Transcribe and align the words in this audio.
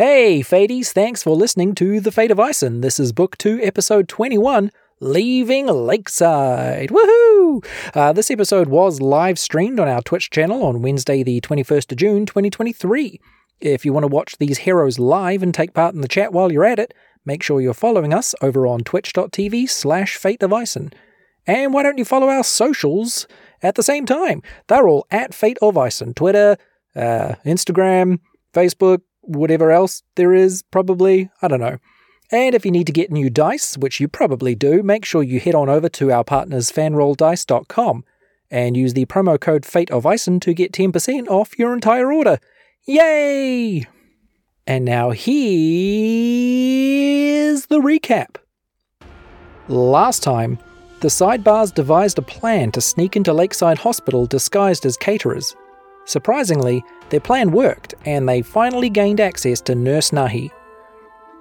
Hey, 0.00 0.40
Fades, 0.40 0.94
thanks 0.94 1.22
for 1.22 1.36
listening 1.36 1.74
to 1.74 2.00
The 2.00 2.10
Fate 2.10 2.30
of 2.30 2.38
Isen. 2.38 2.80
This 2.80 2.98
is 2.98 3.12
Book 3.12 3.36
2, 3.36 3.60
Episode 3.62 4.08
21 4.08 4.70
Leaving 4.98 5.66
Lakeside. 5.66 6.88
Woohoo! 6.88 7.62
Uh, 7.94 8.10
this 8.14 8.30
episode 8.30 8.68
was 8.68 9.02
live 9.02 9.38
streamed 9.38 9.78
on 9.78 9.88
our 9.88 10.00
Twitch 10.00 10.30
channel 10.30 10.64
on 10.64 10.80
Wednesday, 10.80 11.22
the 11.22 11.42
21st 11.42 11.92
of 11.92 11.98
June, 11.98 12.24
2023. 12.24 13.20
If 13.60 13.84
you 13.84 13.92
want 13.92 14.04
to 14.04 14.08
watch 14.08 14.38
these 14.38 14.60
heroes 14.60 14.98
live 14.98 15.42
and 15.42 15.52
take 15.52 15.74
part 15.74 15.94
in 15.94 16.00
the 16.00 16.08
chat 16.08 16.32
while 16.32 16.50
you're 16.50 16.64
at 16.64 16.78
it, 16.78 16.94
make 17.26 17.42
sure 17.42 17.60
you're 17.60 17.74
following 17.74 18.14
us 18.14 18.34
over 18.40 18.66
on 18.66 18.80
twitch.tv 18.80 19.68
slash 19.68 20.16
Fate 20.16 20.42
of 20.42 20.52
Isen. 20.52 20.94
And 21.46 21.74
why 21.74 21.82
don't 21.82 21.98
you 21.98 22.06
follow 22.06 22.28
our 22.30 22.42
socials 22.42 23.28
at 23.62 23.74
the 23.74 23.82
same 23.82 24.06
time? 24.06 24.42
They're 24.66 24.88
all 24.88 25.06
at 25.10 25.34
Fate 25.34 25.58
of 25.60 25.74
Isen 25.74 26.14
Twitter, 26.14 26.56
uh, 26.96 27.34
Instagram, 27.44 28.20
Facebook, 28.54 29.02
whatever 29.36 29.70
else 29.70 30.02
there 30.16 30.34
is, 30.34 30.62
probably. 30.70 31.30
I 31.42 31.48
don't 31.48 31.60
know. 31.60 31.78
And 32.32 32.54
if 32.54 32.64
you 32.64 32.70
need 32.70 32.86
to 32.86 32.92
get 32.92 33.10
new 33.10 33.28
dice, 33.28 33.76
which 33.76 33.98
you 33.98 34.06
probably 34.06 34.54
do, 34.54 34.82
make 34.82 35.04
sure 35.04 35.22
you 35.22 35.40
head 35.40 35.54
on 35.54 35.68
over 35.68 35.88
to 35.88 36.12
our 36.12 36.22
partners 36.22 36.70
fanrolldice.com 36.70 38.04
and 38.50 38.76
use 38.76 38.94
the 38.94 39.06
promo 39.06 39.40
code 39.40 39.64
Fate 39.66 39.90
of 39.90 40.04
Isen 40.04 40.40
to 40.42 40.54
get 40.54 40.72
10% 40.72 41.28
off 41.28 41.58
your 41.58 41.72
entire 41.74 42.12
order. 42.12 42.38
Yay! 42.86 43.86
And 44.66 44.84
now 44.84 45.10
here's 45.10 45.36
the 47.66 47.80
recap. 47.80 48.36
Last 49.68 50.22
time, 50.22 50.58
the 51.00 51.08
sidebars 51.08 51.74
devised 51.74 52.18
a 52.18 52.22
plan 52.22 52.70
to 52.72 52.80
sneak 52.80 53.16
into 53.16 53.32
Lakeside 53.32 53.78
Hospital 53.78 54.26
disguised 54.26 54.84
as 54.86 54.96
caterers. 54.96 55.56
Surprisingly, 56.04 56.84
their 57.10 57.20
plan 57.20 57.50
worked, 57.50 57.94
and 58.04 58.28
they 58.28 58.42
finally 58.42 58.88
gained 58.88 59.20
access 59.20 59.60
to 59.62 59.74
Nurse 59.74 60.10
Nahi. 60.10 60.50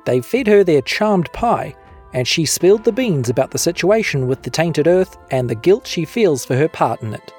They 0.05 0.21
fed 0.21 0.47
her 0.47 0.63
their 0.63 0.81
charmed 0.81 1.31
pie, 1.33 1.75
and 2.13 2.27
she 2.27 2.45
spilled 2.45 2.83
the 2.83 2.91
beans 2.91 3.29
about 3.29 3.51
the 3.51 3.57
situation 3.57 4.27
with 4.27 4.41
the 4.41 4.49
tainted 4.49 4.87
earth 4.87 5.17
and 5.31 5.49
the 5.49 5.55
guilt 5.55 5.85
she 5.85 6.05
feels 6.05 6.43
for 6.43 6.55
her 6.55 6.67
part 6.67 7.01
in 7.01 7.13
it. 7.13 7.33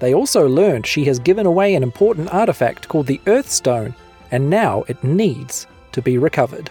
They 0.00 0.12
also 0.12 0.48
learned 0.48 0.86
she 0.86 1.04
has 1.04 1.18
given 1.18 1.46
away 1.46 1.74
an 1.74 1.82
important 1.82 2.32
artifact 2.34 2.88
called 2.88 3.06
the 3.06 3.20
Earth 3.26 3.50
Stone, 3.50 3.94
and 4.30 4.50
now 4.50 4.84
it 4.88 5.02
needs 5.04 5.66
to 5.92 6.02
be 6.02 6.18
recovered. 6.18 6.70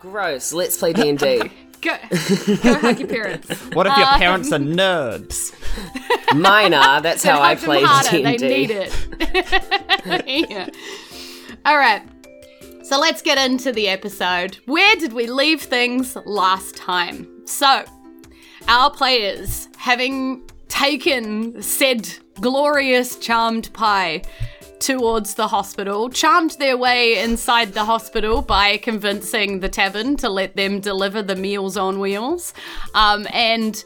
Gross. 0.00 0.52
Let's 0.52 0.76
play 0.76 0.92
D 0.92 1.08
and 1.08 1.18
D. 1.18 1.50
Go, 1.82 1.96
go 2.62 2.74
hug 2.78 2.98
your 2.98 3.08
parents. 3.08 3.48
What 3.72 3.86
if 3.86 3.96
your 3.96 4.06
Um, 4.06 4.18
parents 4.18 4.52
are 4.52 4.58
nerds? 4.58 5.54
Mine 6.34 6.74
are. 6.74 7.00
That's 7.00 7.22
how 7.24 7.40
I 7.40 7.54
Hug 7.54 7.58
them 7.58 7.64
play 7.66 7.82
harder, 7.82 8.10
D 8.10 8.22
They 8.22 8.36
need 8.36 8.70
it. 8.70 10.46
yeah. 10.50 10.68
All 11.64 11.76
right. 11.78 12.02
So 12.82 12.98
let's 12.98 13.22
get 13.22 13.38
into 13.38 13.72
the 13.72 13.88
episode. 13.88 14.58
Where 14.66 14.96
did 14.96 15.12
we 15.12 15.26
leave 15.26 15.62
things 15.62 16.16
last 16.26 16.76
time? 16.76 17.26
So, 17.46 17.84
our 18.68 18.90
players, 18.90 19.68
having 19.76 20.42
taken 20.68 21.62
said 21.62 22.08
glorious 22.40 23.16
charmed 23.16 23.72
pie 23.72 24.22
towards 24.80 25.34
the 25.34 25.48
hospital, 25.48 26.08
charmed 26.10 26.52
their 26.52 26.76
way 26.76 27.18
inside 27.18 27.74
the 27.74 27.84
hospital 27.84 28.42
by 28.42 28.76
convincing 28.78 29.60
the 29.60 29.68
tavern 29.68 30.16
to 30.16 30.28
let 30.28 30.56
them 30.56 30.80
deliver 30.80 31.22
the 31.22 31.36
meals 31.36 31.76
on 31.76 32.00
wheels, 32.00 32.52
um, 32.94 33.26
and 33.32 33.84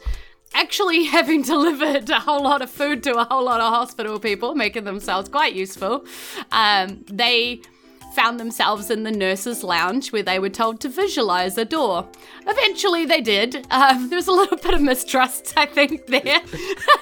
actually 0.53 1.03
having 1.17 1.41
delivered 1.41 2.09
a 2.09 2.19
whole 2.19 2.43
lot 2.43 2.61
of 2.61 2.69
food 2.69 3.03
to 3.03 3.13
a 3.15 3.25
whole 3.25 3.43
lot 3.43 3.61
of 3.61 3.71
hospital 3.71 4.19
people, 4.19 4.55
making 4.55 4.85
themselves 4.85 5.29
quite 5.29 5.53
useful. 5.53 6.05
Um, 6.51 7.03
they 7.07 7.61
found 8.15 8.39
themselves 8.39 8.89
in 8.89 9.03
the 9.03 9.11
nurses' 9.11 9.63
lounge 9.63 10.11
where 10.11 10.23
they 10.23 10.39
were 10.39 10.49
told 10.49 10.79
to 10.81 10.89
visualize 10.89 11.57
a 11.57 11.65
door. 11.65 12.07
Eventually, 12.47 13.05
they 13.05 13.21
did. 13.21 13.67
Um, 13.69 14.09
there 14.09 14.17
was 14.17 14.27
a 14.27 14.31
little 14.31 14.57
bit 14.57 14.73
of 14.73 14.81
mistrust, 14.81 15.53
I 15.57 15.65
think, 15.65 16.07
there, 16.07 16.41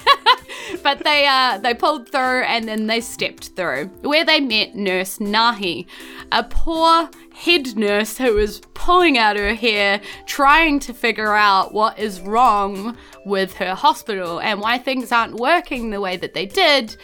but 0.82 1.04
they 1.04 1.26
uh, 1.26 1.58
they 1.58 1.74
pulled 1.74 2.10
through 2.10 2.42
and 2.42 2.66
then 2.68 2.86
they 2.86 3.00
stepped 3.00 3.50
through 3.56 3.86
where 4.02 4.24
they 4.24 4.40
met 4.40 4.74
Nurse 4.74 5.18
Nahi, 5.18 5.86
a 6.32 6.42
poor 6.42 7.08
head 7.32 7.76
nurse 7.76 8.18
who 8.18 8.34
was 8.34 8.60
pulling 8.74 9.16
out 9.16 9.36
her 9.36 9.54
hair, 9.54 10.00
trying 10.26 10.78
to 10.80 10.92
figure 10.92 11.34
out 11.34 11.72
what 11.72 11.98
is 11.98 12.20
wrong 12.20 12.96
with 13.24 13.54
her 13.54 13.74
hospital 13.74 14.40
and 14.40 14.60
why 14.60 14.78
things 14.78 15.12
aren't 15.12 15.34
working 15.34 15.90
the 15.90 16.00
way 16.00 16.16
that 16.16 16.34
they 16.34 16.46
did 16.46 16.96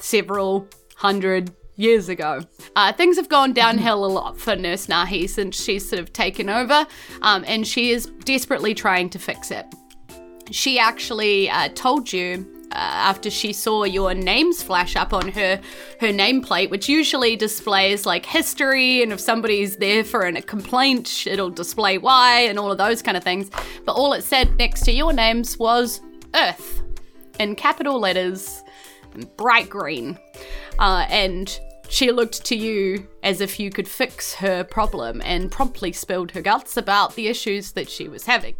several 0.00 0.68
hundred 0.94 1.50
years 1.78 2.08
ago. 2.08 2.42
Uh, 2.76 2.92
things 2.92 3.16
have 3.16 3.28
gone 3.28 3.54
downhill 3.54 4.04
a 4.04 4.06
lot 4.06 4.38
for 4.38 4.54
Nurse 4.54 4.86
Nahi 4.86 5.28
since 5.28 5.62
she's 5.62 5.88
sort 5.88 6.00
of 6.00 6.12
taken 6.12 6.50
over, 6.50 6.86
um, 7.22 7.44
and 7.46 7.66
she 7.66 7.90
is 7.90 8.06
desperately 8.24 8.74
trying 8.74 9.08
to 9.10 9.18
fix 9.18 9.50
it. 9.50 9.64
She 10.50 10.78
actually 10.78 11.48
uh, 11.48 11.68
told 11.74 12.12
you. 12.12 12.46
Uh, 12.70 12.74
after 12.74 13.30
she 13.30 13.50
saw 13.50 13.84
your 13.84 14.12
names 14.12 14.62
flash 14.62 14.94
up 14.94 15.14
on 15.14 15.26
her 15.28 15.58
her 16.00 16.08
nameplate, 16.08 16.68
which 16.68 16.86
usually 16.86 17.34
displays 17.34 18.04
like 18.04 18.26
history, 18.26 19.02
and 19.02 19.10
if 19.10 19.18
somebody's 19.18 19.76
there 19.76 20.04
for 20.04 20.20
an, 20.20 20.36
a 20.36 20.42
complaint, 20.42 21.26
it'll 21.26 21.48
display 21.48 21.96
why 21.96 22.40
and 22.40 22.58
all 22.58 22.70
of 22.70 22.76
those 22.76 23.00
kind 23.00 23.16
of 23.16 23.24
things. 23.24 23.50
But 23.86 23.92
all 23.92 24.12
it 24.12 24.22
said 24.22 24.54
next 24.58 24.82
to 24.82 24.92
your 24.92 25.14
names 25.14 25.58
was 25.58 26.02
Earth 26.34 26.82
in 27.40 27.54
capital 27.54 27.98
letters, 27.98 28.62
and 29.14 29.34
bright 29.36 29.70
green. 29.70 30.18
Uh, 30.78 31.06
and 31.08 31.58
she 31.88 32.12
looked 32.12 32.44
to 32.44 32.56
you 32.56 33.06
as 33.22 33.40
if 33.40 33.58
you 33.58 33.70
could 33.70 33.88
fix 33.88 34.34
her 34.34 34.62
problem 34.64 35.22
and 35.24 35.50
promptly 35.50 35.92
spilled 35.92 36.30
her 36.32 36.42
guts 36.42 36.76
about 36.76 37.14
the 37.14 37.28
issues 37.28 37.72
that 37.72 37.88
she 37.88 38.08
was 38.08 38.26
having. 38.26 38.54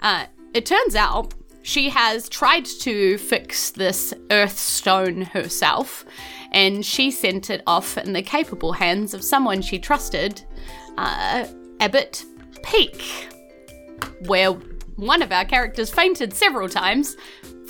Uh, 0.00 0.26
it 0.54 0.66
turns 0.66 0.96
out 0.96 1.34
she 1.62 1.90
has 1.90 2.28
tried 2.28 2.64
to 2.64 3.18
fix 3.18 3.70
this 3.70 4.12
earth 4.30 4.58
stone 4.58 5.22
herself, 5.22 6.04
and 6.50 6.84
she 6.84 7.10
sent 7.10 7.50
it 7.50 7.62
off 7.66 7.96
in 7.96 8.12
the 8.12 8.22
capable 8.22 8.72
hands 8.72 9.14
of 9.14 9.22
someone 9.22 9.62
she 9.62 9.78
trusted, 9.78 10.42
uh, 10.98 11.46
Abbott 11.78 12.24
Peak, 12.64 13.28
where 14.26 14.52
one 14.96 15.22
of 15.22 15.32
our 15.32 15.44
characters 15.44 15.90
fainted 15.90 16.32
several 16.32 16.68
times. 16.68 17.16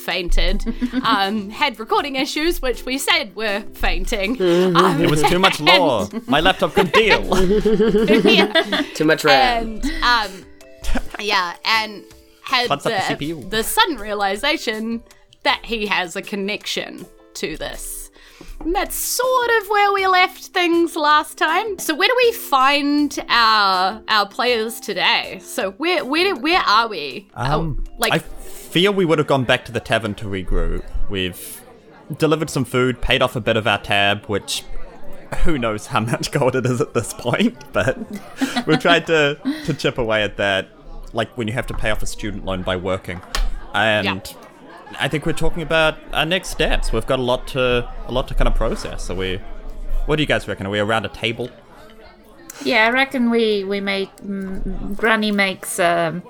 Fainted, 0.04 0.64
um, 1.04 1.48
had 1.50 1.78
recording 1.78 2.16
issues, 2.16 2.60
which 2.60 2.84
we 2.84 2.98
said 2.98 3.34
were 3.36 3.60
fainting. 3.74 4.30
Um, 4.76 5.00
It 5.00 5.08
was 5.10 5.22
too 5.22 5.38
much 5.38 5.60
lore. 5.68 6.08
My 6.26 6.40
laptop 6.40 6.74
could 6.74 6.90
deal. 6.92 7.22
yeah. 8.24 8.82
Too 8.94 9.04
much 9.04 9.22
RAM. 9.24 9.80
and 9.80 9.84
um, 10.02 10.44
yeah, 11.20 11.54
and 11.64 12.02
had 12.42 12.68
the 12.68 12.76
the, 12.76 12.90
CPU. 12.90 13.48
the 13.50 13.62
sudden 13.62 13.96
realization 13.96 15.02
that 15.44 15.64
he 15.64 15.86
has 15.86 16.16
a 16.16 16.22
connection 16.22 17.06
to 17.34 17.56
this. 17.56 18.10
And 18.60 18.74
that's 18.74 18.96
sort 18.96 19.50
of 19.60 19.68
where 19.68 19.92
we 19.92 20.06
left 20.08 20.46
things 20.46 20.96
last 20.96 21.38
time. 21.38 21.78
So 21.78 21.94
where 21.94 22.08
do 22.08 22.14
we 22.16 22.32
find 22.32 23.16
our 23.28 24.02
our 24.08 24.26
players 24.28 24.80
today? 24.80 25.40
So 25.44 25.70
where 25.72 26.04
where 26.04 26.34
where 26.34 26.60
are 26.60 26.88
we? 26.88 27.28
Um, 27.34 27.84
Oh, 27.88 27.92
like 27.98 28.12
I 28.14 28.18
feel 28.72 28.90
we 28.90 29.04
would 29.04 29.18
have 29.18 29.26
gone 29.26 29.44
back 29.44 29.66
to 29.66 29.72
the 29.72 29.80
tavern 29.80 30.14
to 30.14 30.24
regroup. 30.24 30.82
We've 31.10 31.60
delivered 32.16 32.48
some 32.48 32.64
food, 32.64 33.02
paid 33.02 33.20
off 33.20 33.36
a 33.36 33.40
bit 33.40 33.58
of 33.58 33.66
our 33.66 33.78
tab, 33.78 34.24
which 34.26 34.64
who 35.44 35.58
knows 35.58 35.88
how 35.88 36.00
much 36.00 36.32
gold 36.32 36.56
it 36.56 36.64
is 36.64 36.80
at 36.80 36.94
this 36.94 37.12
point, 37.12 37.62
but 37.72 37.98
we've 38.66 38.80
tried 38.80 39.06
to, 39.08 39.38
to 39.66 39.74
chip 39.74 39.98
away 39.98 40.22
at 40.22 40.38
that, 40.38 40.68
like 41.12 41.36
when 41.36 41.48
you 41.48 41.52
have 41.52 41.66
to 41.66 41.74
pay 41.74 41.90
off 41.90 42.02
a 42.02 42.06
student 42.06 42.46
loan 42.46 42.62
by 42.62 42.76
working. 42.76 43.20
And 43.74 44.34
I 44.98 45.08
think 45.08 45.26
we're 45.26 45.34
talking 45.34 45.62
about 45.62 45.98
our 46.14 46.26
next 46.26 46.48
steps. 46.48 46.92
We've 46.92 47.06
got 47.06 47.18
a 47.18 47.22
lot 47.22 47.46
to 47.48 47.90
a 48.06 48.12
lot 48.12 48.26
to 48.28 48.34
kind 48.34 48.48
of 48.48 48.54
process. 48.54 49.04
So 49.04 49.14
we, 49.14 49.36
what 50.06 50.16
do 50.16 50.22
you 50.22 50.26
guys 50.26 50.48
reckon? 50.48 50.66
Are 50.66 50.70
we 50.70 50.78
around 50.78 51.04
a 51.04 51.10
table? 51.10 51.50
Yeah, 52.64 52.86
I 52.86 52.90
reckon 52.90 53.30
we 53.30 53.64
we 53.64 53.80
make 53.80 54.14
mm, 54.16 54.96
Granny 54.96 55.30
makes 55.30 55.78
um, 55.78 56.22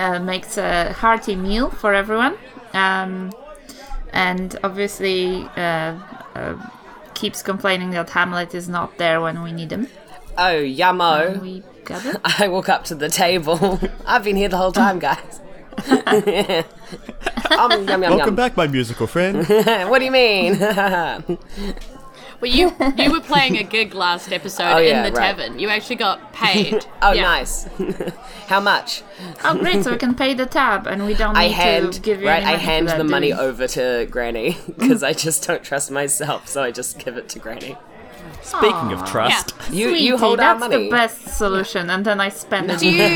uh, 0.00 0.18
makes 0.18 0.56
a 0.56 0.92
hearty 0.94 1.36
meal 1.36 1.70
for 1.70 1.94
everyone, 1.94 2.36
um, 2.72 3.32
and 4.12 4.58
obviously 4.64 5.42
uh, 5.56 5.98
uh, 6.34 6.70
keeps 7.14 7.42
complaining 7.42 7.90
that 7.90 8.10
Hamlet 8.10 8.54
is 8.54 8.68
not 8.68 8.96
there 8.96 9.20
when 9.20 9.42
we 9.42 9.52
need 9.52 9.70
him. 9.70 9.88
Oh, 10.38 10.62
Yamo! 10.62 11.40
We 11.40 11.62
gather. 11.84 12.18
I 12.24 12.48
walk 12.48 12.68
up 12.68 12.84
to 12.84 12.94
the 12.94 13.10
table. 13.10 13.78
I've 14.06 14.24
been 14.24 14.36
here 14.36 14.48
the 14.48 14.56
whole 14.56 14.72
time, 14.72 14.98
guys. 14.98 15.40
um, 15.86 17.86
yum, 17.86 17.88
yum, 17.88 18.00
Welcome 18.00 18.18
yum. 18.18 18.34
back, 18.34 18.56
my 18.56 18.66
musical 18.66 19.06
friend. 19.06 19.46
what 19.90 19.98
do 19.98 20.04
you 20.04 20.10
mean? 20.10 20.58
Well, 22.40 22.50
you 22.50 22.74
you 22.96 23.12
were 23.12 23.20
playing 23.32 23.58
a 23.58 23.62
gig 23.62 23.94
last 23.94 24.32
episode 24.32 24.72
Oh, 24.72 24.78
yeah, 24.78 25.04
in 25.06 25.12
the 25.12 25.18
right. 25.18 25.36
tavern. 25.36 25.58
You 25.58 25.68
actually 25.68 25.96
got 25.96 26.32
paid. 26.42 26.86
Oh, 27.02 27.12
Yeah. 27.12 27.22
nice. 27.22 27.68
How 28.48 28.60
much? 28.60 29.02
Oh, 29.44 29.56
great! 29.58 29.84
So 29.84 29.92
we 29.92 29.98
can 29.98 30.14
pay 30.14 30.34
the 30.34 30.46
tab, 30.46 30.86
and 30.86 31.04
we 31.06 31.14
don't 31.14 31.34
need 31.34 31.40
I 31.40 31.48
hand 31.48 31.92
to 31.94 32.00
give 32.00 32.20
you 32.20 32.26
right. 32.28 32.42
any 32.42 32.46
I 32.46 32.52
money 32.52 32.58
for 32.64 32.70
hand 32.70 32.88
the 32.88 33.04
money 33.04 33.32
over 33.32 33.66
to 33.68 34.06
Granny 34.10 34.56
because 34.66 35.02
I 35.02 35.12
just 35.12 35.46
don't 35.46 35.62
trust 35.62 35.90
myself, 35.90 36.48
so 36.48 36.62
I 36.62 36.70
just 36.70 36.98
give 36.98 37.16
it 37.16 37.28
to 37.30 37.38
Granny. 37.38 37.76
Speaking 38.42 38.92
of 38.92 39.04
trust, 39.04 39.54
You 39.70 39.90
Sweetie, 39.90 40.04
you 40.04 40.16
hold 40.16 40.40
our 40.40 40.54
that's 40.58 40.60
money. 40.60 40.84
the 40.84 40.90
best 40.90 41.36
solution, 41.36 41.90
and 41.90 42.04
then 42.04 42.20
I 42.20 42.28
spend 42.30 42.70
it. 42.70 42.78
Do 42.80 42.88
you 42.90 43.08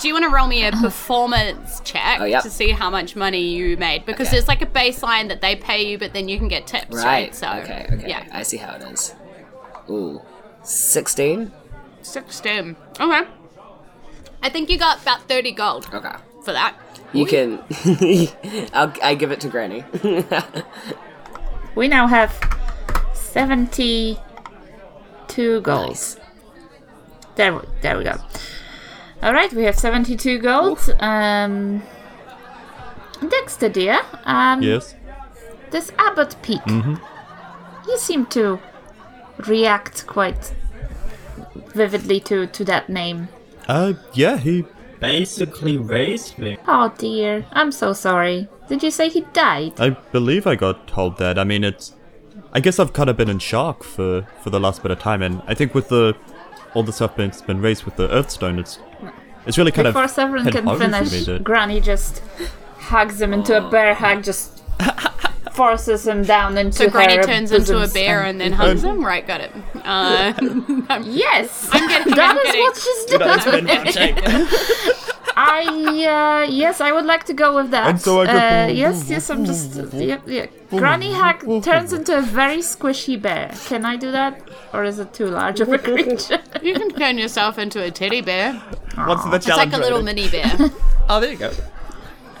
do 0.00 0.08
you 0.08 0.14
want 0.14 0.24
to 0.24 0.30
roll 0.30 0.46
me 0.48 0.64
a 0.64 0.72
performance 0.72 1.80
check 1.84 2.20
Oh, 2.20 2.24
yep. 2.24 2.42
to 2.42 2.50
see 2.50 2.70
how 2.70 2.90
much 2.90 3.14
money 3.14 3.40
you 3.40 3.76
made? 3.76 4.04
Because 4.06 4.28
Okay. 4.28 4.36
there's 4.36 4.48
like 4.48 4.62
a 4.62 4.66
baseline 4.66 5.28
that 5.28 5.40
they 5.40 5.54
pay 5.56 5.82
you, 5.88 5.98
but 5.98 6.12
then 6.12 6.28
you 6.28 6.38
can 6.38 6.48
get 6.48 6.66
tips, 6.66 6.94
right? 6.96 7.04
Right. 7.04 7.34
So 7.34 7.48
okay. 7.48 7.86
Okay. 7.92 8.08
yeah, 8.08 8.26
I 8.32 8.42
see 8.42 8.56
how 8.56 8.74
it 8.74 8.82
is. 8.82 9.14
Ooh, 9.90 10.20
sixteen. 10.62 11.52
sixteen. 12.02 12.76
Okay. 12.98 13.28
I 14.42 14.48
think 14.48 14.70
you 14.70 14.78
got 14.78 15.02
about 15.02 15.28
thirty 15.28 15.52
gold 15.52 15.86
Okay. 15.92 16.16
for 16.44 16.52
that. 16.52 16.74
You 17.12 17.26
can. 17.26 17.62
I'll, 18.72 18.92
I 19.02 19.14
give 19.14 19.30
it 19.32 19.40
to 19.40 19.48
Granny. 19.48 19.84
We 21.74 21.88
now 21.88 22.06
have 22.06 22.30
seventy-two 25.32 25.60
goals. 25.62 26.16
nice. 26.16 26.16
There, 27.36 27.54
we- 27.54 27.68
there 27.80 27.96
we 27.98 28.04
go. 28.04 28.16
All 29.22 29.32
right, 29.32 29.52
we 29.52 29.64
have 29.64 29.78
seventy-two 29.78 30.38
gold. 30.38 30.78
Um, 31.00 31.82
Dexter, 33.28 33.68
dear. 33.68 34.00
Um, 34.24 34.62
yes. 34.62 34.94
this 35.70 35.90
Abbott 35.98 36.36
Peak. 36.42 36.60
Mm-hmm. 36.62 36.96
You 37.88 37.98
seem 37.98 38.26
to 38.26 38.58
react 39.48 40.06
quite 40.06 40.54
vividly 41.74 42.20
to 42.20 42.46
to 42.46 42.64
that 42.64 42.88
name. 42.88 43.28
Uh, 43.68 43.94
yeah, 44.14 44.36
he. 44.36 44.64
Basically 45.00 45.76
raised 45.78 46.38
me. 46.38 46.58
Oh 46.68 46.92
dear, 46.96 47.44
I'm 47.52 47.72
so 47.72 47.92
sorry. 47.92 48.48
Did 48.68 48.84
you 48.84 48.90
say 48.92 49.08
he 49.08 49.22
died? 49.32 49.72
I 49.80 49.90
believe 50.12 50.46
I 50.46 50.54
got 50.54 50.86
told 50.86 51.18
that. 51.18 51.38
I 51.40 51.44
mean, 51.44 51.64
it's. 51.64 51.92
I 52.52 52.60
guess 52.60 52.78
I've 52.78 52.92
kind 52.92 53.08
of 53.08 53.16
been 53.16 53.30
in 53.30 53.38
shock 53.38 53.82
for 53.82 54.26
for 54.42 54.50
the 54.50 54.60
last 54.60 54.82
bit 54.82 54.90
of 54.90 54.98
time, 54.98 55.22
and 55.22 55.42
I 55.46 55.54
think 55.54 55.74
with 55.74 55.88
the 55.88 56.14
all 56.74 56.82
the 56.82 56.92
stuff 56.92 57.16
that's 57.16 57.42
been 57.42 57.60
raised 57.60 57.84
with 57.84 57.96
the 57.96 58.10
Earthstone, 58.10 58.58
it's 58.58 58.78
it's 59.46 59.58
really 59.58 59.72
kind 59.72 59.86
Before 59.86 60.04
of 60.04 60.10
Severin 60.10 60.44
hit 60.44 60.52
can 60.52 60.64
home 60.64 60.78
finish, 60.78 61.26
Granny 61.42 61.80
just 61.80 62.22
hugs 62.76 63.20
him 63.20 63.32
into 63.32 63.56
a 63.56 63.70
bear 63.70 63.94
hug, 63.94 64.22
just 64.22 64.62
forces 65.52 66.06
him 66.06 66.22
down 66.22 66.56
into 66.56 66.76
So 66.76 66.90
Granny 66.90 67.22
turns 67.22 67.52
into 67.52 67.82
a 67.82 67.88
bear 67.88 68.22
and 68.22 68.40
then 68.40 68.52
hugs 68.52 68.84
him. 68.84 69.04
Right, 69.04 69.26
got 69.26 69.40
it. 69.40 69.52
Uh, 69.84 70.32
Yes, 71.04 71.68
I'm 71.72 71.88
getting. 71.88 72.14
That 72.14 72.30
I'm 72.30 72.38
is 72.38 72.52
kidding. 72.52 72.62
what 73.64 73.88
she's 73.88 74.06
doing. 74.06 74.98
I 75.36 75.62
uh, 76.44 76.50
yes, 76.50 76.80
I 76.80 76.92
would 76.92 77.04
like 77.04 77.24
to 77.24 77.34
go 77.34 77.54
with 77.56 77.70
that. 77.70 77.86
And 77.88 78.00
so 78.00 78.20
I 78.22 78.26
go- 78.26 78.32
uh, 78.32 78.66
yes, 78.72 79.08
yes, 79.08 79.30
I'm 79.30 79.44
just 79.44 79.74
yeah, 79.94 80.20
yeah. 80.26 80.46
Granny 80.70 81.12
Hack 81.12 81.40
turns 81.62 81.92
into 81.92 82.16
a 82.16 82.22
very 82.22 82.58
squishy 82.58 83.20
bear. 83.20 83.52
Can 83.66 83.84
I 83.84 83.96
do 83.96 84.10
that, 84.12 84.48
or 84.72 84.84
is 84.84 84.98
it 84.98 85.12
too 85.12 85.26
large 85.26 85.60
of 85.60 85.68
a 85.72 85.78
creature? 85.78 86.40
you 86.62 86.74
can 86.74 86.90
turn 86.90 87.18
yourself 87.18 87.58
into 87.58 87.82
a 87.82 87.90
teddy 87.90 88.20
bear. 88.20 88.54
What's 88.94 89.24
the 89.24 89.38
challenge? 89.38 89.46
It's 89.46 89.56
like 89.58 89.72
a 89.72 89.78
little 89.78 90.02
mini 90.02 90.28
bear. 90.28 90.52
Oh, 91.08 91.18
there 91.20 91.32
you 91.32 91.36
go. 91.36 91.50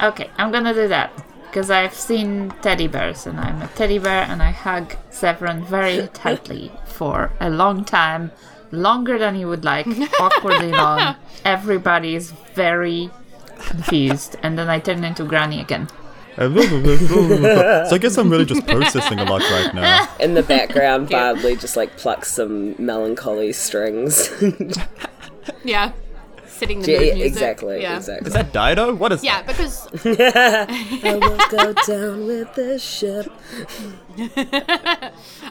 okay, 0.00 0.30
I'm 0.38 0.52
gonna 0.52 0.72
do 0.72 0.86
that 0.88 1.10
because 1.46 1.68
I've 1.70 1.92
seen 1.94 2.50
teddy 2.62 2.86
bears, 2.86 3.26
and 3.26 3.38
I'm 3.40 3.60
a 3.60 3.66
teddy 3.68 3.98
bear, 3.98 4.22
and 4.22 4.42
I 4.42 4.50
hug 4.52 4.96
Severin 5.10 5.64
very 5.64 6.08
tightly 6.14 6.72
for 6.86 7.32
a 7.40 7.50
long 7.50 7.84
time, 7.84 8.30
longer 8.72 9.18
than 9.18 9.36
he 9.36 9.44
would 9.44 9.64
like, 9.64 9.86
awkwardly 10.20 10.72
long. 10.72 11.14
Everybody 11.44 12.16
is 12.16 12.32
very 12.54 13.10
confused, 13.58 14.36
and 14.42 14.58
then 14.58 14.68
I 14.68 14.80
turn 14.80 15.04
into 15.04 15.24
Granny 15.24 15.60
again. 15.60 15.88
so 16.36 17.88
I 17.92 17.98
guess 18.00 18.16
I'm 18.16 18.30
really 18.30 18.46
just 18.46 18.66
processing 18.66 19.18
a 19.18 19.24
lot 19.24 19.42
right 19.42 19.74
now. 19.74 20.08
In 20.18 20.32
the 20.32 20.42
background, 20.42 21.08
Bardley 21.10 21.56
just 21.56 21.76
like 21.76 21.98
plucks 21.98 22.32
some 22.32 22.74
melancholy 22.82 23.52
strings. 23.52 24.30
Yeah. 25.62 25.92
Sitting 26.46 26.80
the 26.80 26.92
yeah, 26.92 26.98
mood 26.98 27.14
music. 27.14 27.32
exactly. 27.32 27.82
Yeah. 27.82 27.96
Exactly. 27.96 28.28
Is 28.28 28.32
that 28.32 28.52
Dido? 28.52 28.94
What 28.94 29.12
is 29.12 29.22
Yeah, 29.22 29.42
because 29.42 29.88
I 30.04 31.18
will 31.20 31.38
go 31.50 31.74
down 31.86 32.26
with 32.26 32.54
the 32.54 32.78
ship. 32.78 33.30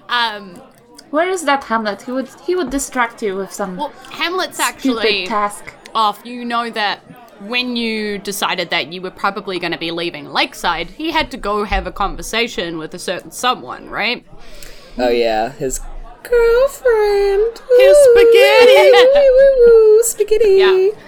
Um, 0.09 0.61
Where 1.11 1.29
is 1.29 1.43
that 1.43 1.65
Hamlet? 1.65 2.03
He 2.03 2.11
would 2.11 2.29
he 2.45 2.55
would 2.55 2.69
distract 2.69 3.21
you 3.21 3.35
with 3.35 3.51
some 3.53 3.77
well, 3.77 3.89
Hamlet's 4.11 4.55
stupid 4.55 4.69
actually 4.69 5.27
task. 5.27 5.73
off. 5.93 6.21
You 6.25 6.43
know 6.45 6.69
that 6.69 6.99
when 7.41 7.75
you 7.75 8.17
decided 8.17 8.69
that 8.69 8.93
you 8.93 9.01
were 9.01 9.11
probably 9.11 9.59
going 9.59 9.73
to 9.73 9.77
be 9.77 9.91
leaving 9.91 10.25
Lakeside, 10.25 10.91
he 10.91 11.11
had 11.11 11.29
to 11.31 11.37
go 11.37 11.65
have 11.65 11.85
a 11.85 11.91
conversation 11.91 12.77
with 12.77 12.93
a 12.93 12.99
certain 12.99 13.31
someone, 13.31 13.89
right? 13.89 14.25
Oh 14.97 15.09
yeah, 15.09 15.51
his 15.51 15.81
girlfriend. 16.23 17.61
His 17.77 17.97
spaghetti. 18.09 18.91
Spaghetti. 20.03 20.91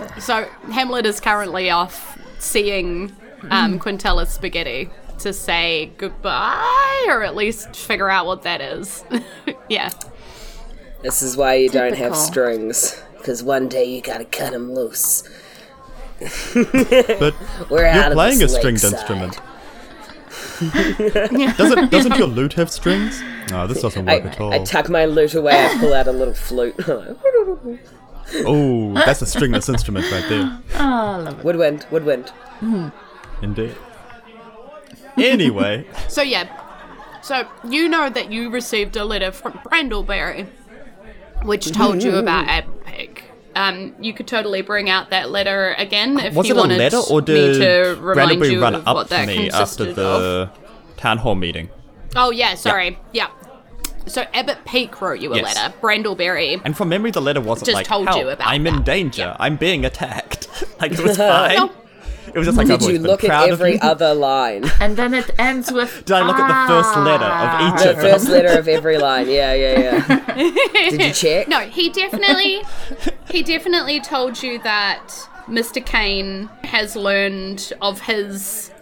Yeah. 0.00 0.18
So 0.18 0.48
Hamlet 0.72 1.06
is 1.06 1.20
currently 1.20 1.70
off 1.70 2.18
seeing 2.40 3.14
um, 3.50 3.78
Quintella's 3.78 4.30
spaghetti 4.30 4.90
to 5.18 5.32
say 5.32 5.92
goodbye, 5.96 7.06
or 7.08 7.22
at 7.22 7.34
least 7.36 7.76
figure 7.76 8.10
out 8.10 8.26
what 8.26 8.42
that 8.42 8.60
is. 8.60 9.04
yeah. 9.68 9.90
This 11.02 11.22
is 11.22 11.36
why 11.36 11.54
you 11.54 11.68
don't 11.68 11.96
have 11.96 12.16
strings, 12.16 13.02
because 13.18 13.42
one 13.42 13.68
day 13.68 13.84
you 13.84 14.00
gotta 14.00 14.24
cut 14.24 14.52
them 14.52 14.72
loose. 14.74 15.22
But 16.20 17.34
We're 17.70 17.92
you're 17.92 18.06
of 18.06 18.12
playing 18.12 18.42
a 18.42 18.48
stringed 18.48 18.82
lakeside. 18.84 18.92
instrument. 18.94 19.40
doesn't 21.58 21.90
doesn't 21.90 22.16
your 22.16 22.28
lute 22.28 22.54
have 22.54 22.70
strings? 22.70 23.22
No, 23.50 23.66
this 23.66 23.82
doesn't 23.82 24.08
I, 24.08 24.18
work 24.18 24.26
at 24.26 24.40
all. 24.40 24.52
I 24.54 24.58
tuck 24.64 24.88
my 24.88 25.04
lute 25.04 25.34
away. 25.34 25.52
I 25.52 25.76
pull 25.78 25.92
out 25.92 26.06
a 26.06 26.12
little 26.12 26.32
flute. 26.34 26.74
oh, 28.46 28.94
that's 28.94 29.20
a 29.20 29.26
stringless 29.26 29.68
instrument 29.68 30.10
right 30.10 30.24
there. 30.28 30.58
Oh, 30.74 30.78
I 30.78 31.16
love 31.16 31.38
it. 31.40 31.44
woodwind, 31.44 31.86
woodwind. 31.90 32.32
Indeed. 33.42 33.74
Anyway, 35.16 35.86
So 36.08 36.22
yeah. 36.22 36.48
So 37.22 37.46
you 37.68 37.88
know 37.88 38.10
that 38.10 38.30
you 38.30 38.50
received 38.50 38.96
a 38.96 39.04
letter 39.04 39.32
from 39.32 39.52
Brandleberry, 39.64 40.46
which 41.42 41.70
told 41.72 42.02
you 42.02 42.16
about 42.16 42.46
Abbott 42.48 42.84
Peak. 42.84 43.24
Um, 43.56 43.94
you 44.00 44.12
could 44.12 44.26
totally 44.26 44.62
bring 44.62 44.90
out 44.90 45.10
that 45.10 45.30
letter 45.30 45.74
again 45.78 46.18
if 46.18 46.34
was 46.34 46.48
you 46.48 46.54
it 46.54 46.58
a 46.58 46.60
wanted 46.60 46.78
letter 46.78 46.98
or 46.98 47.20
me 47.20 47.58
to 47.58 47.96
remind 48.00 48.40
Brandleberry 48.40 48.50
you 48.52 48.60
run 48.60 48.74
of 48.74 48.86
up 48.88 48.94
what 48.96 49.04
to 49.04 49.10
that 49.10 49.26
me 49.28 49.48
after 49.48 49.84
consisted 49.84 49.96
the 49.96 50.06
of. 50.52 50.96
town 50.96 51.18
hall 51.18 51.34
meeting? 51.36 51.70
Oh 52.16 52.30
yeah, 52.30 52.54
sorry. 52.56 52.98
Yeah. 53.12 53.28
So 54.06 54.26
Abbott 54.34 54.58
Peak 54.66 55.00
wrote 55.00 55.20
you 55.20 55.32
a 55.32 55.36
Yes. 55.36 55.56
letter. 55.56 55.74
Brandleberry. 55.80 56.60
And 56.64 56.76
from 56.76 56.90
memory, 56.90 57.10
the 57.10 57.22
letter 57.22 57.40
wasn't 57.40 57.66
Just 57.66 57.74
like, 57.76 57.86
told 57.86 58.06
"Help, 58.08 58.20
you 58.20 58.28
about 58.28 58.46
I'm 58.46 58.66
in 58.66 58.74
that." 58.76 58.84
danger. 58.84 59.22
Yeah. 59.22 59.36
I'm 59.38 59.56
being 59.56 59.84
attacked." 59.86 60.48
like 60.80 60.92
it 60.92 61.00
was 61.00 61.16
fine. 61.16 61.56
No. 61.56 61.70
It 62.34 62.38
was 62.38 62.46
just 62.46 62.58
like 62.58 62.66
Did 62.66 62.74
I've 62.74 62.80
you 62.80 62.86
always 62.86 62.98
been 63.00 63.10
look 63.10 63.24
at 63.24 63.48
every 63.48 63.80
other 63.80 64.14
line? 64.14 64.64
And 64.80 64.96
then 64.96 65.14
it 65.14 65.30
ends 65.38 65.70
with. 65.72 66.02
Did 66.04 66.16
I 66.16 66.26
look 66.26 66.36
at 66.36 66.48
the 66.48 66.74
first 66.74 66.96
ah. 66.96 67.04
letter 67.04 67.24
of 67.24 67.74
each 67.74 67.84
The 67.84 67.90
of 67.90 67.96
them? 67.96 68.12
first 68.12 68.28
letter 68.28 68.58
of 68.58 68.68
every 68.68 68.98
line. 68.98 69.28
Yeah, 69.28 69.54
yeah, 69.54 69.80
yeah. 69.80 70.34
Did 70.90 71.00
you 71.00 71.12
check? 71.12 71.48
No, 71.48 71.60
he 71.60 71.90
definitely 71.90 72.62
he 73.30 73.42
definitely 73.42 74.00
told 74.00 74.42
you 74.42 74.60
that 74.62 75.08
Mr. 75.46 75.84
Kane 75.84 76.48
has 76.64 76.96
learned 76.96 77.72
of 77.80 78.00
his 78.00 78.72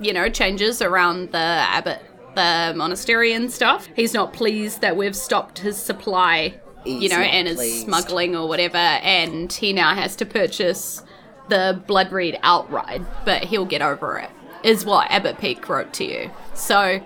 you 0.00 0.12
know, 0.12 0.28
changes 0.28 0.82
around 0.82 1.32
the 1.32 1.38
abbot 1.38 2.02
the 2.34 2.72
monastery 2.76 3.32
and 3.32 3.52
stuff. 3.52 3.88
He's 3.94 4.12
not 4.12 4.32
pleased 4.32 4.80
that 4.80 4.96
we've 4.96 5.16
stopped 5.16 5.60
his 5.60 5.76
supply, 5.76 6.54
you 6.84 7.08
know, 7.08 7.18
not 7.18 7.26
and 7.26 7.48
is 7.48 7.82
smuggling 7.82 8.34
or 8.36 8.48
whatever, 8.48 8.76
and 8.76 9.52
he 9.52 9.72
now 9.72 9.94
has 9.94 10.16
to 10.16 10.26
purchase 10.26 11.02
the 11.48 11.82
Bloodreed 11.86 12.38
outright, 12.42 13.02
but 13.24 13.44
he'll 13.44 13.66
get 13.66 13.82
over 13.82 14.18
it, 14.18 14.30
is 14.62 14.84
what 14.84 15.10
Abbot 15.10 15.38
Peak 15.38 15.68
wrote 15.68 15.92
to 15.94 16.04
you. 16.04 16.30
So 16.54 17.00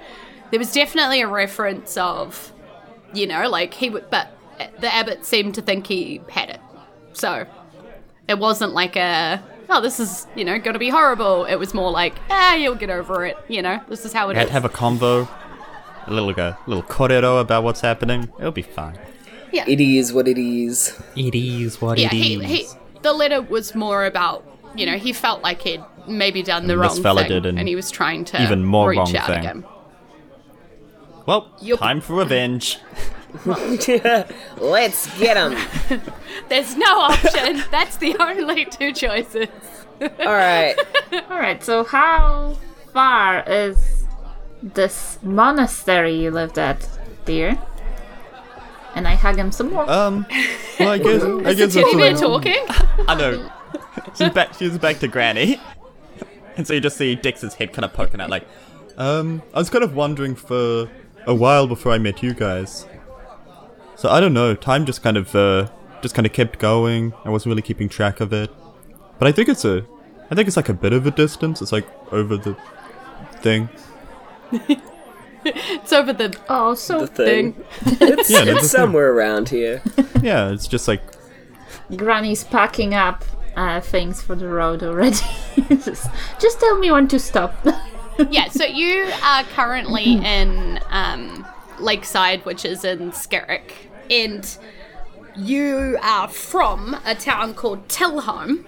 there 0.50 0.58
was 0.58 0.72
definitely 0.72 1.20
a 1.20 1.28
reference 1.28 1.96
of, 1.96 2.52
you 3.12 3.26
know, 3.26 3.48
like 3.48 3.74
he 3.74 3.90
would, 3.90 4.10
but 4.10 4.28
the 4.80 4.92
abbot 4.92 5.24
seemed 5.24 5.54
to 5.54 5.62
think 5.62 5.86
he 5.86 6.20
had 6.30 6.50
it. 6.50 6.60
So 7.12 7.46
it 8.28 8.38
wasn't 8.38 8.72
like 8.72 8.96
a, 8.96 9.42
oh, 9.70 9.80
this 9.80 10.00
is, 10.00 10.26
you 10.34 10.44
know, 10.44 10.58
going 10.58 10.74
to 10.74 10.78
be 10.78 10.88
horrible. 10.88 11.44
It 11.44 11.56
was 11.56 11.74
more 11.74 11.90
like, 11.90 12.14
ah, 12.30 12.54
you'll 12.54 12.74
get 12.74 12.90
over 12.90 13.24
it, 13.26 13.36
you 13.48 13.62
know, 13.62 13.80
this 13.88 14.04
is 14.04 14.12
how 14.12 14.26
it 14.28 14.34
We 14.34 14.36
had 14.36 14.44
is. 14.44 14.48
to 14.48 14.52
have 14.54 14.64
a 14.64 14.68
convo, 14.68 15.28
a 16.06 16.10
little 16.10 16.28
like 16.28 16.38
a 16.38 16.58
little 16.66 16.82
correro 16.82 17.38
about 17.38 17.64
what's 17.64 17.80
happening. 17.80 18.32
It'll 18.38 18.50
be 18.52 18.62
fine. 18.62 18.98
Yeah. 19.52 19.64
It 19.66 19.80
is 19.80 20.12
what 20.12 20.28
it 20.28 20.38
is. 20.38 20.98
It 21.16 21.34
is 21.34 21.80
what 21.80 21.98
it 21.98 22.12
is. 22.12 22.12
yeah, 22.12 22.18
it 22.18 22.22
he, 22.22 22.34
is. 22.62 22.72
he, 22.72 22.78
the 23.02 23.12
letter 23.12 23.40
was 23.40 23.74
more 23.74 24.04
about, 24.06 24.44
you 24.74 24.86
know, 24.86 24.96
he 24.98 25.12
felt 25.12 25.42
like 25.42 25.62
he'd 25.62 25.82
maybe 26.06 26.42
done 26.42 26.66
the 26.66 26.72
And 26.74 26.80
wrong 26.82 26.90
this 26.94 26.98
fella 27.02 27.22
thing, 27.22 27.30
did 27.30 27.46
an 27.46 27.58
and 27.58 27.68
he 27.68 27.76
was 27.76 27.90
trying 27.90 28.24
to 28.26 28.42
even 28.42 28.64
more 28.64 28.90
reach 28.90 28.98
wrong 28.98 29.16
out 29.16 29.26
thing. 29.26 29.38
again. 29.38 29.64
Well, 31.26 31.50
Yup. 31.60 31.78
time 31.78 32.00
for 32.00 32.14
revenge. 32.14 32.78
Let's 33.44 35.18
get 35.18 35.36
him. 35.36 36.00
There's 36.48 36.76
no 36.76 37.00
option. 37.00 37.62
That's 37.70 37.98
the 37.98 38.16
only 38.18 38.64
two 38.64 38.92
choices. 38.92 39.48
All 40.00 40.08
right. 40.26 40.74
All 41.12 41.38
right. 41.38 41.62
So 41.62 41.84
how 41.84 42.56
far 42.94 43.42
is 43.46 44.04
this 44.62 45.18
monastery 45.22 46.14
you 46.14 46.30
lived 46.30 46.58
at, 46.58 46.88
dear? 47.26 47.58
And 48.98 49.06
I 49.06 49.14
hug 49.14 49.36
him 49.36 49.52
some 49.52 49.70
more. 49.72 49.88
Um, 49.88 50.26
well, 50.80 50.88
I 50.88 50.98
guess, 51.06 51.22
I 51.22 51.54
guess 51.54 51.72
Teddy 51.72 51.94
bear 51.94 52.08
that's 52.10 52.20
talking. 52.20 52.56
I 53.06 53.14
know. 53.14 53.48
She's 54.16 54.30
back. 54.30 54.54
She's 54.54 54.76
back 54.76 54.98
to 54.98 55.06
Granny, 55.06 55.60
and 56.56 56.66
so 56.66 56.74
you 56.74 56.80
just 56.80 56.96
see 56.96 57.14
Dix's 57.14 57.54
head 57.54 57.72
kind 57.72 57.84
of 57.84 57.92
poking 57.92 58.20
out, 58.20 58.28
like, 58.28 58.44
um, 58.96 59.40
I 59.54 59.60
was 59.60 59.70
kind 59.70 59.84
of 59.84 59.94
wondering 59.94 60.34
for 60.34 60.90
a 61.28 61.34
while 61.34 61.68
before 61.68 61.92
I 61.92 61.98
met 61.98 62.24
you 62.24 62.34
guys. 62.34 62.88
So 63.94 64.08
I 64.08 64.18
don't 64.18 64.34
know. 64.34 64.56
Time 64.56 64.84
just 64.84 65.00
kind 65.00 65.16
of, 65.16 65.32
uh, 65.32 65.68
just 66.02 66.16
kind 66.16 66.26
of 66.26 66.32
kept 66.32 66.58
going. 66.58 67.12
I 67.24 67.30
wasn't 67.30 67.50
really 67.50 67.62
keeping 67.62 67.88
track 67.88 68.20
of 68.20 68.32
it, 68.32 68.50
but 69.20 69.28
I 69.28 69.32
think 69.32 69.48
it's 69.48 69.64
a, 69.64 69.86
I 70.28 70.34
think 70.34 70.48
it's 70.48 70.56
like 70.56 70.70
a 70.70 70.74
bit 70.74 70.92
of 70.92 71.06
a 71.06 71.12
distance. 71.12 71.62
It's 71.62 71.70
like 71.70 71.86
over 72.12 72.36
the 72.36 72.56
thing. 73.42 73.68
It's 75.82 75.92
over 75.92 76.12
the 76.12 76.36
oh, 76.48 76.74
so 76.74 77.00
The 77.00 77.06
thing. 77.06 77.52
thing. 77.52 77.64
It's, 78.18 78.30
Yeah, 78.30 78.44
there's 78.44 78.58
it's 78.64 78.66
a 78.72 78.76
thing. 78.76 78.80
somewhere 78.80 79.12
around 79.12 79.48
here. 79.48 79.82
Yeah, 80.22 80.50
it's 80.50 80.66
just 80.68 80.88
like 80.88 81.02
Granny's 81.96 82.44
packing 82.44 82.94
up 82.94 83.24
uh, 83.56 83.80
things 83.80 84.22
for 84.22 84.34
the 84.34 84.48
road 84.48 84.82
already. 84.82 85.16
just, 85.68 86.08
just 86.38 86.60
tell 86.60 86.78
me 86.78 86.90
when 86.90 87.08
to 87.08 87.18
stop. 87.18 87.54
Yeah, 88.30 88.48
so 88.48 88.64
you 88.64 89.10
are 89.24 89.44
currently 89.44 90.14
in 90.24 90.80
um, 90.90 91.46
Lakeside, 91.78 92.44
which 92.44 92.64
is 92.64 92.84
in 92.84 93.12
Skerrick, 93.12 93.72
and 94.10 94.58
you 95.36 95.98
are 96.02 96.28
from 96.28 96.96
a 97.06 97.14
town 97.14 97.54
called 97.54 97.86
Tilholm, 97.88 98.64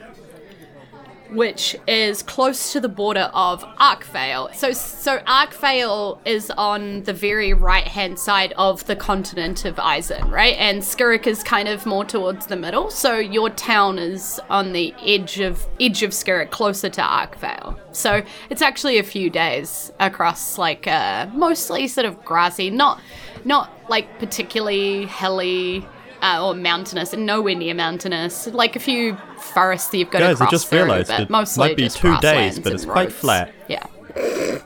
which 1.33 1.77
is 1.87 2.23
close 2.23 2.73
to 2.73 2.81
the 2.81 2.89
border 2.89 3.31
of 3.35 3.63
Arkvale. 3.77 4.55
So, 4.55 4.73
so 4.73 5.19
Arkvale 5.21 6.19
is 6.25 6.51
on 6.53 7.03
the 7.05 7.13
very 7.13 7.53
right 7.53 7.87
hand 7.87 8.19
side 8.19 8.53
of 8.57 8.85
the 8.87 8.97
continent 8.97 9.65
of 9.65 9.77
Isen, 9.77 10.31
right? 10.31 10.57
And 10.59 10.83
Skerrick 10.83 11.27
is 11.27 11.43
kind 11.43 11.69
of 11.69 11.87
more 11.87 12.05
towards 12.05 12.47
the 12.47 12.57
middle. 12.57 12.91
So 12.91 13.19
your 13.19 13.51
town 13.51 13.99
is 13.99 14.41
on 14.51 14.73
the 14.73 14.95
edge 15.05 15.41
of 15.41 15.67
edge 15.81 16.03
of 16.03 16.11
Skerrick, 16.11 16.51
closer 16.51 16.89
to 16.91 17.01
Arkvale. 17.01 17.79
So 17.93 18.23
it's 18.49 18.63
actually 18.63 18.99
a 18.99 19.03
few 19.03 19.31
days 19.31 19.93
across 20.01 20.59
like 20.59 20.87
uh, 20.87 21.27
mostly 21.33 21.89
sort 21.89 22.07
of 22.07 22.25
grassy, 22.25 22.71
not 22.71 23.01
not 23.45 23.71
like 23.89 24.19
particularly 24.19 25.07
hilly 25.07 25.87
uh, 26.23 26.47
or 26.47 26.55
mountainous, 26.55 27.13
and 27.13 27.27
nowhere 27.27 27.55
near 27.55 27.75
mountainous. 27.75 28.47
Like 28.49 28.77
a 28.77 28.81
few 28.81 29.17
forests 29.39 29.89
that 29.91 29.99
you've 29.99 30.11
got 30.11 30.21
Guys, 30.21 30.35
to 30.37 30.37
cross 30.39 30.51
just 30.51 30.69
through, 30.69 30.83
realised 30.83 31.09
but 31.09 31.21
it 31.21 31.31
mostly 31.31 31.69
might 31.69 31.77
be 31.77 31.85
just 31.85 31.99
two 31.99 32.17
days, 32.19 32.59
but 32.59 32.73
it's 32.73 32.83
and 32.85 32.93
quite 32.93 33.05
roads. 33.09 33.15
flat. 33.17 33.53
Yeah. 33.69 33.87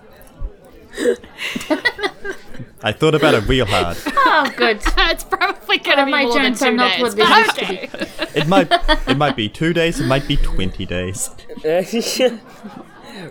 I 2.82 2.92
thought 2.92 3.14
about 3.14 3.32
it 3.34 3.48
real 3.48 3.64
hard. 3.66 3.96
oh, 4.06 4.52
good. 4.56 4.78
it's 4.84 5.24
probably 5.24 5.78
going 5.78 5.98
to 5.98 6.04
be 6.04 6.10
my 6.10 6.24
more 6.24 6.34
than 6.34 6.42
joints 6.54 6.62
are 6.62 6.70
two 6.70 6.76
not 6.76 6.92
days. 6.92 7.02
what 7.02 7.16
they 7.16 7.22
but 7.22 7.38
used 7.38 7.56
to 7.56 7.64
okay. 8.24 8.40
It 8.40 8.46
might 8.46 8.68
it 9.08 9.16
might 9.16 9.36
be 9.36 9.48
two 9.48 9.72
days, 9.72 10.00
it 10.00 10.06
might 10.06 10.28
be 10.28 10.36
twenty 10.36 10.84
days. 10.84 11.30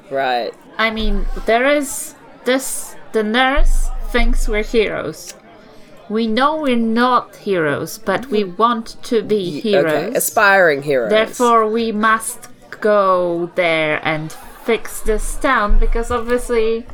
right. 0.09 0.51
I 0.77 0.89
mean, 0.91 1.25
there 1.45 1.67
is 1.69 2.15
this. 2.45 2.95
The 3.11 3.21
nurse 3.23 3.89
thinks 4.09 4.47
we're 4.47 4.63
heroes. 4.63 5.35
We 6.09 6.27
know 6.27 6.61
we're 6.61 6.75
not 6.75 7.35
heroes, 7.37 7.97
but 7.97 8.27
we 8.27 8.43
mm-hmm. 8.43 8.57
want 8.57 8.97
to 9.03 9.21
be 9.21 9.61
heroes. 9.61 9.93
Okay. 9.93 10.17
Aspiring 10.17 10.83
heroes. 10.83 11.09
Therefore, 11.09 11.69
we 11.69 11.91
must 11.91 12.49
go 12.81 13.51
there 13.55 14.05
and 14.05 14.31
fix 14.65 15.01
this 15.01 15.35
town 15.37 15.79
because 15.79 16.11
obviously, 16.11 16.85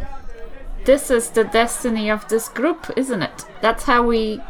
this 0.85 1.09
is 1.11 1.31
the 1.31 1.43
destiny 1.43 2.09
of 2.09 2.27
this 2.27 2.47
group, 2.49 2.89
isn't 2.95 3.21
it? 3.21 3.45
That's 3.61 3.83
how 3.83 4.03
we 4.03 4.41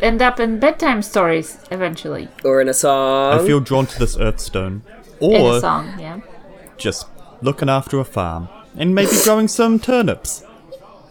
end 0.00 0.20
up 0.20 0.40
in 0.40 0.58
bedtime 0.58 1.02
stories 1.02 1.58
eventually. 1.70 2.28
or 2.44 2.60
in 2.60 2.68
a 2.68 2.74
song. 2.74 3.38
I 3.38 3.46
feel 3.46 3.60
drawn 3.60 3.86
to 3.86 3.98
this 3.98 4.16
Earthstone. 4.16 4.82
Or 5.20 5.34
In 5.34 5.40
a 5.40 5.44
Or 5.44 5.60
song, 5.60 6.00
yeah. 6.00 6.20
just 6.76 7.06
looking 7.40 7.68
after 7.68 7.98
a 7.98 8.04
farm. 8.04 8.48
And 8.76 8.94
maybe 8.94 9.10
growing 9.22 9.48
some 9.48 9.78
turnips. 9.78 10.44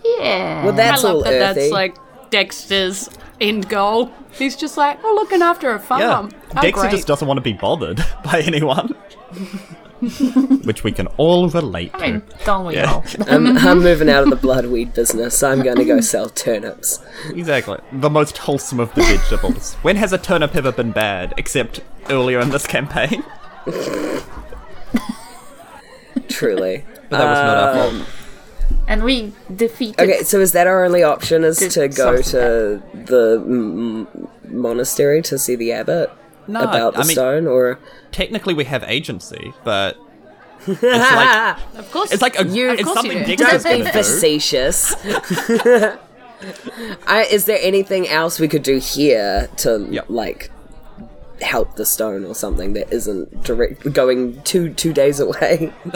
Yeah. 0.04 0.66
well, 0.66 0.74
that's 0.74 1.04
I 1.04 1.08
love 1.08 1.16
all 1.18 1.24
that 1.24 1.34
earthy. 1.34 1.60
that's 1.60 1.72
like 1.72 1.96
Dexter's 2.32 3.10
end 3.40 3.70
goal. 3.70 4.12
He's 4.32 4.56
just 4.56 4.78
like, 4.78 5.00
oh, 5.04 5.14
looking 5.14 5.42
after 5.44 5.70
a 5.70 5.74
Yeah. 5.74 5.78
farm. 5.80 6.32
Oh, 6.56 6.62
Dexter 6.62 6.82
great. 6.82 6.92
just 6.92 7.08
doesn't 7.08 7.28
want 7.28 7.38
to 7.38 7.42
be 7.42 7.54
bothered 7.54 8.04
by 8.24 8.42
anyone. 8.42 8.96
Which 10.64 10.84
we 10.84 10.92
can 10.92 11.06
all 11.18 11.48
relate 11.50 11.92
I 11.94 12.12
mean, 12.12 12.22
to. 12.22 12.46
don't 12.46 12.66
we 12.66 12.74
Yeah. 12.76 12.92
all? 12.92 13.04
I'm, 13.28 13.56
I'm 13.60 13.80
moving 13.84 14.10
out 14.10 14.24
of 14.24 14.32
the 14.32 14.36
bloodweed 14.36 14.96
business. 14.96 15.44
I'm 15.44 15.62
going 15.62 15.78
to 15.78 15.86
go 15.86 16.02
sell 16.02 16.28
turnips. 16.30 17.00
Exactly. 17.36 17.78
The 17.92 18.10
most 18.10 18.40
wholesome 18.40 18.80
of 18.80 18.92
the 18.96 19.04
vegetables. 19.04 19.76
when 19.84 19.98
has 19.98 20.12
a 20.12 20.18
turnip 20.18 20.56
ever 20.56 20.72
been 20.72 20.92
bad, 20.92 21.36
except 21.38 21.82
earlier 22.10 22.40
in 22.40 22.50
this 22.50 22.66
campaign? 22.66 23.24
Truly. 26.30 26.84
But 27.10 27.18
that 27.18 27.30
was 27.30 27.40
not 27.40 27.58
our 27.58 27.74
fault. 27.76 27.94
Um, 27.94 28.06
And 28.88 29.04
we 29.04 29.32
defeated. 29.56 30.00
Okay, 30.02 30.24
so 30.24 30.40
is 30.40 30.52
that 30.54 30.68
our 30.68 30.84
only 30.84 31.04
option? 31.04 31.44
Is 31.44 31.58
to 31.60 31.88
go 31.88 32.18
to 32.22 32.82
the 32.94 33.44
mm, 33.46 34.30
monastery 34.50 35.22
to 35.24 35.38
see 35.38 35.56
the 35.56 35.72
abbot 35.72 36.12
No, 36.48 36.62
about 36.62 36.94
the 36.96 37.00
I 37.00 37.04
mean, 37.04 37.12
stone, 37.12 37.48
or 37.48 37.80
technically 38.12 38.54
we 38.54 38.66
have 38.66 38.84
agency, 38.86 39.54
but 39.64 39.98
it's 40.68 40.82
like 40.84 41.58
Of 41.76 41.92
course. 41.92 42.12
it's 42.12 42.22
like 42.22 42.38
a, 42.40 42.46
You- 42.48 42.72
Of 42.72 42.80
it's 42.80 42.94
something 42.94 43.18
you 43.20 43.26
do. 43.26 43.36
Dexter's 43.38 43.64
don't 43.64 43.74
be 43.74 43.80
gonna 43.80 43.92
do. 43.94 43.98
facetious. 44.00 44.94
I, 47.08 47.28
is 47.30 47.46
there 47.46 47.60
anything 47.62 48.08
else 48.08 48.40
we 48.40 48.48
could 48.48 48.64
do 48.64 48.78
here 48.80 49.48
to 49.58 49.88
Yep. 49.90 50.06
like 50.10 50.50
help 51.42 51.76
the 51.76 51.86
stone 51.86 52.26
or 52.26 52.36
something 52.36 52.74
that 52.74 52.92
isn't 52.92 53.44
direct 53.44 53.94
going 53.94 54.42
two 54.44 54.74
two 54.74 54.92
days 54.92 55.20
away? 55.20 55.72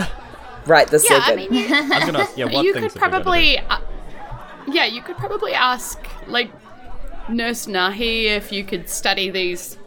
right 0.66 0.88
this 0.88 1.10
yeah, 1.10 1.20
second. 1.20 1.34
I 1.34 1.50
mean, 1.50 1.54
you, 1.54 1.66
I 1.76 2.00
was 2.00 2.06
gonna, 2.06 2.28
yeah, 2.36 2.46
what 2.46 2.66
you 2.66 2.74
could 2.74 2.84
have 2.84 2.94
we 2.94 3.00
gotta 3.00 3.18
do? 3.18 3.24
probably, 3.24 3.60
uh, 3.60 3.80
yeah, 4.68 4.86
you 4.86 5.02
could 5.02 5.18
probably 5.18 5.54
ask 5.54 6.00
like 6.28 6.52
Nurse 7.30 7.66
Nahi 7.66 8.26
if 8.26 8.52
you 8.52 8.64
could 8.64 8.90
study 8.90 9.30
these 9.30 9.78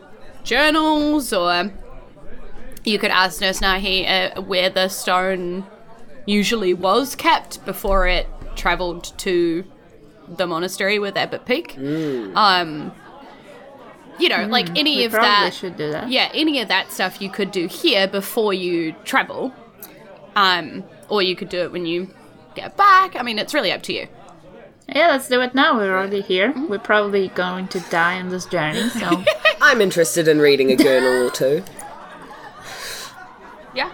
journals, 0.44 1.32
or 1.32 1.70
you 2.84 2.98
could 2.98 3.10
ask 3.10 3.40
Nurse 3.40 3.60
Nahi 3.60 4.36
uh, 4.36 4.42
where 4.42 4.70
the 4.70 4.88
stone 4.88 5.66
usually 6.26 6.74
was 6.74 7.14
kept 7.14 7.64
before 7.64 8.06
it 8.06 8.26
travelled 8.54 9.16
to 9.18 9.64
the 10.28 10.46
monastery 10.46 10.98
with 10.98 11.16
Abbot 11.16 11.46
Peak. 11.46 11.76
Um, 11.78 12.92
you 14.18 14.28
know, 14.28 14.46
like 14.46 14.68
any 14.76 14.98
we 14.98 15.04
of 15.04 15.12
that. 15.12 15.54
should 15.54 15.76
do 15.76 15.90
that. 15.92 16.10
Yeah, 16.10 16.30
any 16.34 16.60
of 16.60 16.68
that 16.68 16.92
stuff 16.92 17.22
you 17.22 17.30
could 17.30 17.50
do 17.50 17.66
here 17.66 18.06
before 18.08 18.52
you 18.52 18.92
travel. 19.04 19.52
Um, 20.38 20.84
or 21.08 21.20
you 21.20 21.34
could 21.34 21.48
do 21.48 21.58
it 21.62 21.72
when 21.72 21.84
you 21.84 22.10
get 22.54 22.76
back. 22.76 23.16
I 23.16 23.22
mean, 23.22 23.40
it's 23.40 23.52
really 23.52 23.72
up 23.72 23.82
to 23.82 23.92
you. 23.92 24.06
Yeah, 24.88 25.08
let's 25.08 25.28
do 25.28 25.40
it 25.40 25.52
now. 25.52 25.76
We're 25.76 25.96
already 25.98 26.20
here. 26.20 26.54
We're 26.68 26.78
probably 26.78 27.28
going 27.28 27.66
to 27.68 27.80
die 27.90 28.20
on 28.20 28.28
this 28.28 28.46
journey, 28.46 28.88
so 28.88 29.24
I'm 29.60 29.80
interested 29.80 30.28
in 30.28 30.38
reading 30.38 30.70
a 30.70 30.76
journal 30.76 31.26
or 31.26 31.30
two. 31.30 31.64
Yeah. 33.74 33.90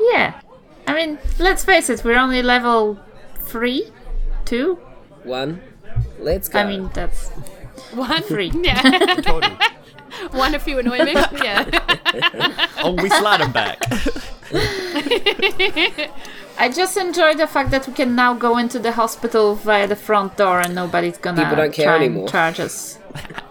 yeah. 0.00 0.40
I 0.86 0.94
mean, 0.94 1.18
let's 1.38 1.64
face 1.64 1.90
it, 1.90 2.02
we're 2.02 2.18
only 2.18 2.42
level 2.42 2.98
three, 3.40 3.92
two. 4.46 4.76
One. 5.22 5.60
Let's 6.18 6.48
go. 6.48 6.60
I 6.60 6.66
mean, 6.66 6.90
that's 6.94 7.30
One. 7.92 8.22
Three. 8.22 8.50
Yeah. 8.62 9.70
Total. 10.22 10.38
One 10.38 10.54
if 10.54 10.66
you 10.66 10.78
annoy 10.78 11.04
me. 11.04 11.12
Yeah. 11.42 12.68
Oh, 12.82 12.92
we 13.00 13.08
slide 13.10 13.40
him 13.40 13.52
back. 13.52 13.78
I 16.56 16.68
just 16.68 16.96
enjoy 16.96 17.34
the 17.34 17.46
fact 17.48 17.70
that 17.72 17.86
we 17.88 17.92
can 17.94 18.14
now 18.14 18.34
go 18.34 18.58
into 18.58 18.78
the 18.78 18.92
hospital 18.92 19.54
via 19.56 19.86
the 19.88 19.96
front 19.96 20.36
door 20.36 20.60
and 20.60 20.74
nobody's 20.74 21.18
gonna 21.18 21.42
People 21.42 21.56
don't 21.56 21.72
care 21.72 21.86
try 21.86 21.96
anymore. 21.96 22.22
and 22.22 22.30
charge 22.30 22.60
us. 22.60 22.98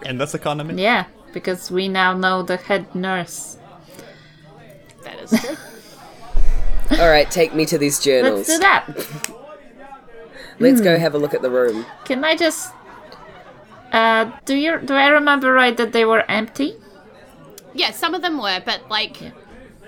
In 0.04 0.16
this 0.18 0.34
economy. 0.34 0.82
Yeah, 0.82 1.04
because 1.32 1.70
we 1.70 1.88
now 1.88 2.14
know 2.14 2.42
the 2.42 2.56
head 2.56 2.94
nurse. 2.94 3.58
that 5.04 5.18
is 5.20 5.30
true. 5.40 5.56
All 6.98 7.08
right, 7.10 7.30
take 7.30 7.54
me 7.54 7.66
to 7.66 7.76
these 7.78 7.98
journals. 8.00 8.48
Let's 8.48 8.52
do 8.54 8.58
that. 8.60 8.86
Let's 10.58 10.78
Hmm. 10.78 10.84
go 10.84 10.98
have 10.98 11.14
a 11.14 11.18
look 11.18 11.34
at 11.34 11.42
the 11.42 11.50
room. 11.50 11.84
Can 12.04 12.24
I 12.24 12.36
just? 12.36 12.72
Uh, 13.94 14.30
do 14.44 14.54
you 14.56 14.78
do 14.84 14.94
I 14.94 15.06
remember 15.08 15.52
right 15.52 15.76
that 15.76 15.92
they 15.92 16.04
were 16.04 16.24
empty? 16.28 16.74
Yeah, 17.74 17.92
some 17.92 18.14
of 18.14 18.22
them 18.22 18.38
were, 18.42 18.60
but 18.64 18.88
like 18.90 19.16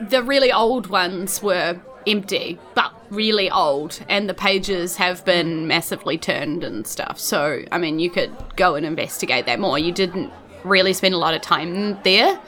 the 0.00 0.22
really 0.22 0.52
old 0.52 0.86
ones 0.86 1.42
were 1.42 1.80
empty. 2.06 2.58
But 2.74 2.92
really 3.10 3.50
old 3.50 4.00
and 4.08 4.28
the 4.28 4.34
pages 4.34 4.96
have 4.96 5.24
been 5.24 5.66
massively 5.66 6.18
turned 6.18 6.62
and 6.64 6.86
stuff. 6.86 7.18
So, 7.18 7.62
I 7.72 7.78
mean, 7.78 7.98
you 7.98 8.10
could 8.10 8.32
go 8.56 8.74
and 8.76 8.84
investigate 8.86 9.46
that 9.46 9.58
more. 9.60 9.78
You 9.78 9.92
didn't 9.92 10.32
really 10.64 10.92
spend 10.92 11.14
a 11.14 11.18
lot 11.18 11.34
of 11.34 11.40
time 11.42 11.98
there, 12.02 12.38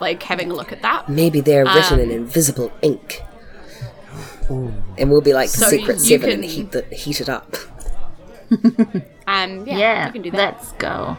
like 0.00 0.22
having 0.22 0.50
a 0.50 0.54
look 0.54 0.72
at 0.72 0.82
that. 0.82 1.08
Maybe 1.08 1.40
they're 1.40 1.64
written 1.64 1.94
Um, 1.94 2.00
in 2.00 2.10
invisible 2.10 2.70
ink. 2.82 3.22
And 4.48 5.10
we'll 5.10 5.20
be 5.22 5.32
like 5.34 5.50
the 5.50 5.58
So 5.58 5.68
Secret 5.70 5.98
you 5.98 6.04
Seven 6.18 6.30
and 6.30 6.42
can- 6.42 6.50
heat, 6.50 6.72
the, 6.72 6.82
heat 6.94 7.20
it 7.20 7.28
up. 7.28 7.56
Um, 9.28 9.66
yeah, 9.66 9.76
Yeah, 9.78 10.06
you 10.06 10.12
can 10.12 10.22
do 10.22 10.30
that. 10.32 10.38
let's 10.58 10.72
go. 10.72 11.16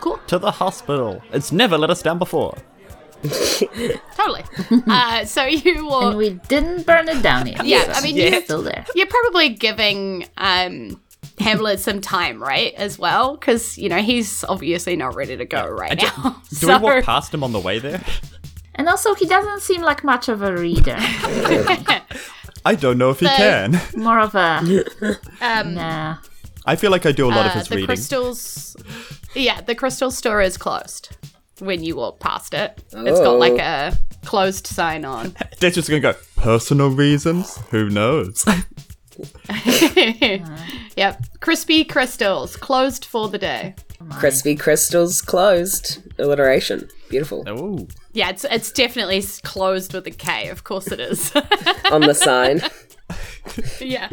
Cool. 0.00 0.18
To 0.26 0.38
the 0.38 0.50
hospital. 0.50 1.22
It's 1.32 1.50
never 1.50 1.78
let 1.78 1.88
us 1.90 2.02
down 2.02 2.18
before. 2.18 2.56
Totally. 3.22 4.44
uh, 4.86 5.24
so 5.24 5.44
you 5.46 5.86
walk. 5.86 6.04
And 6.10 6.18
we 6.18 6.30
didn't 6.48 6.84
burn 6.86 7.08
it 7.08 7.22
down 7.22 7.46
yet. 7.46 7.64
Yeah, 7.64 7.84
so 7.84 7.92
I 7.92 8.02
mean, 8.02 8.16
it's 8.18 8.34
you- 8.36 8.42
still 8.42 8.62
there. 8.62 8.84
You're 8.94 9.06
probably 9.06 9.48
giving 9.48 10.26
um, 10.36 11.00
Hamlet 11.38 11.80
some 11.80 12.00
time, 12.02 12.42
right? 12.42 12.74
As 12.74 12.98
well, 12.98 13.36
because 13.36 13.78
you 13.78 13.88
know 13.88 14.02
he's 14.02 14.44
obviously 14.44 14.94
not 14.96 15.14
ready 15.14 15.36
to 15.38 15.44
go 15.46 15.66
right 15.66 15.92
And 15.92 16.00
ju- 16.00 16.06
now. 16.18 16.42
Do 16.50 16.56
so, 16.56 16.76
we 16.78 16.84
walk 16.84 17.04
past 17.04 17.32
him 17.32 17.42
on 17.42 17.52
the 17.52 17.60
way 17.60 17.78
there? 17.78 18.02
And 18.74 18.88
also, 18.90 19.14
he 19.14 19.24
doesn't 19.26 19.62
seem 19.62 19.80
like 19.80 20.04
much 20.04 20.28
of 20.28 20.42
a 20.42 20.54
reader. 20.54 20.98
I 22.66 22.74
don't 22.74 22.98
know 22.98 23.10
if 23.10 23.20
he 23.20 23.26
The- 23.26 23.32
can. 23.32 23.80
More 23.96 24.18
of 24.20 24.34
a 24.34 24.84
um, 25.40 25.74
nah. 25.74 26.16
I 26.66 26.74
feel 26.76 26.90
like 26.90 27.06
I 27.06 27.12
do 27.12 27.26
a 27.26 27.30
lot 27.30 27.46
of 27.46 27.52
uh, 27.52 27.58
his 27.60 27.68
the 27.68 27.76
reading. 27.76 27.86
crystals. 27.86 28.76
Yeah, 29.34 29.60
the 29.60 29.74
crystal 29.74 30.10
store 30.10 30.42
is 30.42 30.56
closed 30.56 31.16
when 31.60 31.82
you 31.84 31.96
walk 31.96 32.18
past 32.20 32.54
it. 32.54 32.82
It's 32.92 33.20
got 33.20 33.38
like 33.38 33.58
a 33.60 33.96
closed 34.24 34.66
sign 34.66 35.04
on. 35.04 35.34
They're 35.60 35.70
just 35.70 35.88
gonna 35.88 36.00
go, 36.00 36.14
personal 36.36 36.90
reasons? 36.90 37.56
Who 37.70 37.88
knows? 37.88 38.44
Yep, 40.96 41.40
crispy 41.40 41.84
crystals 41.84 42.56
closed 42.56 43.04
for 43.04 43.28
the 43.28 43.38
day. 43.38 43.74
Crispy 44.12 44.56
crystals 44.56 45.20
closed. 45.22 46.02
Alliteration. 46.18 46.88
Beautiful. 47.08 47.44
Oh, 47.46 47.74
ooh. 47.78 47.88
Yeah, 48.12 48.30
it's 48.30 48.44
it's 48.44 48.72
definitely 48.72 49.22
closed 49.44 49.92
with 49.92 50.06
a 50.06 50.10
K. 50.10 50.48
Of 50.48 50.64
course 50.64 50.88
it 50.88 51.00
is. 51.00 51.32
On 51.92 52.00
the 52.00 52.14
sign. 52.14 52.60
yeah. 53.80 54.08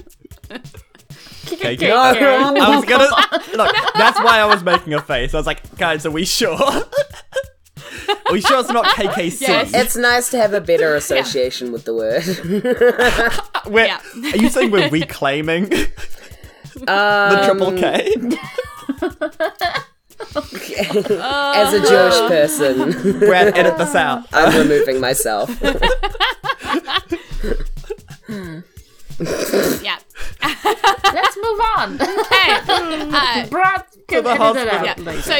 Okay, 1.51 1.75
No. 1.75 1.95
I 1.97 2.75
was 2.75 2.85
gonna 2.85 3.07
look. 3.57 3.75
That's 3.95 4.19
why 4.19 4.39
I 4.39 4.45
was 4.45 4.63
making 4.63 4.93
a 4.93 5.01
face. 5.01 5.33
I 5.33 5.37
was 5.37 5.47
like, 5.47 5.77
guys, 5.77 6.05
are 6.05 6.11
we 6.11 6.25
sure? 6.25 6.51
are 6.61 6.83
we 8.31 8.41
sure 8.41 8.59
it's 8.59 8.69
not 8.71 8.85
KKC? 8.85 9.41
Yes. 9.41 9.73
It's 9.73 9.95
nice 9.95 10.29
to 10.31 10.37
have 10.37 10.53
a 10.53 10.61
better 10.61 10.95
association 10.95 11.71
with 11.71 11.85
the 11.85 11.93
word. 11.93 12.23
We're- 13.71 13.87
Yeah. 13.87 13.99
Are 14.31 14.37
you 14.37 14.49
saying 14.49 14.71
we're 14.71 14.89
reclaiming 14.89 15.69
the 15.69 17.41
triple 17.45 17.67
um, 17.67 17.77
K? 17.77 18.13
As 20.35 21.73
a 21.73 21.79
Jewish 21.79 22.29
person, 22.29 23.19
Brad, 23.19 23.57
edit 23.57 23.77
this 23.77 23.95
out. 23.95 24.25
I'm 24.33 24.57
removing 24.57 24.99
myself. 24.99 25.49
Yeah. 29.19 29.99
Let's 30.41 31.37
move 31.37 31.59
on. 31.77 31.97
Hey, 31.99 32.57
uh, 32.67 33.47
Brad 33.47 33.85
can 34.07 34.23
the 34.23 34.31
edit 34.31 34.41
it 34.57 34.67
hospital. 34.67 34.75
out 34.75 34.97
yeah. 34.97 35.03
later. 35.03 35.21
So, 35.21 35.39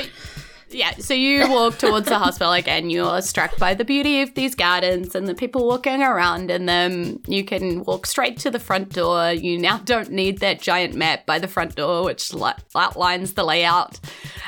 yeah. 0.74 0.92
So 0.98 1.14
you 1.14 1.50
walk 1.50 1.78
towards 1.78 2.08
the 2.08 2.18
hospital 2.20 2.54
again. 2.54 2.90
You're 2.90 3.22
struck 3.22 3.58
by 3.58 3.74
the 3.74 3.86
beauty 3.86 4.22
of 4.22 4.34
these 4.34 4.56
gardens 4.56 5.16
and 5.16 5.28
the 5.28 5.36
people 5.36 5.68
walking 5.68 6.02
around 6.02 6.50
in 6.52 6.66
them. 6.66 7.22
You 7.28 7.44
can 7.44 7.84
walk 7.84 8.06
straight 8.06 8.38
to 8.40 8.52
the 8.52 8.60
front 8.60 8.94
door. 8.94 9.32
You 9.32 9.58
now 9.58 9.78
don't 9.80 10.12
need 10.12 10.40
that 10.40 10.62
giant 10.62 10.96
map 10.96 11.26
by 11.26 11.40
the 11.40 11.48
front 11.48 11.76
door, 11.76 12.04
which 12.04 12.34
li- 12.34 12.54
outlines 12.76 13.34
the 13.34 13.44
layout. 13.44 14.00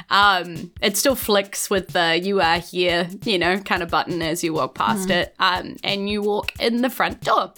Um, 0.09 0.71
it 0.81 0.97
still 0.97 1.15
flicks 1.15 1.69
with 1.69 1.89
the 1.89 2.19
"You 2.21 2.41
are 2.41 2.59
here," 2.59 3.07
you 3.23 3.37
know, 3.37 3.57
kind 3.59 3.83
of 3.83 3.89
button 3.89 4.21
as 4.21 4.43
you 4.43 4.53
walk 4.53 4.75
past 4.75 5.09
it. 5.09 5.33
Um, 5.39 5.77
and 5.83 6.09
you 6.09 6.21
walk 6.21 6.51
in 6.59 6.81
the 6.81 6.89
front 6.89 7.21
door. 7.21 7.53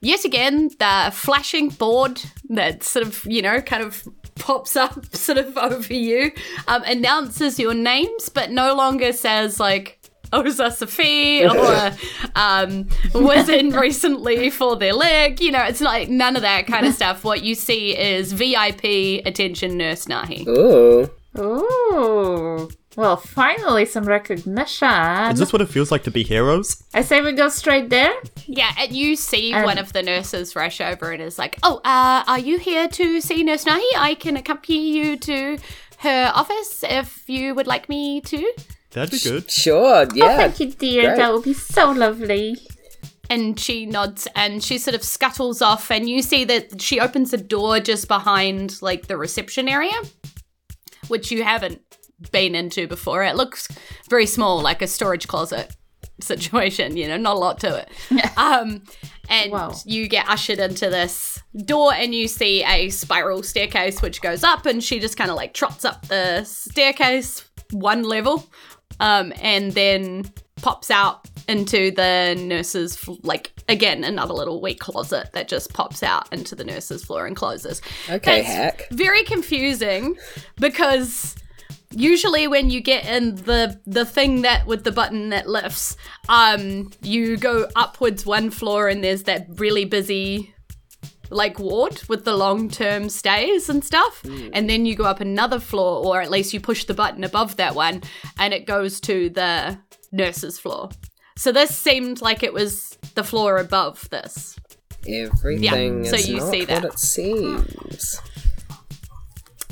Yet 0.00 0.24
again, 0.24 0.70
the 0.78 1.10
flashing 1.12 1.68
board 1.70 2.20
that 2.50 2.82
sort 2.82 3.06
of, 3.06 3.24
you 3.24 3.42
know, 3.42 3.60
kind 3.60 3.82
of 3.82 4.06
pops 4.36 4.76
up 4.76 5.04
sort 5.14 5.38
of 5.38 5.56
over 5.58 5.92
you 5.92 6.32
um, 6.68 6.82
announces 6.84 7.58
your 7.58 7.74
names, 7.74 8.28
but 8.28 8.50
no 8.50 8.74
longer 8.74 9.12
says 9.12 9.58
like 9.60 9.98
Oza 10.32 10.68
Safi 10.70 11.48
or 11.52 12.30
um, 12.34 12.88
was 13.14 13.48
in 13.48 13.70
recently 13.70 14.50
for 14.50 14.76
their 14.76 14.92
leg. 14.92 15.40
You 15.40 15.52
know, 15.52 15.64
it's 15.64 15.80
like 15.80 16.08
none 16.08 16.36
of 16.36 16.42
that 16.42 16.66
kind 16.66 16.86
of 16.86 16.94
stuff. 17.00 17.24
What 17.24 17.42
you 17.42 17.54
see 17.54 17.96
is 17.96 18.32
VIP 18.32 19.26
attention 19.26 19.76
nurse 19.76 20.06
Nahi. 20.06 20.46
Ooh. 20.46 21.10
Ooh. 21.38 22.70
Well, 22.96 23.16
finally 23.18 23.84
some 23.84 24.04
recognition. 24.04 24.88
Is 25.32 25.38
this 25.38 25.52
what 25.52 25.60
it 25.60 25.68
feels 25.68 25.92
like 25.92 26.02
to 26.04 26.10
be 26.10 26.22
heroes? 26.24 26.82
I 26.94 27.02
say 27.02 27.20
we 27.20 27.32
go 27.32 27.48
straight 27.50 27.90
there. 27.90 28.12
Yeah, 28.46 28.72
and 28.78 28.92
you 28.92 29.16
see 29.16 29.52
Um, 29.52 29.64
one 29.64 29.78
of 29.78 29.92
the 29.92 30.02
nurses 30.02 30.56
rush 30.56 30.80
over 30.80 31.10
and 31.12 31.22
is 31.22 31.38
like, 31.38 31.58
"Oh, 31.62 31.76
uh, 31.84 32.24
are 32.26 32.38
you 32.38 32.58
here 32.58 32.88
to 32.88 33.20
see 33.20 33.42
Nurse 33.42 33.64
Nahi? 33.64 33.84
I 33.96 34.14
can 34.18 34.36
accompany 34.36 34.88
you 34.90 35.16
to 35.18 35.58
her 35.98 36.32
office 36.34 36.82
if 36.88 37.28
you 37.28 37.54
would 37.54 37.66
like 37.66 37.88
me 37.88 38.20
to." 38.22 38.52
That'd 38.92 39.10
be 39.10 39.18
good. 39.18 39.50
Sure, 39.50 40.06
yeah. 40.14 40.24
Oh, 40.24 40.36
thank 40.36 40.58
you, 40.60 40.72
dear. 40.72 41.02
great. 41.08 41.16
That 41.18 41.32
would 41.34 41.44
be 41.44 41.52
so 41.52 41.90
lovely. 41.90 42.56
And 43.28 43.58
she 43.60 43.84
nods 43.84 44.26
and 44.34 44.62
she 44.64 44.78
sort 44.78 44.94
of 44.94 45.02
scuttles 45.04 45.60
off, 45.60 45.90
and 45.90 46.08
you 46.08 46.22
see 46.22 46.44
that 46.44 46.80
she 46.80 46.98
opens 46.98 47.34
a 47.34 47.36
door 47.36 47.78
just 47.80 48.08
behind 48.08 48.80
like 48.80 49.08
the 49.08 49.18
reception 49.18 49.68
area, 49.68 49.92
which 51.08 51.30
you 51.30 51.42
haven't 51.44 51.82
been 52.32 52.54
into 52.54 52.86
before. 52.86 53.24
It 53.24 53.36
looks 53.36 53.68
very 54.08 54.26
small, 54.26 54.60
like 54.60 54.82
a 54.82 54.86
storage 54.86 55.28
closet 55.28 55.74
situation, 56.20 56.96
you 56.96 57.06
know, 57.08 57.16
not 57.16 57.36
a 57.36 57.38
lot 57.38 57.60
to 57.60 57.76
it. 57.76 57.90
Um, 58.38 58.82
and 59.28 59.52
you 59.84 60.08
get 60.08 60.28
ushered 60.28 60.58
into 60.58 60.88
this 60.90 61.42
door, 61.64 61.92
and 61.94 62.14
you 62.14 62.28
see 62.28 62.62
a 62.64 62.90
spiral 62.90 63.42
staircase 63.42 64.00
which 64.00 64.20
goes 64.20 64.44
up, 64.44 64.66
and 64.66 64.84
she 64.84 65.00
just 65.00 65.16
kind 65.16 65.30
of 65.30 65.36
like 65.36 65.52
trots 65.52 65.84
up 65.84 66.06
the 66.08 66.44
staircase 66.44 67.44
one 67.72 68.02
level, 68.04 68.46
um, 69.00 69.32
and 69.40 69.72
then 69.72 70.30
pops 70.62 70.90
out 70.90 71.28
into 71.48 71.90
the 71.90 72.34
nurse's 72.38 73.06
like 73.22 73.52
again 73.68 74.02
another 74.04 74.32
little 74.32 74.60
wee 74.60 74.74
closet 74.74 75.30
that 75.32 75.48
just 75.48 75.72
pops 75.72 76.02
out 76.02 76.32
into 76.32 76.54
the 76.54 76.64
nurse's 76.64 77.04
floor 77.04 77.26
and 77.26 77.36
closes. 77.36 77.80
Okay, 78.08 78.42
That's 78.42 78.46
hack. 78.46 78.88
Very 78.90 79.22
confusing 79.24 80.16
because 80.56 81.36
usually 81.90 82.46
when 82.46 82.70
you 82.70 82.80
get 82.80 83.06
in 83.06 83.36
the 83.36 83.80
the 83.86 84.04
thing 84.04 84.42
that 84.42 84.66
with 84.66 84.84
the 84.84 84.92
button 84.92 85.30
that 85.30 85.48
lifts, 85.48 85.96
um, 86.28 86.90
you 87.02 87.36
go 87.36 87.68
upwards 87.76 88.26
one 88.26 88.50
floor 88.50 88.88
and 88.88 89.02
there's 89.02 89.24
that 89.24 89.46
really 89.56 89.84
busy 89.84 90.54
like 91.30 91.58
ward 91.58 92.00
with 92.08 92.24
the 92.24 92.36
long 92.36 92.70
term 92.70 93.08
stays 93.08 93.68
and 93.68 93.84
stuff. 93.84 94.24
And 94.52 94.68
then 94.70 94.86
you 94.86 94.94
go 94.94 95.04
up 95.04 95.20
another 95.20 95.58
floor, 95.58 96.04
or 96.06 96.20
at 96.20 96.30
least 96.30 96.52
you 96.54 96.60
push 96.60 96.84
the 96.84 96.94
button 96.94 97.24
above 97.24 97.56
that 97.56 97.74
one, 97.74 98.02
and 98.38 98.54
it 98.54 98.66
goes 98.66 99.00
to 99.02 99.30
the 99.30 99.78
nurse's 100.12 100.58
floor. 100.58 100.90
So 101.36 101.52
this 101.52 101.76
seemed 101.76 102.22
like 102.22 102.42
it 102.42 102.52
was 102.52 102.96
the 103.14 103.24
floor 103.24 103.58
above 103.58 104.08
this. 104.10 104.56
Everything 105.08 106.04
Yeah, 106.04 106.10
so 106.10 106.16
you 106.16 106.40
see 106.40 106.64
that. 106.64 106.84
it 106.84 106.98
seems. 106.98 108.20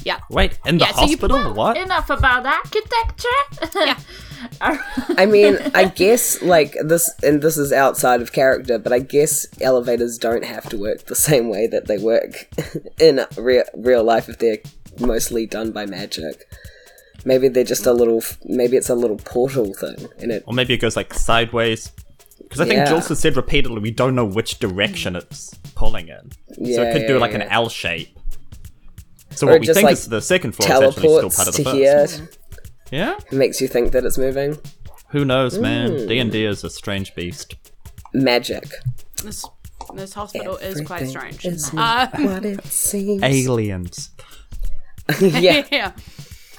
Yeah. 0.04 0.20
Wait, 0.30 0.58
in 0.66 0.78
the 0.78 0.84
Yeah, 0.84 0.92
so 0.92 1.00
hospital? 1.06 1.54
what? 1.54 1.76
Enough 1.76 2.10
about 2.10 2.44
architecture. 2.46 3.74
Yeah. 3.74 3.98
I 5.16 5.24
mean, 5.26 5.58
I 5.74 5.86
guess 5.86 6.42
like 6.42 6.76
this, 6.84 7.10
and 7.22 7.40
this 7.40 7.56
is 7.56 7.72
outside 7.72 8.20
of 8.20 8.32
character, 8.32 8.78
but 8.78 8.92
I 8.92 8.98
guess 8.98 9.46
elevators 9.60 10.18
don't 10.18 10.44
have 10.44 10.68
to 10.68 10.76
work 10.76 11.06
the 11.06 11.14
same 11.16 11.48
way 11.48 11.66
that 11.68 11.86
they 11.86 11.96
work 11.98 12.48
in 13.00 13.20
real 13.38 13.64
real 13.74 14.04
life 14.04 14.28
if 14.28 14.38
they're 14.38 14.58
mostly 15.00 15.46
done 15.46 15.72
by 15.72 15.86
magic. 15.86 16.44
Maybe 17.24 17.48
they're 17.48 17.64
just 17.64 17.86
a 17.86 17.92
little. 17.92 18.22
Maybe 18.44 18.76
it's 18.76 18.90
a 18.90 18.94
little 18.94 19.16
portal 19.16 19.72
thing, 19.72 20.08
and 20.18 20.30
it. 20.30 20.44
Or 20.46 20.52
maybe 20.52 20.74
it 20.74 20.78
goes 20.78 20.96
like 20.96 21.14
sideways. 21.14 21.90
Because 22.42 22.60
I 22.60 22.64
think 22.66 22.76
Yeah. 22.78 22.84
Jules 22.90 23.08
has 23.08 23.18
said 23.20 23.36
repeatedly 23.36 23.80
we 23.80 23.90
don't 23.90 24.14
know 24.14 24.26
which 24.26 24.58
direction 24.58 25.16
it's 25.16 25.54
pulling 25.74 26.08
in. 26.08 26.30
yeah, 26.58 26.76
so 26.76 26.82
it 26.82 26.92
could 26.92 27.06
do 27.06 27.14
yeah, 27.14 27.20
like 27.20 27.32
an. 27.32 27.42
L 27.42 27.70
shape. 27.70 28.18
So 29.36 29.46
Or 29.46 29.52
what 29.52 29.60
we 29.60 29.66
just, 29.66 29.76
think 29.76 29.84
like, 29.86 29.92
is 29.94 30.08
the 30.08 30.20
second 30.20 30.52
floor 30.52 30.68
is 30.68 30.88
actually 30.96 31.16
still 31.16 31.30
part 31.30 31.48
of 31.48 31.54
the 31.56 31.64
to 31.64 31.70
first. 31.70 32.18
here. 32.18 32.28
Yeah? 32.92 33.16
It 33.30 33.32
makes 33.32 33.60
you 33.60 33.68
think 33.68 33.92
that 33.92 34.04
it's 34.04 34.18
moving. 34.18 34.58
Who 35.10 35.24
knows, 35.24 35.58
man? 35.58 36.06
D&D 36.06 36.44
is 36.44 36.64
a 36.64 36.70
strange 36.70 37.14
beast. 37.14 37.54
Magic. 38.12 38.64
This 39.22 39.44
this 39.94 40.14
hospital 40.14 40.56
is 40.56 40.80
quite 40.80 41.06
strange. 41.08 41.44
is 41.44 41.70
Uh, 41.76 42.08
what 42.14 42.44
it 42.44 42.64
seems. 42.66 43.22
Aliens. 43.22 44.10
yeah. 45.20 45.64
yeah. 45.72 45.92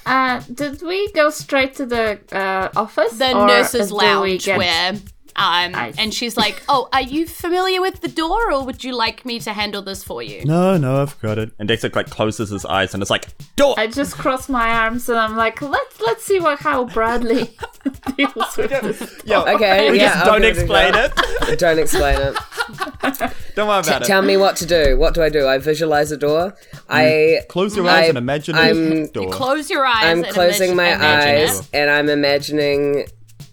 Uh, 0.04 0.40
did 0.54 0.82
we 0.82 1.10
go 1.12 1.30
straight 1.30 1.74
to 1.74 1.86
the 1.86 2.20
uh, 2.32 2.68
office? 2.76 3.18
The 3.18 3.36
or 3.36 3.46
nurse's 3.46 3.90
lounge 3.90 4.44
get- 4.44 4.58
where 4.58 4.92
Um, 5.38 5.72
Nice. 5.72 5.96
and 5.98 6.14
she's 6.14 6.36
like, 6.36 6.62
"Oh, 6.68 6.88
are 6.94 7.02
you 7.02 7.26
familiar 7.26 7.80
with 7.82 8.00
the 8.00 8.08
door, 8.08 8.50
or 8.52 8.64
would 8.64 8.82
you 8.82 8.94
like 8.96 9.24
me 9.26 9.38
to 9.40 9.52
handle 9.52 9.82
this 9.82 10.02
for 10.02 10.22
you?" 10.22 10.44
No, 10.44 10.76
no, 10.78 11.02
I've 11.02 11.20
got 11.20 11.36
it. 11.38 11.52
And 11.58 11.68
Dexter 11.68 11.90
like 11.94 12.08
closes 12.08 12.48
his 12.50 12.64
eyes 12.64 12.94
and 12.94 13.02
it's 13.02 13.10
like, 13.10 13.26
door! 13.56 13.74
I 13.76 13.86
just 13.86 14.16
cross 14.16 14.48
my 14.48 14.68
arms 14.70 15.08
and 15.10 15.18
I'm 15.18 15.36
like, 15.36 15.60
let's 15.60 16.00
let's 16.00 16.24
see 16.24 16.40
what 16.40 16.58
how 16.60 16.84
Bardley 16.84 17.50
deals 18.16 18.56
with 18.56 18.70
this. 18.70 19.20
Yo, 19.26 19.42
Okay, 19.44 19.90
we 19.90 19.98
yeah, 19.98 20.14
just 20.14 20.24
don't 20.24 20.40
give 20.40 20.56
it 20.56 20.58
a 20.58 20.62
explain 20.62 20.94
it. 20.94 21.58
Don't 21.58 21.78
explain 21.78 22.18
it. 22.20 22.36
Don't 23.54 23.68
worry 23.68 23.80
about 23.80 24.02
it. 24.02 24.04
Tell 24.06 24.22
me 24.22 24.36
what 24.36 24.56
to 24.56 24.66
do. 24.66 24.98
What 24.98 25.14
do 25.14 25.22
I 25.22 25.28
do? 25.28 25.46
I 25.46 25.58
visualize 25.58 26.10
a 26.12 26.16
door. 26.16 26.54
I 26.88 27.40
Close 27.48 27.76
your 27.76 27.86
eyes 27.88 28.04
I- 28.04 28.08
and 28.08 28.18
imagine 28.18 28.54
I'm- 28.54 28.92
a 28.92 29.08
door. 29.08 29.30
Close 29.32 29.70
your 29.70 29.86
eyes. 29.86 30.04
I'm 30.04 30.24
and 30.24 30.32
closing 30.34 30.72
imagine- 30.72 31.00
my 31.00 31.06
imagine 31.06 31.48
eyes 31.50 31.60
it. 31.60 31.68
and 31.72 31.90
I'm 31.90 32.08
imagining 32.08 33.06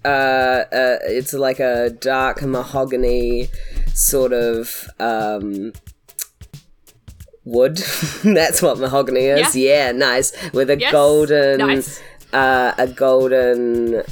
uh, 0.06 0.66
uh 0.72 0.98
it's 1.04 1.34
like 1.34 1.60
a 1.60 1.90
dark 1.90 2.42
mahogany 2.42 3.50
sort 3.94 4.34
of 4.34 4.90
um 5.00 5.72
wood. 7.46 7.78
That's 8.24 8.62
what 8.62 8.80
mahogany 8.80 9.26
is. 9.26 9.56
Yeah, 9.56 9.92
nice. 9.92 10.32
With 10.54 10.70
a 10.70 10.80
Yes, 10.80 10.92
golden 10.92 11.58
nice. 11.60 12.02
uh 12.32 12.74
a 12.78 12.88
golden 12.88 14.04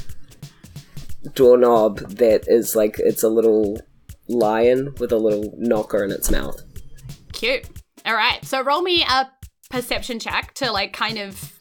doorknob 1.34 1.98
that 1.98 2.44
is 2.48 2.74
like 2.74 2.96
it's 2.98 3.22
a 3.22 3.28
little 3.28 3.78
lion 4.28 4.94
with 4.98 5.12
a 5.12 5.18
little 5.18 5.54
knocker 5.58 6.04
in 6.04 6.10
its 6.10 6.30
mouth. 6.30 6.60
Cute. 7.32 7.66
All 8.04 8.14
right. 8.14 8.44
So 8.44 8.62
roll 8.62 8.82
me 8.82 9.04
a 9.08 9.30
perception 9.70 10.18
check 10.18 10.52
to 10.54 10.70
like 10.72 10.92
kind 10.92 11.18
of 11.18 11.58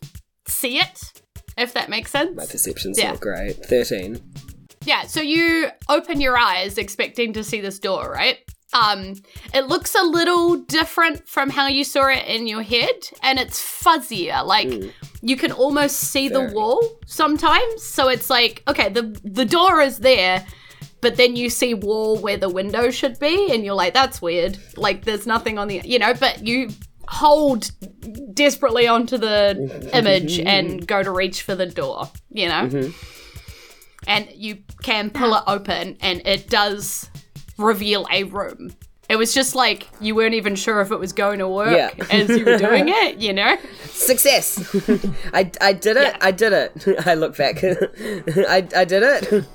see 0.48 0.80
it, 0.80 1.21
if 1.58 1.74
that 1.74 1.90
makes 1.90 2.12
sense. 2.12 2.36
My 2.36 2.46
perception's 2.46 2.98
Yeah. 3.00 3.12
not 3.12 3.22
great. 3.22 3.58
Thirteen. 3.66 4.22
Yeah, 4.86 5.04
so 5.04 5.22
you 5.22 5.70
open 5.90 6.20
your 6.22 6.38
eyes 6.38 6.78
expecting 6.80 7.34
to 7.34 7.44
see 7.44 7.62
this 7.62 7.78
door, 7.78 8.10
right? 8.12 8.40
Um, 8.74 9.16
it 9.54 9.68
looks 9.68 9.94
a 9.96 10.02
little 10.04 10.56
different 10.56 11.28
from 11.28 11.50
how 11.50 11.68
you 11.68 11.84
saw 11.84 12.08
it 12.08 12.26
in 12.26 12.48
your 12.48 12.64
head, 12.64 12.96
and 13.22 13.38
it's 13.38 13.60
fuzzier. 13.60 14.46
Like 14.46 14.72
you 15.22 15.36
can 15.36 15.52
almost 15.52 15.98
see 15.98 16.30
the 16.30 16.50
wall 16.54 16.82
sometimes. 17.06 17.84
So 17.84 18.08
it's 18.08 18.30
like, 18.30 18.64
okay, 18.68 18.90
the 18.90 19.04
the 19.24 19.46
door 19.46 19.82
is 19.82 20.00
there, 20.00 20.46
but 21.02 21.18
then 21.18 21.36
you 21.36 21.50
see 21.50 21.74
wall 21.74 22.18
where 22.18 22.38
the 22.38 22.50
window 22.50 22.90
should 22.92 23.20
be, 23.20 23.52
and 23.52 23.66
you're 23.66 23.76
like, 23.76 23.94
that's 23.94 24.22
weird. 24.22 24.58
Like 24.78 25.04
there's 25.06 25.28
nothing 25.28 25.60
on 25.60 25.68
the, 25.68 25.82
you 25.84 26.00
know, 26.00 26.14
but 26.14 26.48
you 26.48 26.70
hold 27.12 27.72
desperately 28.34 28.88
onto 28.88 29.18
the 29.18 29.56
mm-hmm. 29.60 29.96
image 29.96 30.40
and 30.40 30.70
mm-hmm. 30.70 30.86
go 30.86 31.04
to 31.04 31.12
reach 31.12 31.42
for 31.42 31.56
the 31.56 31.66
door, 31.66 32.10
you 32.30 32.48
know 32.48 32.68
mm-hmm. 32.68 34.08
and 34.08 34.30
you 34.34 34.58
can 34.82 35.10
pull 35.10 35.36
it 35.36 35.44
open 35.46 35.98
and 36.00 36.22
it 36.26 36.50
does 36.50 37.10
reveal 37.58 38.08
a 38.12 38.24
room. 38.24 38.74
It 39.10 39.18
was 39.18 39.34
just 39.34 39.56
like 39.56 39.90
you 40.00 40.16
weren't 40.16 40.36
even 40.36 40.56
sure 40.56 40.80
if 40.80 40.90
it 40.90 40.98
was 40.98 41.12
going 41.12 41.40
to 41.40 41.48
work 41.50 41.76
Yeah. 41.76 42.06
as 42.10 42.30
you 42.30 42.46
were 42.46 42.58
doing 42.58 42.86
it, 42.88 43.18
you 43.18 43.34
know? 43.34 43.58
Success! 43.90 44.74
I, 45.34 45.52
I 45.60 45.74
did 45.74 45.98
it. 45.98 46.14
Yeah. 46.14 46.18
I 46.22 46.32
did 46.32 46.54
it. 46.54 46.72
I 47.06 47.16
look 47.16 47.36
back. 47.36 47.62
I, 47.62 48.66
I 48.74 48.86
did 48.86 49.04
it. 49.04 49.46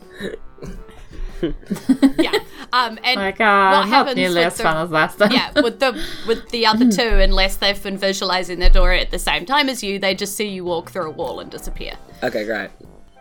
Yeah. 2.19 2.39
Um 2.73 2.99
and 3.05 3.21
Like, 3.21 3.41
uh, 3.41 3.71
what 3.71 3.81
not 3.81 3.89
happens 3.89 4.17
nearly 4.17 4.37
with 4.37 4.47
as 4.47 4.57
the- 4.57 4.63
fun 4.63 4.77
as 4.77 4.91
last 4.91 5.19
time. 5.19 5.33
yeah, 5.33 5.51
with 5.61 5.81
the 5.81 6.01
with 6.27 6.49
the 6.51 6.67
other 6.67 6.91
two, 6.99 7.03
unless 7.19 7.57
they've 7.57 7.83
been 7.83 7.97
visualizing 7.99 8.59
their 8.59 8.71
door 8.71 8.93
at 8.93 9.11
the 9.11 9.19
same 9.19 9.47
time 9.47 9.69
as 9.69 9.83
you, 9.83 9.99
they 9.99 10.15
just 10.15 10.37
see 10.37 10.49
you 10.49 10.65
walk 10.65 10.91
through 10.91 11.07
a 11.07 11.11
wall 11.11 11.41
and 11.41 11.51
disappear. 11.51 11.95
Okay, 12.23 12.45
great. 12.45 12.71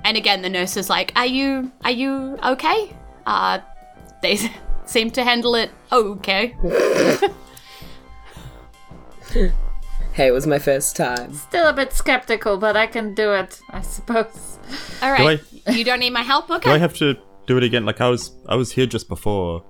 And 0.04 0.18
again, 0.18 0.42
the 0.42 0.50
nurse 0.50 0.78
is 0.78 0.90
like, 0.90 1.12
"Are 1.16 1.26
you 1.26 1.72
are 1.84 1.92
you 1.92 2.38
okay?" 2.44 2.94
Uh, 3.26 3.60
they 4.22 4.38
seem 4.86 5.10
to 5.12 5.24
handle 5.24 5.56
it 5.56 5.72
okay. 5.92 6.56
Hey, 10.14 10.28
it 10.28 10.32
was 10.32 10.48
my 10.48 10.60
first 10.60 10.96
time. 10.96 11.34
Still 11.34 11.68
a 11.68 11.74
bit 11.74 11.92
skeptical, 11.92 12.56
but 12.58 12.78
I 12.78 12.88
can 12.88 13.14
do 13.14 13.34
it, 13.34 13.60
I 13.70 13.82
suppose. 13.82 14.60
All 15.02 15.12
right, 15.12 15.42
you 15.70 15.84
don't 15.84 16.00
need 16.00 16.12
my 16.14 16.22
help, 16.22 16.50
okay? 16.50 16.70
Do 16.70 16.74
I 16.74 16.78
have 16.78 16.94
to 17.00 17.18
do 17.46 17.58
it 17.58 17.64
again? 17.64 17.86
Like 17.86 18.02
I 18.02 18.10
was, 18.10 18.32
I 18.48 18.56
was 18.56 18.72
here 18.72 18.86
just 18.86 19.08
before. 19.10 19.64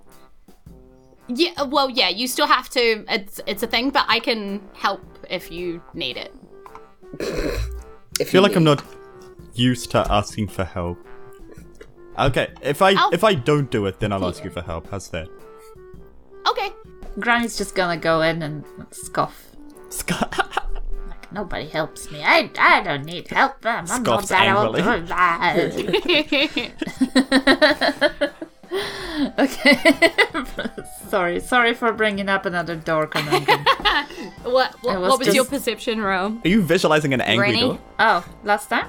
Yeah, 1.28 1.64
well, 1.64 1.90
yeah, 1.90 2.10
you 2.10 2.28
still 2.28 2.48
have 2.48 2.70
to. 2.70 3.04
It's 3.10 3.42
it's 3.48 3.64
a 3.64 3.68
thing, 3.68 3.90
but 3.90 4.06
I 4.08 4.20
can 4.20 4.62
help 4.74 5.02
if 5.30 5.52
you 5.52 5.82
need 5.94 6.18
it. 6.18 6.34
If 8.18 8.30
I 8.30 8.32
feel 8.32 8.44
like 8.44 8.56
I'm 8.56 8.64
not 8.64 8.82
used 9.56 9.92
to 9.92 9.98
asking 10.10 10.48
for 10.48 10.64
help. 10.64 10.98
Okay, 12.18 12.48
if 12.62 12.82
I 12.82 12.94
I'll- 12.94 13.12
if 13.12 13.26
I 13.26 13.34
don't 13.34 13.70
do 13.70 13.88
it, 13.88 14.00
then 14.00 14.14
I'll 14.14 14.26
ask 14.26 14.42
you 14.44 14.50
for 14.50 14.62
help. 14.62 14.90
How's 14.90 15.10
that? 15.10 15.28
Okay. 16.48 16.70
Granny's 17.20 17.58
just 17.58 17.76
gonna 17.76 17.98
go 17.98 18.22
in 18.22 18.42
and 18.42 18.64
scoff. 18.92 19.52
Like, 20.10 20.34
nobody 21.32 21.68
helps 21.68 22.12
me. 22.12 22.24
I, 22.24 22.50
I 22.58 22.82
don't 22.82 23.06
need 23.06 23.28
help. 23.28 23.66
I'm 23.66 23.86
I'm 23.90 24.04
not 24.04 24.24
Scoffs 24.24 24.28
that 24.30 24.56
old. 24.56 24.76
okay. 29.40 29.78
sorry, 31.10 31.40
sorry 31.40 31.74
for 31.74 31.92
bringing 31.94 32.30
up 32.30 32.46
another 32.46 32.76
door 32.76 33.08
conundrum. 33.08 33.60
what 34.44 34.74
what, 34.84 35.00
was 35.00 35.10
what 35.10 35.20
was 35.20 35.36
your 35.36 35.46
perception 35.46 36.02
Rome? 36.02 36.42
Are 36.44 36.48
you 36.50 36.62
visualizing 36.62 37.14
an 37.14 37.22
angry 37.22 37.52
Granny? 37.52 37.62
door? 37.62 37.80
oh, 38.00 38.26
last 38.44 38.70
time? 38.70 38.88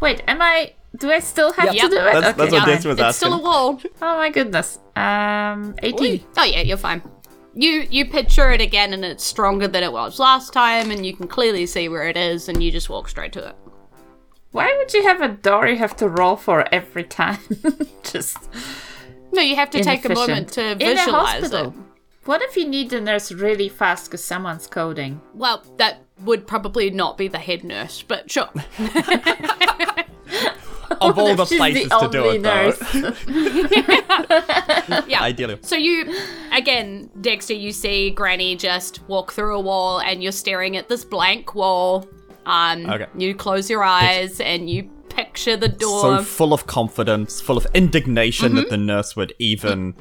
Wait, 0.00 0.22
am 0.26 0.40
I. 0.40 0.74
Do 0.96 1.08
I 1.10 1.20
still 1.20 1.52
have 1.52 1.72
Yep. 1.72 1.84
to 1.84 1.88
do 1.88 1.96
it? 1.98 2.12
That's, 2.14 2.36
that's 2.36 2.40
Okay, 2.40 2.50
what 2.52 2.64
fine. 2.66 2.80
Des 2.82 2.88
was 2.88 2.98
It's 2.98 3.16
still 3.18 3.34
a 3.34 3.38
wall. 3.40 3.80
Oh 4.02 4.16
my 4.16 4.30
goodness. 4.30 4.78
Um, 4.96 5.76
18. 5.82 6.24
Oh 6.36 6.42
yeah, 6.44 6.62
you're 6.62 6.76
fine. 6.76 7.00
You 7.54 7.86
you 7.90 8.06
picture 8.06 8.50
it 8.52 8.60
again, 8.60 8.92
and 8.92 9.04
it's 9.04 9.24
stronger 9.24 9.66
than 9.66 9.82
it 9.82 9.92
was 9.92 10.18
last 10.18 10.52
time, 10.52 10.90
and 10.90 11.04
you 11.04 11.16
can 11.16 11.26
clearly 11.26 11.66
see 11.66 11.88
where 11.88 12.08
it 12.08 12.16
is, 12.16 12.48
and 12.48 12.62
you 12.62 12.70
just 12.70 12.88
walk 12.88 13.08
straight 13.08 13.32
to 13.32 13.48
it. 13.48 13.56
Why 14.52 14.74
would 14.76 14.92
you 14.94 15.02
have 15.04 15.20
a 15.20 15.28
door 15.28 15.66
you 15.68 15.76
have 15.78 15.96
to 15.96 16.08
roll 16.08 16.36
for 16.36 16.72
every 16.72 17.04
time? 17.04 17.38
just 18.02 18.36
No, 19.32 19.42
you 19.42 19.56
have 19.56 19.70
to 19.70 19.82
take 19.82 20.04
a 20.04 20.08
moment 20.14 20.52
to 20.52 20.74
visualize 20.74 21.42
hospital. 21.42 21.68
it. 21.68 21.74
What 22.24 22.42
if 22.42 22.56
you 22.56 22.68
need 22.68 22.90
the 22.90 23.00
nurse 23.00 23.32
really 23.32 23.68
fast 23.68 24.06
because 24.06 24.22
someone's 24.22 24.66
coding? 24.66 25.20
Well, 25.34 25.64
that 25.78 26.02
would 26.20 26.46
probably 26.46 26.90
not 26.90 27.16
be 27.16 27.28
the 27.28 27.38
head 27.38 27.64
nurse, 27.64 28.02
but 28.02 28.30
sure. 28.30 28.50
Of 31.00 31.18
all 31.18 31.36
the 31.36 31.46
places 31.46 31.88
the 31.88 31.98
to 31.98 32.08
do 32.10 32.30
it, 32.30 32.42
though. 32.42 32.72
Yeah. 35.08 35.22
Ideally. 35.22 35.58
So 35.62 35.76
you, 35.76 36.12
again, 36.52 37.08
Dexter, 37.20 37.54
you 37.54 37.72
see 37.72 38.10
Granny 38.10 38.56
just 38.56 39.00
walk 39.08 39.32
through 39.32 39.56
a 39.56 39.60
wall, 39.60 40.00
and 40.00 40.22
you're 40.22 40.32
staring 40.32 40.76
at 40.76 40.88
this 40.88 41.04
blank 41.04 41.54
wall. 41.54 42.08
Um, 42.46 42.86
Okay. 42.90 43.06
You 43.16 43.34
close 43.34 43.70
your 43.70 43.84
eyes 43.84 44.40
and 44.40 44.68
you 44.68 44.84
picture 45.08 45.56
the 45.56 45.68
door. 45.68 46.18
so 46.18 46.22
full 46.24 46.52
of 46.52 46.66
confidence, 46.66 47.40
full 47.40 47.56
of 47.56 47.66
indignation 47.74 48.48
Mm-hmm. 48.52 48.56
that 48.56 48.70
the 48.70 48.76
nurse 48.76 49.14
would 49.16 49.32
even 49.38 49.94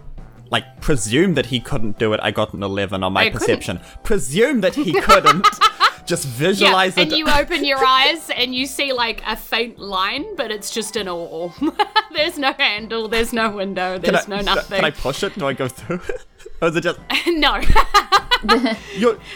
like 0.49 0.81
presume 0.81 1.35
that 1.35 1.45
he 1.47 1.59
couldn't 1.59 1.99
do 1.99 2.13
it. 2.13 2.19
I 2.23 2.31
got 2.31 2.53
an 2.53 2.63
eleven 2.63 3.03
on 3.03 3.13
my 3.13 3.21
I 3.21 3.23
couldn't. 3.29 3.39
perception. 3.39 3.79
Presume 4.03 4.61
that 4.61 4.73
he 4.75 4.93
couldn't. 4.93 5.45
Just 6.09 6.25
yeah, 6.25 6.31
visualize 6.37 6.97
and 6.97 7.11
it. 7.11 7.17
you 7.17 7.27
open 7.27 7.63
your 7.63 7.85
eyes 7.85 8.31
and 8.31 8.55
you 8.55 8.65
see 8.65 8.93
like 8.93 9.21
a 9.27 9.35
faint 9.35 9.77
line, 9.77 10.35
but 10.35 10.49
it's 10.49 10.71
just 10.71 10.95
an 10.95 11.05
wall. 11.05 11.53
there's 12.11 12.39
no 12.39 12.51
handle, 12.53 13.07
there's 13.07 13.31
no 13.31 13.51
window, 13.51 13.99
there's 13.99 14.25
I, 14.25 14.37
no 14.37 14.41
nothing. 14.41 14.77
Can 14.77 14.85
I 14.85 14.89
push 14.89 15.21
it? 15.21 15.37
Do 15.37 15.45
I 15.45 15.53
go 15.53 15.67
through 15.67 16.01
it? 16.09 16.25
Or 16.61 16.67
is 16.69 16.75
it 16.75 16.81
just 16.81 16.99
no, 17.27 17.61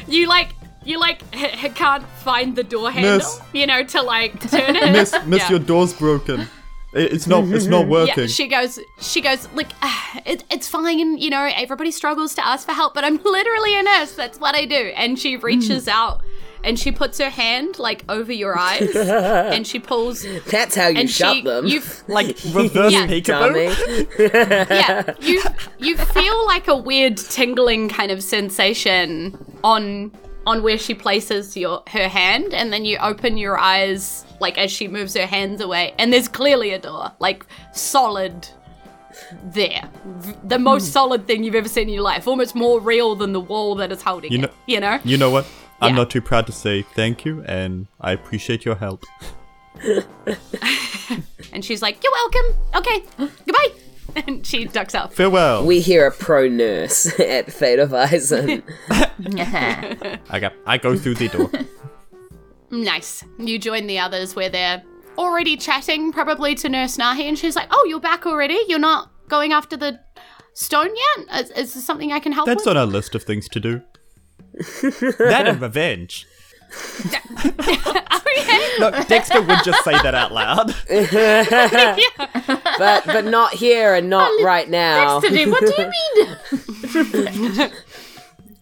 you're, 0.08 0.28
like 0.28 0.50
you 0.84 1.00
like 1.00 1.22
h- 1.32 1.64
h- 1.64 1.76
can't 1.76 2.04
find 2.24 2.54
the 2.54 2.64
door 2.64 2.92
handle, 2.92 3.18
Miss. 3.18 3.42
you 3.54 3.66
know, 3.66 3.84
to 3.84 4.02
like 4.02 4.50
turn 4.50 4.76
it. 4.76 4.92
Miss, 4.92 5.16
miss, 5.26 5.44
Yeah. 5.44 5.50
your 5.52 5.60
door's 5.60 5.94
broken. 5.94 6.48
It's 6.94 7.26
not, 7.26 7.46
it's 7.46 7.66
not 7.66 7.88
working. 7.88 8.24
Yeah, 8.24 8.28
she 8.28 8.48
goes. 8.48 8.80
She 9.02 9.22
goes. 9.22 9.48
Like, 9.54 9.72
it, 10.26 10.44
it's 10.52 10.68
fine. 10.68 11.18
You 11.18 11.30
know, 11.30 11.50
everybody 11.56 11.92
struggles 11.92 12.36
to 12.36 12.46
ask 12.46 12.68
for 12.68 12.74
help, 12.74 12.94
but 12.94 13.04
I'm 13.04 13.18
literally 13.24 13.78
a 13.80 13.84
nurse. 13.84 14.14
That's 14.14 14.40
what 14.40 14.56
I 14.56 14.66
do. 14.66 14.92
And 14.96 15.18
she 15.18 15.38
reaches 15.38 15.86
mm. 15.86 15.94
out 15.94 16.22
and 16.64 16.80
she 16.80 16.92
puts 16.92 17.18
her 17.18 17.30
hand 17.30 17.80
like 17.80 18.04
over 18.10 18.32
your 18.32 18.58
eyes, 18.58 18.96
and 18.96 19.66
she 19.66 19.80
pulls. 19.80 20.26
That's 20.50 20.76
how 20.76 20.88
you 20.88 21.00
And 21.00 21.10
shut 21.10 21.36
she, 21.36 21.42
them. 21.42 21.68
you, 21.68 21.82
like 22.08 22.28
reverse 22.52 22.94
Yeah. 22.94 23.08
peekaboo. 23.08 24.20
yeah, 24.70 25.14
you, 25.20 25.42
you 25.80 25.98
feel 25.98 26.46
like 26.46 26.68
a 26.68 26.76
weird 26.76 27.18
tingling 27.18 27.90
kind 27.90 28.12
of 28.12 28.24
sensation 28.24 29.38
on 29.64 30.12
on 30.46 30.62
where 30.62 30.78
she 30.78 30.94
places 30.94 31.56
your 31.56 31.84
her 31.88 32.08
hand, 32.08 32.54
and 32.54 32.72
then 32.74 32.86
you 32.86 32.98
open 32.98 33.38
your 33.38 33.58
eyes 33.58 34.26
like 34.40 34.58
as 34.58 34.72
she 34.72 34.88
moves 34.88 35.16
her 35.16 35.26
hands 35.26 35.62
away, 35.62 35.94
and 35.98 36.12
there's 36.12 36.28
clearly 36.28 36.72
a 36.72 36.80
door, 36.80 37.12
like 37.20 37.46
solid 37.72 38.48
there. 39.44 39.90
The 40.44 40.60
most 40.60 40.88
hmm. 40.88 40.92
solid 40.92 41.28
thing 41.28 41.44
you've 41.44 41.56
ever 41.56 41.70
seen 41.70 41.88
in 41.88 41.94
your 41.94 42.04
life. 42.04 42.28
Almost 42.28 42.56
more 42.56 42.80
real 42.80 43.16
than 43.16 43.34
the 43.34 43.40
wall 43.40 43.76
that 43.76 43.92
is 43.92 44.02
holding 44.02 44.32
You 44.32 44.44
it. 44.44 44.54
You 44.68 44.80
know? 44.80 45.00
You 45.04 45.18
know 45.18 45.30
what? 45.30 45.46
I'm 45.82 45.96
not 45.96 46.10
too 46.10 46.22
proud 46.22 46.46
to 46.48 46.52
say 46.54 46.82
thank 46.82 47.26
you, 47.26 47.44
and 47.46 47.88
I 48.00 48.14
appreciate 48.14 48.64
your 48.66 48.76
help. 48.76 49.06
And 51.54 51.64
she's 51.64 51.82
like, 51.82 52.04
You're 52.04 52.12
welcome. 52.12 52.56
Okay, 52.76 53.30
goodbye. 53.46 53.74
and 54.28 54.46
she 54.46 54.66
ducks 54.66 54.96
out. 54.96 55.14
Farewell. 55.14 55.66
We 55.66 55.80
hear 55.80 56.08
a 56.08 56.12
pro 56.12 56.48
nurse 56.48 57.08
at 57.20 57.52
Fate 57.52 57.80
of 57.80 57.92
Isen. 57.92 58.64
okay, 60.32 60.50
I 60.66 60.78
go 60.78 60.98
through 60.98 61.16
the 61.16 61.30
door. 61.30 61.50
Nice. 62.70 63.24
You 63.40 63.60
join 63.60 63.88
the 63.88 64.00
others 64.00 64.36
where 64.36 64.50
they're 64.50 64.84
already 65.18 65.56
chatting, 65.56 66.12
probably 66.12 66.56
to 66.56 66.70
Nurse 66.70 66.98
Nahi, 66.98 67.28
and 67.28 67.38
she's 67.38 67.56
like, 67.56 67.68
"Oh, 67.72 67.86
you're 67.88 68.00
back 68.00 68.26
already? 68.26 68.60
You're 68.68 68.80
not 68.80 69.12
going 69.28 69.54
after 69.54 69.78
the 69.78 70.00
stone 70.54 70.90
yet? 70.96 71.46
Is, 71.46 71.52
is 71.52 71.74
there 71.76 71.84
something 71.84 72.12
I 72.12 72.20
can 72.20 72.32
help 72.32 72.48
That's 72.48 72.66
with?" 72.66 72.70
on 72.70 72.78
our 72.78 72.86
list 72.88 73.14
of 73.14 73.24
things 73.24 73.48
to 73.50 73.60
do. 73.60 73.82
That 74.52 75.44
and 75.48 75.62
revenge. 75.62 76.28
No, 78.80 78.90
Dexter 79.08 79.40
would 79.42 79.60
just 79.64 79.84
say 79.84 79.92
that 79.92 80.16
out 80.16 80.32
loud. 80.32 80.74
but 82.80 83.06
but 83.06 83.26
not 83.26 83.54
here 83.54 83.94
and 83.94 84.10
not 84.10 84.32
right 84.44 84.68
now. 84.68 85.20
Destiny, 85.20 85.46
what 85.46 85.62
do 85.62 85.72
you 85.78 85.92
mean? 87.60 87.72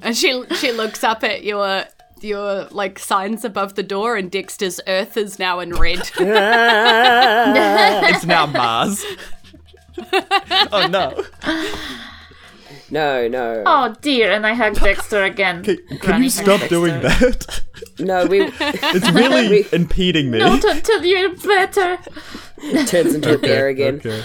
And 0.02 0.17
she 0.17 0.44
she 0.56 0.74
looks 0.74 1.06
up 1.06 1.24
at 1.24 1.46
your 1.46 1.86
your 2.20 2.65
like 2.72 3.00
signs 3.00 3.46
above 3.46 3.76
the 3.76 3.84
door, 3.84 4.17
and 4.17 4.30
Dexter's 4.30 4.82
Earth 4.88 5.15
is 5.15 5.39
now 5.39 5.62
in 5.62 5.72
red. 5.72 6.00
It's 6.20 8.26
now 8.26 8.46
Mars. 8.48 9.06
oh 10.72 10.88
no. 10.89 11.24
No, 12.91 13.27
no. 13.27 13.63
Oh 13.65 13.95
dear, 14.01 14.32
and 14.32 14.45
I 14.45 14.54
hug 14.54 14.75
Dexter 14.80 15.23
again. 15.23 15.63
Can, 15.63 15.77
can 15.99 16.21
you 16.23 16.30
stop 16.30 16.60
Dexter. 16.60 16.67
doing 16.67 17.01
that? 17.01 17.62
No, 17.99 18.25
we 18.25 18.41
It's 18.60 19.10
really 19.12 19.65
impeding 19.71 20.30
me. 20.30 20.39
Not 20.39 20.63
until 20.63 21.04
you're 21.04 21.36
better. 21.36 21.97
turns 22.88 23.15
into 23.15 23.36
a 23.36 23.38
bear 23.38 23.69
again. 23.69 24.01
Okay. 24.06 24.21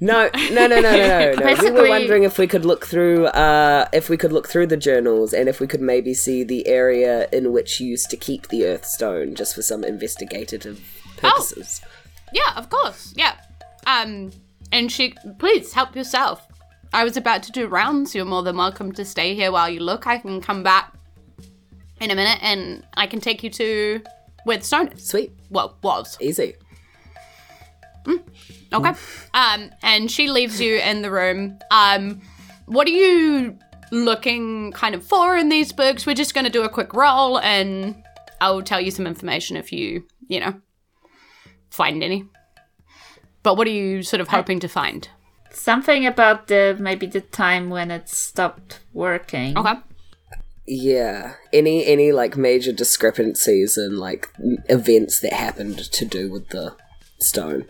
No, 0.00 0.30
no, 0.50 0.66
no, 0.66 0.66
no, 0.66 0.80
no, 0.80 0.80
no. 0.80 0.90
no. 0.90 1.30
We 1.36 1.42
Basically- 1.42 1.70
were 1.72 1.88
wondering 1.88 2.22
if 2.24 2.38
we 2.38 2.46
could 2.46 2.64
look 2.64 2.86
through, 2.86 3.26
uh, 3.26 3.86
if 3.92 4.08
we 4.08 4.16
could 4.16 4.32
look 4.32 4.48
through 4.48 4.68
the 4.68 4.76
journals, 4.76 5.32
and 5.34 5.48
if 5.48 5.60
we 5.60 5.66
could 5.66 5.82
maybe 5.82 6.14
see 6.14 6.42
the 6.44 6.66
area 6.66 7.28
in 7.32 7.52
which 7.52 7.78
you 7.80 7.88
used 7.88 8.08
to 8.10 8.16
keep 8.16 8.48
the 8.48 8.64
Earthstone, 8.66 9.34
just 9.34 9.54
for 9.54 9.62
some 9.62 9.84
investigative 9.84 10.80
purposes. 11.18 11.82
Oh, 11.84 11.88
yeah, 12.32 12.52
of 12.56 12.70
course. 12.70 13.12
Yeah. 13.16 13.34
Um, 13.86 14.32
and 14.72 14.90
she, 14.90 15.14
please 15.38 15.72
help 15.74 15.94
yourself. 15.94 16.46
I 16.92 17.04
was 17.04 17.16
about 17.16 17.42
to 17.44 17.52
do 17.52 17.66
rounds. 17.66 18.14
You're 18.14 18.24
more 18.24 18.42
than 18.42 18.56
welcome 18.56 18.92
to 18.92 19.04
stay 19.04 19.34
here 19.34 19.52
while 19.52 19.68
you 19.68 19.80
look. 19.80 20.06
I 20.06 20.18
can 20.18 20.40
come 20.40 20.62
back 20.62 20.92
in 22.00 22.10
a 22.10 22.14
minute, 22.14 22.38
and 22.42 22.84
I 22.94 23.06
can 23.06 23.20
take 23.20 23.42
you 23.42 23.50
to 23.50 24.02
where 24.44 24.56
the 24.58 24.64
stone 24.64 24.88
is. 24.88 25.06
Sweet, 25.06 25.32
Well, 25.50 25.76
was. 25.82 26.16
easy. 26.20 26.54
Okay. 28.72 28.92
Um, 29.34 29.70
and 29.82 30.10
she 30.10 30.28
leaves 30.30 30.60
you 30.60 30.76
in 30.78 31.02
the 31.02 31.10
room. 31.10 31.58
Um, 31.70 32.20
what 32.66 32.86
are 32.86 32.90
you 32.90 33.58
looking 33.90 34.72
kind 34.72 34.94
of 34.94 35.04
for 35.04 35.36
in 35.36 35.48
these 35.50 35.72
books? 35.72 36.06
We're 36.06 36.14
just 36.14 36.34
going 36.34 36.44
to 36.44 36.50
do 36.50 36.62
a 36.62 36.68
quick 36.68 36.94
roll, 36.94 37.38
and 37.40 38.02
I'll 38.40 38.62
tell 38.62 38.80
you 38.80 38.90
some 38.90 39.06
information 39.06 39.56
if 39.56 39.72
you, 39.72 40.04
you 40.28 40.40
know, 40.40 40.54
find 41.70 42.02
any. 42.02 42.24
But 43.42 43.56
what 43.56 43.66
are 43.66 43.70
you 43.70 44.02
sort 44.02 44.20
of 44.20 44.28
hoping 44.28 44.60
to 44.60 44.68
find? 44.68 45.08
Something 45.58 46.06
about 46.06 46.46
the 46.46 46.76
maybe 46.78 47.06
the 47.06 47.20
time 47.20 47.68
when 47.68 47.90
it 47.90 48.08
stopped 48.08 48.80
working. 48.92 49.58
Okay. 49.58 49.74
Yeah. 50.66 51.34
Any 51.52 51.84
any 51.84 52.12
like 52.12 52.36
major 52.36 52.72
discrepancies 52.72 53.76
and 53.76 53.98
like 53.98 54.30
events 54.68 55.20
that 55.20 55.32
happened 55.32 55.78
to 55.78 56.04
do 56.04 56.30
with 56.30 56.48
the 56.50 56.76
stone. 57.18 57.66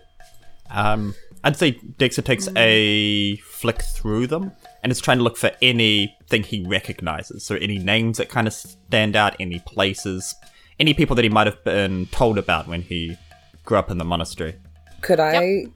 Um, 0.70 1.14
I'd 1.44 1.56
say 1.56 1.80
Dexter 1.96 2.22
takes 2.22 2.48
a 2.56 3.36
flick 3.36 3.80
through 3.80 4.26
them 4.26 4.52
and 4.82 4.92
is 4.92 5.00
trying 5.00 5.18
to 5.18 5.24
look 5.24 5.36
for 5.36 5.50
anything 5.62 6.42
he 6.42 6.64
recognizes. 6.66 7.44
So 7.44 7.54
any 7.56 7.78
names 7.78 8.18
that 8.18 8.28
kind 8.28 8.46
of 8.46 8.52
stand 8.52 9.16
out, 9.16 9.34
any 9.40 9.60
places, 9.60 10.34
any 10.78 10.92
people 10.92 11.16
that 11.16 11.24
he 11.24 11.30
might 11.30 11.46
have 11.46 11.62
been 11.64 12.06
told 12.06 12.36
about 12.36 12.68
when 12.68 12.82
he 12.82 13.16
grew 13.64 13.78
up 13.78 13.90
in 13.90 13.98
the 13.98 14.04
monastery. 14.04 14.56
Could 15.00 15.20
I 15.20 15.66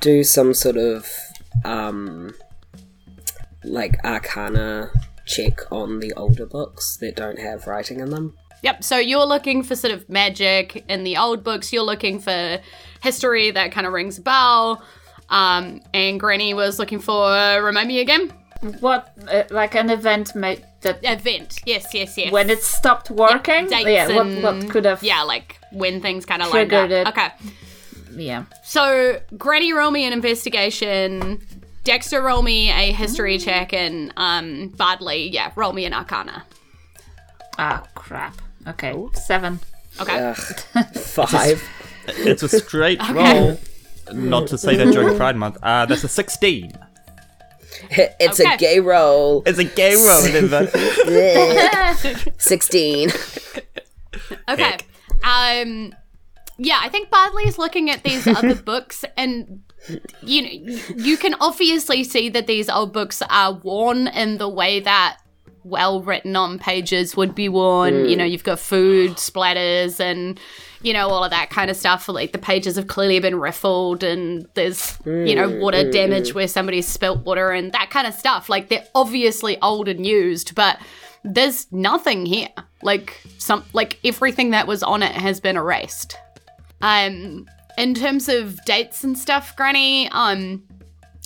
do 0.00 0.24
some 0.24 0.54
sort 0.54 0.76
of 0.76 1.08
um 1.64 2.32
like 3.64 4.02
arcana 4.04 4.90
check 5.26 5.60
on 5.70 6.00
the 6.00 6.12
older 6.14 6.46
books 6.46 6.96
that 7.00 7.14
don't 7.16 7.38
have 7.38 7.66
writing 7.66 8.00
in 8.00 8.10
them? 8.10 8.34
Yep. 8.62 8.84
So 8.84 8.98
you're 8.98 9.24
looking 9.26 9.62
for 9.62 9.74
sort 9.76 9.92
of 9.94 10.08
magic 10.08 10.84
in 10.88 11.04
the 11.04 11.16
old 11.16 11.42
books. 11.44 11.72
You're 11.72 11.82
looking 11.82 12.18
for 12.20 12.58
history 13.02 13.50
that 13.52 13.72
kind 13.72 13.86
of 13.86 13.92
rings 13.92 14.18
a 14.18 14.22
bell. 14.22 14.82
Um, 15.30 15.80
and 15.94 16.18
Granny 16.18 16.52
was 16.54 16.78
looking 16.78 16.98
for 16.98 17.30
remind 17.62 17.88
me 17.88 18.00
again. 18.00 18.32
What, 18.80 19.14
uh, 19.30 19.44
like 19.50 19.74
an 19.74 19.88
event 19.88 20.34
made 20.34 20.66
that 20.82 21.00
Event. 21.02 21.60
Yes. 21.64 21.86
Yes. 21.94 22.18
Yes. 22.18 22.32
when 22.32 22.50
it 22.50 22.62
stopped 22.62 23.10
working? 23.10 23.68
dates 23.68 23.88
yeah, 23.88 24.14
what, 24.14 24.26
and- 24.26 24.42
what 24.42 24.68
could 24.70 24.84
have. 24.84 25.02
Yeah, 25.02 25.22
like 25.22 25.58
when 25.72 26.00
things 26.02 26.26
kind 26.26 26.42
of 26.42 26.52
lined 26.52 26.70
Triggered 26.70 26.92
up. 27.06 27.06
it. 27.16 27.18
Okay. 27.18 27.52
Yeah. 28.12 28.44
So 28.64 29.20
Granny 29.36 29.72
roll 29.72 29.90
me 29.90 30.04
an 30.06 30.12
investigation. 30.12 31.40
Dexter 31.84 32.20
roll 32.22 32.42
me 32.42 32.70
a 32.70 32.92
history 32.92 33.38
check, 33.38 33.72
and 33.72 34.12
um, 34.16 34.68
Bardley, 34.68 35.28
yeah, 35.30 35.50
roll 35.56 35.72
me 35.72 35.84
an 35.86 35.94
Arcana. 35.94 36.44
Ah, 37.58 37.82
crap. 37.94 38.36
Okay, 38.66 38.94
seven. 39.14 39.60
Okay. 40.00 40.34
Five. 40.94 41.62
It's 42.06 42.42
a 42.42 42.48
straight 42.48 43.00
roll. 43.10 43.58
Not 44.12 44.48
to 44.48 44.58
say 44.58 44.76
that 44.76 44.92
during 44.92 45.16
Pride 45.16 45.36
Month. 45.36 45.58
Uh, 45.62 45.86
that's 45.86 46.04
a 46.04 46.08
16. 46.08 46.72
it's 47.90 48.40
Okay. 48.40 48.54
a 48.54 48.56
gay 48.58 48.80
roll. 48.80 49.42
It's 49.46 49.58
a 49.58 49.64
gay 49.64 49.94
roll, 49.94 50.20
Sixteen. 52.38 53.10
Okay. 54.48 54.76
Um 55.22 55.94
yeah, 56.62 56.78
I 56.82 56.90
think 56.90 57.08
Bardley's 57.08 57.56
looking 57.56 57.88
at 57.88 58.02
these 58.02 58.26
other 58.26 58.54
books 58.70 59.02
and 59.16 59.62
you 60.22 60.42
know 60.42 60.76
you 60.94 61.16
can 61.16 61.34
obviously 61.40 62.04
see 62.04 62.28
that 62.28 62.46
these 62.46 62.68
old 62.68 62.92
books 62.92 63.22
are 63.30 63.54
worn 63.54 64.08
in 64.08 64.36
the 64.36 64.48
way 64.48 64.78
that 64.80 65.16
well 65.64 66.02
written 66.02 66.36
on 66.36 66.58
pages 66.58 67.16
would 67.16 67.34
be 67.34 67.48
worn. 67.48 68.06
You 68.06 68.16
know, 68.16 68.24
mm. 68.24 68.30
you've 68.30 68.44
got 68.44 68.58
food 68.58 69.12
splatters 69.12 70.00
and 70.00 70.38
you 70.82 70.92
know 70.92 71.08
all 71.08 71.24
of 71.24 71.30
that 71.30 71.48
kind 71.48 71.70
of 71.70 71.78
stuff. 71.78 72.08
Like 72.10 72.32
the 72.32 72.38
pages 72.38 72.76
have 72.76 72.88
clearly 72.88 73.20
been 73.20 73.36
riffled 73.36 74.02
and 74.02 74.46
there's 74.52 74.98
you 75.06 75.34
know 75.34 75.48
mm, 75.48 75.60
water 75.60 75.84
mm, 75.84 75.92
damage 75.92 76.34
where 76.34 76.48
somebody's 76.48 76.86
spilt 76.86 77.24
water 77.24 77.52
and 77.52 77.72
that 77.72 77.88
kind 77.88 78.06
of 78.06 78.12
stuff. 78.12 78.50
Like 78.50 78.68
they're 78.68 78.86
obviously 78.94 79.58
old 79.62 79.88
and 79.88 80.04
used, 80.04 80.54
but 80.54 80.78
there's 81.24 81.70
nothing 81.72 82.26
here. 82.26 82.48
Like 82.82 83.18
some 83.38 83.64
like 83.72 83.98
everything 84.04 84.50
that 84.50 84.66
was 84.66 84.82
on 84.82 85.02
it 85.02 85.12
has 85.12 85.40
been 85.40 85.56
erased. 85.56 86.16
Um 86.80 87.46
in 87.78 87.94
terms 87.94 88.28
of 88.28 88.62
dates 88.64 89.04
and 89.04 89.16
stuff, 89.16 89.56
Granny, 89.56 90.08
um 90.10 90.62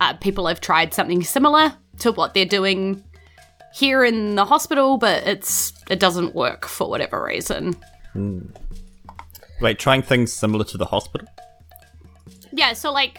uh, 0.00 0.14
people 0.14 0.46
have 0.46 0.60
tried 0.60 0.92
something 0.92 1.22
similar 1.22 1.74
to 2.00 2.12
what 2.12 2.34
they're 2.34 2.44
doing 2.44 3.02
here 3.72 4.04
in 4.04 4.34
the 4.34 4.44
hospital, 4.44 4.98
but 4.98 5.26
it's 5.26 5.72
it 5.88 6.00
doesn't 6.00 6.34
work 6.34 6.66
for 6.66 6.88
whatever 6.88 7.22
reason. 7.22 7.76
Wait, 9.60 9.78
trying 9.78 10.02
things 10.02 10.32
similar 10.32 10.64
to 10.64 10.76
the 10.76 10.86
hospital? 10.86 11.28
Yeah, 12.52 12.72
so 12.72 12.92
like 12.92 13.18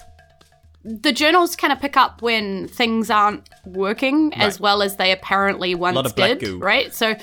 the 0.84 1.14
journals 1.14 1.56
kind 1.56 1.72
of 1.72 1.80
pick 1.80 1.96
up 1.96 2.22
when 2.22 2.68
things 2.68 3.10
aren't 3.10 3.48
working 3.66 4.34
as 4.34 4.60
well 4.60 4.82
as 4.82 4.98
they 4.98 5.14
apparently 5.14 5.74
once 5.76 6.12
did, 6.12 6.42
goo. 6.42 6.60
right? 6.60 6.94
So 6.94 7.16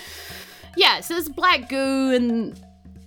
yeah, 0.77 1.01
so 1.01 1.15
there's 1.15 1.29
black 1.29 1.69
goo 1.69 2.13
and 2.15 2.59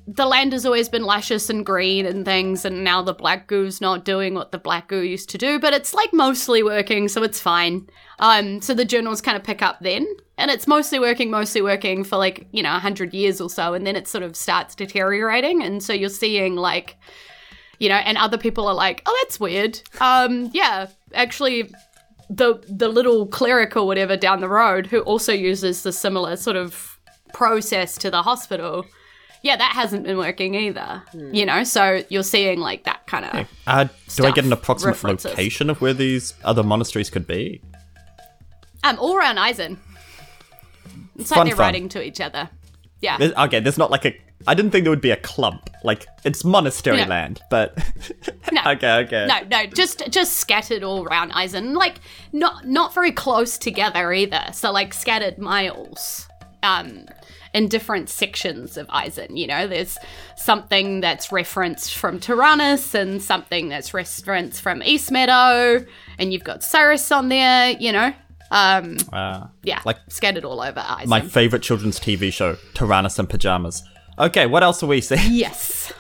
the 0.06 0.26
land 0.26 0.52
has 0.52 0.66
always 0.66 0.90
been 0.90 1.04
luscious 1.04 1.50
and 1.50 1.66
green 1.66 2.06
and 2.06 2.26
things, 2.26 2.66
and 2.66 2.84
now 2.84 3.02
the 3.02 3.14
black 3.14 3.48
goo's 3.48 3.80
not 3.80 4.04
doing 4.04 4.34
what 4.34 4.52
the 4.52 4.58
black 4.58 4.88
goo 4.88 5.02
used 5.02 5.30
to 5.30 5.38
do, 5.38 5.60
but 5.60 5.74
it's 5.74 5.94
like 5.94 6.14
mostly 6.14 6.62
working, 6.62 7.08
so 7.08 7.24
it's 7.24 7.40
fine. 7.40 7.88
Um, 8.20 8.62
so 8.62 8.74
the 8.74 8.86
journals 8.86 9.22
kind 9.22 9.38
of 9.38 9.44
pick 9.44 9.62
up 9.62 9.78
then, 9.80 10.06
and 10.38 10.52
it's 10.52 10.68
mostly 10.68 11.00
working, 11.00 11.32
mostly 11.32 11.62
working 11.62 12.04
for 12.04 12.18
like 12.18 12.48
you 12.52 12.62
know 12.62 12.72
hundred 12.72 13.14
years 13.14 13.40
or 13.40 13.50
so, 13.50 13.74
and 13.74 13.88
then 13.88 13.96
it 13.96 14.08
sort 14.08 14.24
of 14.24 14.36
starts 14.36 14.76
deteriorating, 14.76 15.64
and 15.64 15.82
so 15.82 15.94
you're 15.94 16.10
seeing 16.10 16.56
like 16.56 16.98
you 17.80 17.90
know, 17.90 17.96
and 17.96 18.18
other 18.18 18.38
people 18.38 18.68
are 18.68 18.74
like, 18.74 19.02
"Oh, 19.06 19.20
that's 19.24 19.40
weird." 19.40 19.82
Um, 20.00 20.50
yeah, 20.54 20.88
actually, 21.14 21.72
the 22.30 22.62
the 22.68 22.90
little 22.90 23.26
cleric 23.28 23.76
or 23.76 23.86
whatever 23.86 24.18
down 24.18 24.42
the 24.42 24.50
road 24.50 24.88
who 24.88 25.00
also 25.02 25.34
uses 25.34 25.84
the 25.84 25.92
similar 25.92 26.36
sort 26.36 26.58
of 26.58 27.00
process 27.34 27.98
to 27.98 28.12
the 28.12 28.22
hospital. 28.22 28.86
Yeah, 29.44 29.58
that 29.58 29.74
hasn't 29.74 30.04
been 30.06 30.18
working 30.18 30.56
either. 30.56 31.04
You 31.14 31.46
know, 31.46 31.64
so 31.66 32.02
you're 32.10 32.24
seeing 32.24 32.60
like 32.60 32.86
that 32.86 33.06
kind 33.08 33.26
of. 33.26 33.48
Uh, 33.68 33.88
do 34.16 34.26
I 34.26 34.32
get 34.32 34.46
an 34.46 34.54
approximate 34.54 34.96
references. 34.96 35.32
location 35.32 35.70
of 35.70 35.82
where 35.82 35.94
these 35.94 36.34
other 36.46 36.64
monasteries 36.64 37.10
could 37.10 37.28
be? 37.28 37.62
Um, 38.86 38.98
all 39.00 39.18
around 39.18 39.36
Isen. 39.38 39.78
It's 41.20 41.30
Fun, 41.30 41.40
like 41.40 41.48
they're 41.50 41.56
fun. 41.58 41.64
writing 41.66 41.90
to 41.90 42.02
each 42.04 42.20
other. 42.22 42.50
Yeah. 43.02 43.18
There's, 43.18 43.34
okay, 43.34 43.60
there's 43.60 43.78
not 43.78 43.92
like 43.92 44.06
a. 44.06 44.18
I 44.48 44.56
didn't 44.56 44.72
think 44.72 44.84
there 44.84 44.92
would 44.92 45.00
be 45.02 45.12
a 45.12 45.18
clump. 45.18 45.70
Like 45.84 46.06
it's 46.26 46.44
monastery 46.44 46.98
No. 46.98 47.06
land, 47.08 47.42
but 47.50 47.78
No. 48.52 48.62
okay, 48.72 48.94
okay. 49.06 49.26
No, 49.28 49.40
no, 49.50 49.66
just 49.68 50.10
just 50.10 50.34
scattered 50.36 50.84
all 50.84 51.04
around 51.06 51.32
Isen, 51.32 51.76
like 51.76 51.98
not 52.32 52.66
not 52.66 52.94
very 52.94 53.12
close 53.12 53.58
together 53.58 54.12
either. 54.14 54.46
So 54.54 54.72
like 54.72 54.94
scattered 54.94 55.38
miles, 55.38 56.28
um, 56.62 57.06
in 57.54 57.68
different 57.68 58.10
sections 58.10 58.78
of 58.78 58.88
Isen. 58.88 59.38
You 59.38 59.48
know, 59.48 59.68
there's 59.68 59.98
something 60.36 61.02
that's 61.02 61.32
referenced 61.32 61.96
from 61.96 62.20
Tyrannus 62.20 62.96
and 62.96 63.22
something 63.22 63.70
that's 63.70 63.94
referenced 63.94 64.62
from 64.62 64.82
East 64.84 65.12
Meadow, 65.12 65.86
and 66.18 66.34
you've 66.34 66.44
got 66.44 66.64
Cyrus 66.64 67.12
on 67.12 67.30
there. 67.30 67.72
You 67.80 67.92
know, 67.92 68.14
um, 68.52 68.98
Ah, 69.12 69.50
yeah, 69.64 69.82
Like 69.86 69.98
scattered 70.10 70.46
all 70.46 70.62
over 70.62 70.80
Isen. 70.80 71.08
my 71.08 71.22
favorite 71.22 71.62
children's 71.64 72.00
TV 72.00 72.32
show, 72.32 72.58
Tyrannus 72.74 73.20
and 73.20 73.30
Pajamas. 73.30 73.84
Okay, 74.20 74.46
what 74.46 74.62
else 74.64 74.84
are 74.84 74.88
we 74.88 75.02
seeing? 75.02 75.22
yes. 75.32 75.92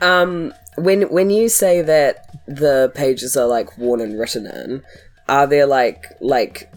um, 0.00 0.52
When 0.76 1.02
when 1.02 1.30
you 1.30 1.48
say 1.48 1.82
that 1.82 2.26
the 2.46 2.92
pages 2.94 3.36
are 3.36 3.46
like 3.46 3.78
worn 3.78 4.00
and 4.00 4.18
written 4.18 4.46
in, 4.46 4.82
are 5.28 5.46
there 5.46 5.66
like 5.66 6.04
like 6.20 6.70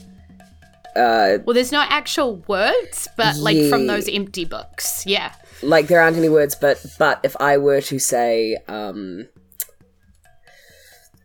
Well, 0.97 1.53
there's 1.53 1.71
no 1.71 1.81
actual 1.87 2.37
words, 2.47 3.07
but 3.17 3.37
like 3.37 3.57
from 3.69 3.87
those 3.87 4.07
empty 4.09 4.45
books. 4.45 5.05
Yeah. 5.05 5.33
like 5.63 5.87
there 5.87 6.01
aren't 6.01 6.17
any 6.17 6.29
words? 6.29 6.55
But 6.55 6.83
but 6.99 7.19
if 7.23 7.35
I 7.39 7.57
were 7.57 7.81
to 7.81 7.99
say 7.99 8.57
um, 8.67 9.27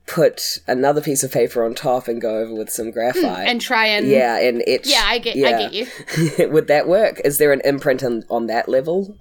put 0.06 0.58
another 0.66 1.00
piece 1.00 1.22
of 1.22 1.32
paper 1.32 1.64
on 1.64 1.74
top 1.74 2.08
and 2.08 2.20
go 2.20 2.38
over 2.38 2.54
with 2.54 2.70
some 2.70 2.90
graphite, 2.90 3.48
And 3.48 3.60
try 3.60 3.86
and 3.86 4.06
yeah, 4.06 4.38
and 4.38 4.62
etch. 4.66 4.86
Yeah, 4.86 5.02
I 5.04 5.18
get- 5.18 5.36
I 5.36 5.68
get 5.68 5.72
you. 5.72 6.48
Would 6.50 6.66
that 6.68 6.86
work? 6.86 7.20
Is 7.24 7.38
there 7.38 7.52
an 7.52 7.62
imprint 7.64 8.02
on, 8.02 8.24
on 8.28 8.46
that 8.48 8.68
level? 8.68 9.16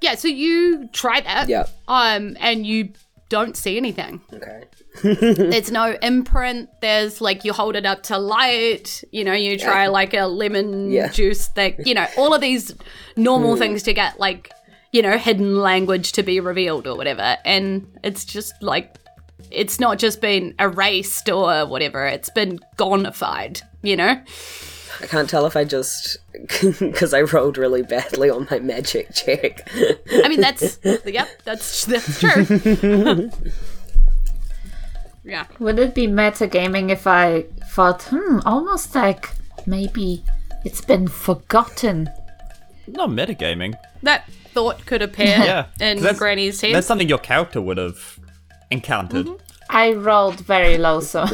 Yeah, 0.00 0.14
so 0.14 0.28
you 0.28 0.88
try 0.92 1.20
that. 1.20 1.48
Yeah. 1.48 1.66
Um, 1.86 2.36
and 2.40 2.66
you 2.66 2.92
don't 3.30 3.56
see 3.56 3.78
anything. 3.78 4.20
Okay. 4.32 4.64
There's 5.02 5.70
no 5.70 5.96
imprint. 6.02 6.68
There's 6.82 7.20
like 7.20 7.44
you 7.44 7.54
hold 7.54 7.76
it 7.76 7.86
up 7.86 8.02
to 8.04 8.18
light. 8.18 9.02
You 9.12 9.24
know, 9.24 9.32
you 9.32 9.58
try 9.58 9.86
like 9.86 10.12
a 10.12 10.26
lemon 10.26 10.90
Yeah. 10.90 11.08
juice 11.08 11.48
thing. 11.48 11.76
You 11.86 11.94
know, 11.94 12.06
all 12.18 12.34
of 12.34 12.42
these 12.42 12.74
normal 13.16 13.54
mm. 13.54 13.58
things 13.58 13.84
to 13.84 13.94
get 13.94 14.20
like 14.20 14.50
you 14.92 15.00
know 15.00 15.16
hidden 15.16 15.60
language 15.60 16.12
to 16.12 16.22
be 16.22 16.40
revealed 16.40 16.86
or 16.86 16.96
whatever. 16.96 17.38
And 17.44 17.86
it's 18.04 18.24
just 18.24 18.52
like 18.60 18.96
it's 19.50 19.80
not 19.80 19.98
just 19.98 20.20
been 20.20 20.54
erased 20.58 21.30
or 21.30 21.64
whatever. 21.66 22.06
It's 22.06 22.30
been 22.30 22.58
gonified. 22.76 23.62
You 23.82 23.96
know. 23.96 24.22
I 25.02 25.06
can't 25.06 25.28
tell 25.30 25.46
if 25.46 25.56
I 25.56 25.64
just 25.64 26.18
because 26.80 27.14
I 27.14 27.22
rolled 27.22 27.56
really 27.58 27.82
badly 27.82 28.28
on 28.30 28.46
my 28.50 28.58
magic 28.58 29.14
check. 29.14 29.68
I 30.12 30.28
mean, 30.28 30.40
that's 30.40 30.78
yep. 30.84 31.28
That's 31.44 31.84
that's 31.86 32.20
true. 32.20 33.30
yeah. 35.24 35.46
Would 35.58 35.78
it 35.78 35.94
be 35.94 36.06
metagaming 36.06 36.90
if 36.90 37.06
I 37.06 37.46
thought, 37.72 38.02
hmm, 38.04 38.40
almost 38.44 38.94
like 38.94 39.30
maybe 39.66 40.24
it's 40.64 40.80
been 40.80 41.08
forgotten? 41.08 42.08
Not 42.86 43.10
metagaming. 43.10 43.74
That 44.02 44.28
thought 44.52 44.84
could 44.86 45.02
appear 45.02 45.26
Yeah, 45.38 45.66
in 45.80 45.96
'cause 45.96 46.02
that's- 46.02 46.18
Granny's 46.18 46.60
head. 46.60 46.74
That's 46.74 46.86
something 46.86 47.08
your 47.08 47.18
character 47.18 47.60
would 47.60 47.78
have 47.78 48.18
encountered. 48.70 49.26
Mm-hmm. 49.26 49.44
I 49.72 49.92
rolled 49.92 50.40
very 50.40 50.76
low, 50.78 50.98
so 51.00 51.24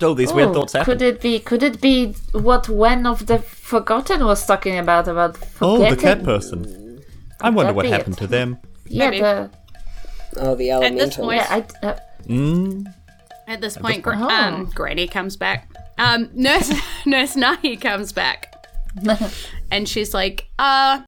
Still, 0.00 0.14
these 0.14 0.32
weird 0.32 0.48
Oh, 0.48 0.54
thoughts 0.54 0.72
happen. 0.72 0.86
could 0.86 1.02
it 1.02 1.20
be? 1.20 1.38
Could 1.40 1.62
it 1.62 1.78
be 1.82 2.14
what 2.32 2.70
Wen 2.70 3.04
of 3.06 3.26
the 3.26 3.38
Forgotten 3.38 4.24
was 4.24 4.46
talking 4.46 4.78
about 4.78 5.06
about 5.06 5.36
Oh, 5.60 5.78
the 5.90 5.94
cat 5.94 6.22
person. 6.24 7.02
I 7.42 7.50
wonder 7.50 7.74
what 7.74 7.84
happened 7.84 8.14
it? 8.16 8.20
to 8.20 8.26
them. 8.26 8.56
Yeah, 8.86 9.10
Maybe. 9.10 9.20
the 9.20 9.50
oh, 10.38 10.54
the 10.54 10.70
At 10.70 10.80
this 10.80 11.18
elemental. 11.18 11.24
point- 11.26 11.42
yeah. 11.42 11.64
I, 11.82 11.86
uh, 11.86 11.96
Mm, 12.26 12.86
At 13.46 13.60
this 13.60 13.76
point, 13.76 14.00
Gra- 14.02 14.16
point. 14.16 14.32
um, 14.32 14.70
Granny 14.74 15.06
comes 15.06 15.36
back. 15.36 15.68
Um, 15.98 16.30
Nurse 16.32 16.72
Nurse 17.04 17.34
Nahi 17.36 17.78
comes 17.78 18.10
back, 18.14 18.54
and 19.70 19.86
she's 19.86 20.14
like, 20.14 20.48
"Uh, 20.58 21.02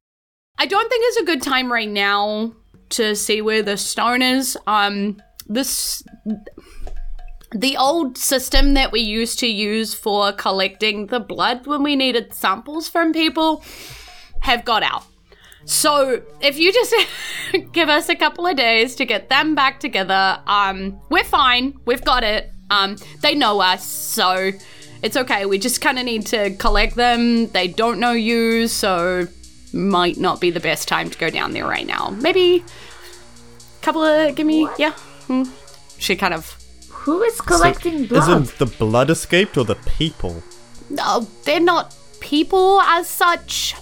I 0.58 0.66
don't 0.66 0.88
think 0.90 1.02
it's 1.08 1.16
a 1.22 1.24
good 1.24 1.40
time 1.40 1.72
right 1.72 1.88
now 1.88 2.52
to 2.90 3.16
see 3.16 3.40
where 3.40 3.62
the 3.62 3.78
stone 3.78 4.20
is. 4.20 4.58
Um, 4.66 5.22
this." 5.48 6.02
The 7.54 7.76
old 7.76 8.16
system 8.16 8.74
that 8.74 8.92
we 8.92 9.00
used 9.00 9.38
to 9.40 9.46
use 9.46 9.92
for 9.92 10.32
collecting 10.32 11.06
the 11.06 11.20
blood 11.20 11.66
when 11.66 11.82
we 11.82 11.96
needed 11.96 12.32
samples 12.32 12.88
from 12.88 13.12
people 13.12 13.62
have 14.40 14.64
got 14.64 14.82
out. 14.82 15.04
So 15.64 16.22
if 16.40 16.58
you 16.58 16.72
just 16.72 16.94
give 17.72 17.88
us 17.88 18.08
a 18.08 18.16
couple 18.16 18.46
of 18.46 18.56
days 18.56 18.94
to 18.96 19.04
get 19.04 19.28
them 19.28 19.54
back 19.54 19.80
together, 19.80 20.40
um, 20.46 21.00
we're 21.08 21.24
fine. 21.24 21.78
We've 21.84 22.04
got 22.04 22.24
it. 22.24 22.50
Um, 22.70 22.96
they 23.20 23.34
know 23.34 23.60
us, 23.60 23.86
so 23.86 24.50
it's 25.02 25.16
okay. 25.16 25.46
We 25.46 25.58
just 25.58 25.80
kind 25.80 25.98
of 25.98 26.04
need 26.04 26.26
to 26.28 26.54
collect 26.56 26.96
them. 26.96 27.48
They 27.48 27.68
don't 27.68 28.00
know 28.00 28.12
you, 28.12 28.66
so 28.66 29.28
might 29.72 30.16
not 30.16 30.40
be 30.40 30.50
the 30.50 30.60
best 30.60 30.88
time 30.88 31.10
to 31.10 31.18
go 31.18 31.30
down 31.30 31.52
there 31.52 31.66
right 31.66 31.86
now. 31.86 32.10
Maybe 32.20 32.64
a 33.80 33.84
couple 33.84 34.02
of 34.02 34.34
give 34.34 34.46
me 34.46 34.68
yeah. 34.78 34.92
Hmm. 35.26 35.44
She 35.98 36.16
kind 36.16 36.34
of 36.34 36.61
who 37.02 37.22
is 37.22 37.40
collecting 37.40 38.06
blood? 38.06 38.22
Isn't 38.44 38.58
the 38.58 38.66
blood 38.66 39.10
escaped 39.10 39.56
or 39.56 39.64
the 39.64 39.76
people? 39.98 40.42
no, 40.90 41.26
they're 41.44 41.60
not 41.60 41.94
people 42.20 42.80
as 42.82 43.08
such. 43.08 43.74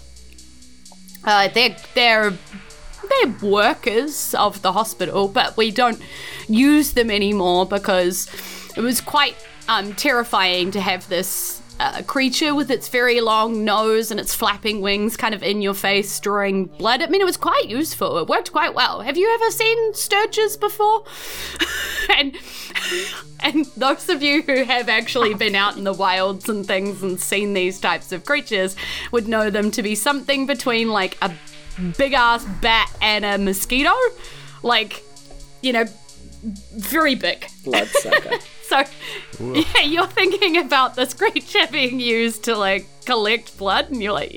Uh, 1.25 1.49
they're 1.49 1.77
they're 1.95 2.33
they're 3.11 3.35
workers 3.43 4.35
of 4.35 4.63
the 4.63 4.73
hospital, 4.73 5.29
but 5.29 5.57
we 5.57 5.71
don't 5.71 6.01
use 6.49 6.93
them 6.93 7.11
anymore 7.11 7.67
because 7.67 8.29
it 8.77 8.81
was 8.81 9.01
quite 9.01 9.37
um, 9.69 9.95
terrifying 9.95 10.71
to 10.71 10.81
have 10.81 11.09
this 11.09 11.60
uh, 11.81 12.03
creature 12.03 12.55
with 12.55 12.71
its 12.71 12.89
very 12.89 13.23
long 13.23 13.65
nose 13.65 14.11
and 14.11 14.21
its 14.21 14.35
flapping 14.35 14.83
wings 14.83 15.17
kind 15.17 15.35
of 15.35 15.43
in 15.43 15.63
your 15.63 15.73
face, 15.73 16.21
drawing 16.21 16.67
blood. 16.67 17.01
I 17.01 17.07
mean, 17.07 17.23
it 17.23 17.25
was 17.25 17.39
quite 17.39 17.71
useful. 17.71 18.19
It 18.19 18.29
worked 18.29 18.53
quite 18.53 18.75
well. 18.75 19.01
Have 19.01 19.17
you 19.17 19.27
ever 19.35 19.51
seen 19.51 19.95
stirges 19.95 20.61
before? 20.61 21.05
and 22.19 22.37
and 23.43 23.65
those 23.79 24.11
of 24.11 24.23
you 24.23 24.43
who 24.43 24.65
have 24.65 24.91
actually 24.91 25.33
been 25.33 25.55
out 25.55 25.79
in 25.79 25.85
the 25.85 25.95
wilds 25.95 26.51
and 26.51 26.67
things 26.67 27.03
and 27.03 27.19
seen 27.19 27.55
these 27.55 27.81
types 27.81 28.13
of 28.13 28.27
creatures 28.27 28.77
would 29.11 29.27
know 29.27 29.49
them 29.49 29.71
to 29.71 29.83
be 29.83 29.95
something 29.95 30.45
between 30.45 30.91
like 30.91 31.17
a 31.23 31.33
big 31.97 32.13
ass 32.13 32.45
bat 32.61 32.95
and 33.01 33.25
a 33.25 33.39
mosquito. 33.39 33.95
Like, 34.63 35.03
you 35.63 35.73
know, 35.73 35.87
very 36.77 37.15
big. 37.15 37.47
Bloodsucker. 37.65 38.37
So, 38.71 38.85
yeah, 39.53 39.83
you're 39.83 40.07
thinking 40.07 40.57
about 40.59 40.95
this 40.95 41.13
creature 41.13 41.67
being 41.73 41.99
used 41.99 42.45
to 42.45 42.57
like 42.57 42.87
collect 43.05 43.59
blood, 43.59 43.91
and 43.91 44.01
you're 44.01 44.13
like, 44.13 44.33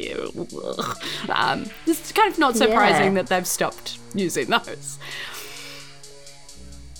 um, 1.29 1.65
it's 1.86 2.11
kind 2.11 2.34
of 2.34 2.39
not 2.39 2.55
surprising 2.57 3.15
Yeah. 3.15 3.21
that 3.21 3.27
they've 3.27 3.45
stopped 3.47 3.99
using 4.15 4.47
those. 4.49 4.97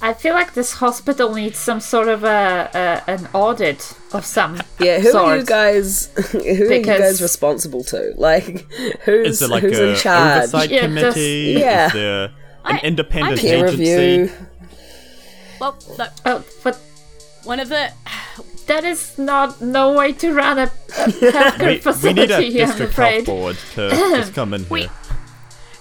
I 0.02 0.14
feel 0.14 0.34
like 0.34 0.54
this 0.54 0.74
hospital 0.74 1.34
needs 1.34 1.58
some 1.58 1.80
sort 1.80 2.10
of 2.10 2.24
a, 2.26 2.70
a 3.08 3.10
an 3.10 3.28
audit 3.34 3.94
of 4.12 4.26
some 4.26 4.62
Yeah, 4.80 5.00
who 5.00 5.12
sort. 5.12 5.24
are 5.24 5.38
you 5.38 5.46
guys? 5.46 6.08
Who 6.34 6.40
are 6.40 6.74
you 6.74 6.82
guys 6.84 7.22
responsible 7.22 7.84
to? 7.86 8.14
Like, 8.18 8.70
who's 9.06 9.28
Is 9.28 9.40
there 9.40 9.50
like 9.50 9.64
who's 9.64 9.80
a 9.80 9.90
in 9.92 9.96
charge? 9.96 10.38
oversight 10.54 10.70
Yeah, 10.72 10.88
just- 10.88 11.18
yeah. 11.18 11.88
Is 11.88 11.94
there 11.94 12.24
an 12.26 12.32
I- 12.66 12.80
independent 12.84 13.40
I'm- 13.40 13.48
Peer 13.48 13.66
agency? 13.66 13.84
review. 14.22 14.32
Well, 15.62 15.78
look, 15.98 16.10
Oh, 16.26 16.44
but 16.66 16.78
one 17.46 17.60
of 17.60 17.70
the 17.70 17.92
that 18.68 18.84
is 18.84 19.18
not 19.18 19.62
no 19.62 19.94
way 19.94 20.14
to 20.14 20.34
run 20.34 20.58
a, 20.60 20.64
a 20.64 20.68
healthcare 20.68 22.02
We, 22.04 22.08
we 22.10 22.14
need 22.14 22.32
a 22.32 22.36
I'm 22.38 22.42
district 22.54 22.78
health 22.78 22.92
afraid. 22.92 23.26
board 23.26 23.58
to 23.76 23.90
just 23.90 24.34
come 24.40 24.54
in 24.54 24.66
We- 24.70 24.82
here. 24.82 24.90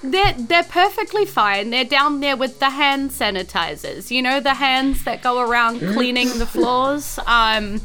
They're 0.05 0.33
they're 0.37 0.65
perfectly 0.65 1.25
fine. 1.25 1.71
They're 1.71 1.85
down 1.85 2.19
there 2.19 2.37
with 2.37 2.59
the 2.59 2.71
hand 2.71 3.11
sanitizers. 3.13 4.11
You 4.11 4.21
know 4.21 4.41
the 4.41 4.55
hands 4.55 5.05
that 5.05 5.23
go 5.23 5.39
around 5.41 5.79
cleaning 5.95 6.27
the 6.39 6.47
floors. 6.47 7.21
Um, 7.21 7.81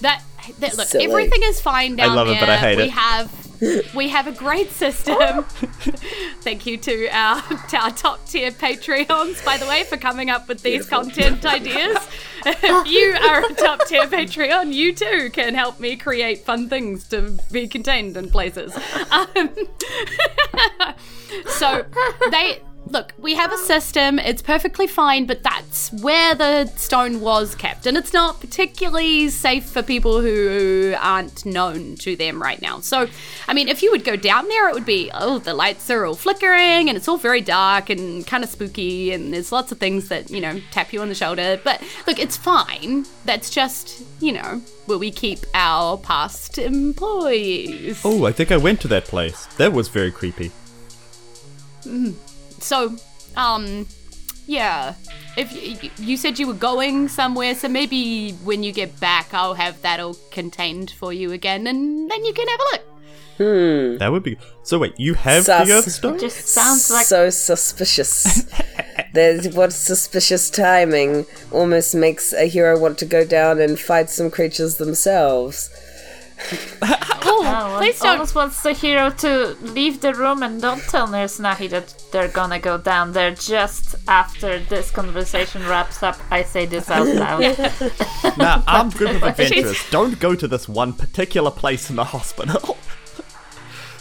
that, 0.00 0.22
that 0.60 0.76
look, 0.78 0.86
Silly. 0.88 1.04
everything 1.04 1.42
is 1.44 1.60
fine 1.60 1.96
down 1.96 2.16
love 2.16 2.28
it, 2.28 2.40
but 2.40 2.48
I 2.48 2.56
hate 2.56 2.78
we 2.78 2.84
it. 2.84 2.90
have 2.92 3.30
we 3.94 4.08
have 4.08 4.26
a 4.26 4.32
great 4.32 4.70
system. 4.70 5.44
Thank 6.42 6.66
you 6.66 6.76
to 6.78 7.08
our 7.08 7.40
to 7.68 7.76
our 7.76 7.90
top 7.90 8.26
tier 8.26 8.50
Patreons, 8.50 9.44
by 9.44 9.56
the 9.56 9.66
way, 9.66 9.84
for 9.84 9.96
coming 9.96 10.30
up 10.30 10.48
with 10.48 10.62
these 10.62 10.86
content 10.86 11.44
ideas. 11.44 11.96
if 12.44 12.86
you 12.86 13.12
are 13.12 13.44
a 13.44 13.54
top 13.54 13.86
tier 13.86 14.06
Patreon, 14.06 14.72
you 14.72 14.94
too 14.94 15.30
can 15.32 15.54
help 15.54 15.78
me 15.78 15.96
create 15.96 16.44
fun 16.44 16.68
things 16.68 17.08
to 17.08 17.38
be 17.52 17.68
contained 17.68 18.16
in 18.16 18.30
places. 18.30 18.76
Um, 19.10 19.50
so 21.46 21.84
they 22.30 22.60
look, 22.92 23.14
we 23.18 23.34
have 23.34 23.52
a 23.52 23.56
system, 23.56 24.18
it's 24.18 24.42
perfectly 24.42 24.86
fine, 24.86 25.26
but 25.26 25.42
that's 25.42 25.90
where 25.94 26.34
the 26.34 26.66
stone 26.76 27.20
was 27.20 27.54
kept. 27.54 27.86
And 27.86 27.96
it's 27.96 28.12
not 28.12 28.40
particularly 28.40 29.30
safe 29.30 29.64
for 29.64 29.82
people 29.82 30.20
who 30.20 30.94
aren't 30.98 31.46
known 31.46 31.96
to 31.96 32.14
them 32.14 32.40
right 32.40 32.60
now. 32.60 32.80
So, 32.80 33.08
I 33.48 33.54
mean, 33.54 33.68
if 33.68 33.82
you 33.82 33.90
would 33.90 34.04
go 34.04 34.14
down 34.14 34.46
there, 34.48 34.68
it 34.68 34.74
would 34.74 34.86
be, 34.86 35.10
oh, 35.14 35.38
the 35.38 35.54
lights 35.54 35.90
are 35.90 36.04
all 36.04 36.14
flickering 36.14 36.88
and 36.88 36.96
it's 36.96 37.08
all 37.08 37.16
very 37.16 37.40
dark 37.40 37.88
and 37.88 38.26
kind 38.26 38.44
of 38.44 38.50
spooky, 38.50 39.12
and 39.12 39.32
there's 39.32 39.50
lots 39.50 39.72
of 39.72 39.78
things 39.78 40.08
that, 40.08 40.30
you 40.30 40.40
know, 40.40 40.60
tap 40.70 40.92
you 40.92 41.00
on 41.00 41.08
the 41.08 41.14
shoulder. 41.14 41.60
But 41.64 41.82
look, 42.06 42.18
it's 42.18 42.36
fine. 42.36 43.06
That's 43.24 43.48
just, 43.48 44.02
you 44.20 44.32
know, 44.32 44.60
where 44.86 44.98
we 44.98 45.10
keep 45.10 45.40
our 45.54 45.96
past 45.96 46.58
employees. 46.58 48.02
Oh, 48.04 48.26
I 48.26 48.32
think 48.32 48.52
I 48.52 48.58
went 48.58 48.80
to 48.82 48.88
that 48.88 49.06
place. 49.06 49.46
That 49.56 49.72
was 49.72 49.88
very 49.88 50.10
creepy. 50.10 50.50
Mm. 51.84 52.14
So, 52.62 52.96
um, 53.36 53.86
yeah. 54.46 54.94
If 55.36 55.52
y- 55.52 55.90
you 55.98 56.16
said 56.16 56.38
you 56.38 56.46
were 56.46 56.52
going 56.54 57.08
somewhere, 57.08 57.54
so 57.54 57.68
maybe 57.68 58.32
when 58.44 58.62
you 58.62 58.72
get 58.72 58.98
back, 59.00 59.32
I'll 59.32 59.54
have 59.54 59.80
that 59.82 60.00
all 60.00 60.16
contained 60.30 60.90
for 60.90 61.12
you 61.12 61.32
again, 61.32 61.66
and 61.66 62.10
then 62.10 62.24
you 62.24 62.32
can 62.32 62.46
have 62.48 62.60
a 62.60 62.64
look. 62.72 62.82
Hmm. 63.38 63.96
That 63.96 64.12
would 64.12 64.22
be. 64.22 64.36
So 64.62 64.78
wait, 64.78 64.92
you 64.98 65.14
have 65.14 65.44
Sus. 65.44 65.66
the 65.66 65.74
Earthstone? 65.74 66.18
Just 66.18 66.48
sounds 66.48 66.90
like 66.90 67.06
so 67.06 67.30
suspicious. 67.30 68.44
There's 69.14 69.54
what 69.54 69.72
suspicious 69.72 70.50
timing 70.50 71.26
almost 71.50 71.94
makes 71.94 72.32
a 72.32 72.46
hero 72.46 72.78
want 72.78 72.98
to 72.98 73.04
go 73.06 73.24
down 73.24 73.60
and 73.60 73.78
fight 73.78 74.10
some 74.10 74.30
creatures 74.30 74.76
themselves. 74.76 75.70
Oh, 77.24 77.76
please 77.78 77.96
it 77.96 78.02
don't. 78.02 78.12
almost 78.12 78.34
wants 78.34 78.62
the 78.62 78.72
hero 78.72 79.10
to 79.10 79.56
leave 79.62 80.00
the 80.00 80.12
room 80.14 80.42
and 80.42 80.60
don't 80.60 80.82
tell 80.82 81.06
Nurse 81.06 81.38
Nahi 81.38 81.68
that 81.70 81.94
they're 82.12 82.28
gonna 82.28 82.58
go 82.58 82.76
down 82.78 83.12
there 83.12 83.30
just 83.32 83.94
after 84.08 84.58
this 84.58 84.90
conversation 84.90 85.62
wraps 85.66 86.02
up. 86.02 86.18
I 86.30 86.42
say 86.42 86.66
this 86.66 86.90
out 86.90 87.06
loud. 87.24 88.36
Nah, 88.38 88.62
armed 88.66 88.94
group 88.94 89.22
of 89.22 89.36
She's- 89.36 89.50
adventurers. 89.50 89.90
Don't 89.90 90.18
go 90.20 90.34
to 90.34 90.46
this 90.48 90.68
one 90.68 90.92
particular 90.92 91.50
place 91.50 91.90
in 91.90 91.96
the 91.96 92.04
hospital. 92.04 92.76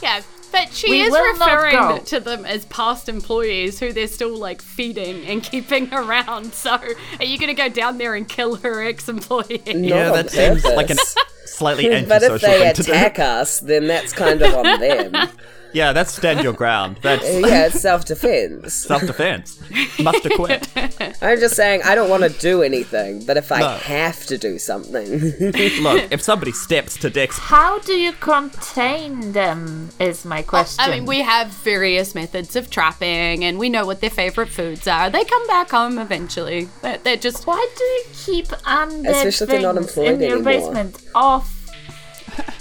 Yeah, 0.04 0.22
but 0.52 0.74
she 0.74 0.90
We 0.90 1.02
is 1.02 1.12
referring 1.12 2.04
to 2.06 2.20
them 2.20 2.46
as 2.46 2.66
past 2.66 3.10
employees 3.10 3.80
who 3.80 3.94
they're 3.94 4.08
still 4.08 4.38
like 4.38 4.62
feeding 4.62 5.26
and 5.26 5.44
keeping 5.52 5.94
around. 5.94 6.54
So, 6.54 6.72
are 6.72 7.26
you 7.26 7.38
going 7.38 7.48
to 7.48 7.54
go 7.54 7.70
down 7.70 7.98
there 7.98 8.16
and 8.16 8.28
kill 8.28 8.56
her 8.58 8.84
ex-employee? 8.84 9.62
yeah, 9.66 10.10
on 10.10 10.16
that 10.16 10.32
seems 10.32 10.64
like 10.64 10.90
an 10.90 10.98
slightly 11.46 11.86
But 12.08 12.24
antisocial 12.24 12.38
they 12.38 12.60
thing 12.60 12.74
to 12.74 12.84
do. 12.84 12.84
But 12.84 12.86
if 12.86 12.86
they 12.86 12.94
attack 12.94 13.20
us, 13.20 13.60
then 13.60 13.88
that's 13.88 14.14
kind 14.14 14.42
of 14.42 14.54
on 14.54 14.80
them. 14.80 15.30
Yeah, 15.74 15.94
that's 15.94 16.14
stand 16.14 16.44
your 16.44 16.54
ground. 16.54 16.98
That's 17.02 17.24
yeah, 17.26 17.68
it's 17.68 17.80
self 17.82 18.06
defense. 18.06 18.74
self-defense. 18.74 19.60
Must 20.00 20.24
have 20.24 20.34
quit. 20.34 20.68
I'm 21.22 21.40
just 21.40 21.56
saying, 21.56 21.82
I 21.84 21.96
don't 21.96 22.10
want 22.10 22.24
to 22.24 22.30
do 22.30 22.62
anything, 22.64 23.26
but 23.26 23.38
if 23.38 23.52
I 23.52 23.60
No. 23.60 23.70
have 23.78 24.26
to 24.28 24.38
do 24.38 24.60
something, 24.60 25.20
Look, 25.82 26.12
if 26.12 26.22
somebody 26.22 26.52
steps 26.52 26.98
to 26.98 27.10
Dex, 27.10 27.38
How 27.38 27.80
do 27.80 27.94
you 27.94 28.12
contain 28.14 29.32
them? 29.32 29.90
Is 30.00 30.26
my 30.26 30.42
question. 30.42 30.84
I 30.84 30.90
mean, 30.92 31.06
we 31.06 31.22
have 31.22 31.48
various 31.50 32.14
methods 32.16 32.56
of 32.56 32.70
trapping, 32.70 33.44
and 33.44 33.58
we 33.58 33.70
know 33.70 33.86
what 33.86 34.02
their 34.02 34.10
favorite 34.10 34.50
foods 34.50 34.88
are. 34.88 35.10
They 35.10 35.24
come 35.24 35.46
back 35.48 35.72
home 35.72 35.98
eventually. 35.98 36.70
They're, 36.82 36.98
they're 36.98 37.18
just 37.18 37.48
Why 37.48 37.66
do 37.78 37.84
you 37.84 38.04
keep 38.14 38.48
undead 38.48 39.10
Especially 39.10 39.46
if 39.46 39.50
they're 39.50 39.62
not 39.62 39.76
things 39.76 39.88
employed 39.90 40.08
in 40.16 40.20
your 40.22 40.32
anymore. 40.34 40.44
basement 40.54 41.02
off? 41.16 41.58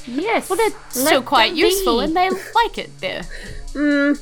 Yes. 0.07 0.49
well, 0.51 0.57
they're 0.57 0.79
still 0.91 1.23
quite 1.23 1.55
useful, 1.55 1.99
be. 1.99 2.05
and 2.05 2.17
they 2.17 2.29
like 2.55 2.79
it 2.79 2.91
there. 3.01 3.23
do 3.73 4.15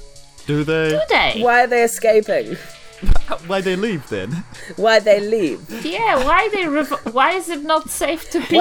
they? 0.47 0.91
Do 0.91 1.01
they? 1.09 1.41
why 1.43 1.65
are 1.65 1.67
they 1.67 1.83
escaping? 1.85 2.57
Why 3.47 3.61
they 3.61 3.77
leave 3.77 4.09
then? 4.09 4.33
Why 4.75 4.99
they 4.99 5.21
leave? 5.21 5.85
Yeah. 5.87 6.25
Why 6.25 6.49
they? 6.53 6.67
Rev- 6.67 7.15
why 7.15 7.33
is 7.35 7.49
it 7.49 7.63
not 7.63 7.91
safe 7.91 8.29
to 8.31 8.41
be? 8.49 8.59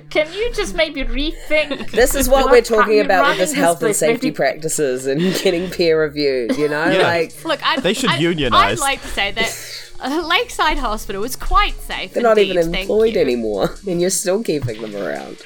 Can 0.10 0.32
you 0.32 0.52
just 0.52 0.76
maybe 0.76 1.02
rethink? 1.02 1.90
This 1.90 2.14
is 2.14 2.28
what 2.28 2.44
What 2.44 2.50
we're 2.52 2.62
talking 2.62 3.00
about 3.00 3.30
with 3.30 3.38
this 3.38 3.50
this 3.50 3.58
health 3.58 3.82
and 3.82 3.96
safety 3.96 4.28
maybe- 4.28 4.36
practices 4.36 5.06
and 5.06 5.20
getting 5.42 5.70
peer 5.70 6.00
reviewed, 6.00 6.56
you 6.56 6.68
know? 6.68 6.88
Yeah. 6.88 7.02
Like, 7.02 7.44
Look, 7.44 7.66
I, 7.66 7.80
They 7.80 7.94
should 7.94 8.10
I, 8.10 8.18
unionize. 8.18 8.78
I'd 8.78 8.78
like 8.80 9.02
to 9.02 9.08
say 9.08 9.32
that 9.32 9.82
uh, 10.00 10.24
Lakeside 10.24 10.78
Hospital 10.78 11.24
is 11.24 11.34
quite 11.34 11.74
safe. 11.80 12.12
they're 12.12 12.22
not 12.22 12.38
even 12.38 12.72
employed 12.74 13.16
anymore, 13.16 13.74
and 13.88 14.00
you're 14.00 14.10
still 14.10 14.44
keeping 14.44 14.80
them 14.82 14.94
around. 14.94 15.38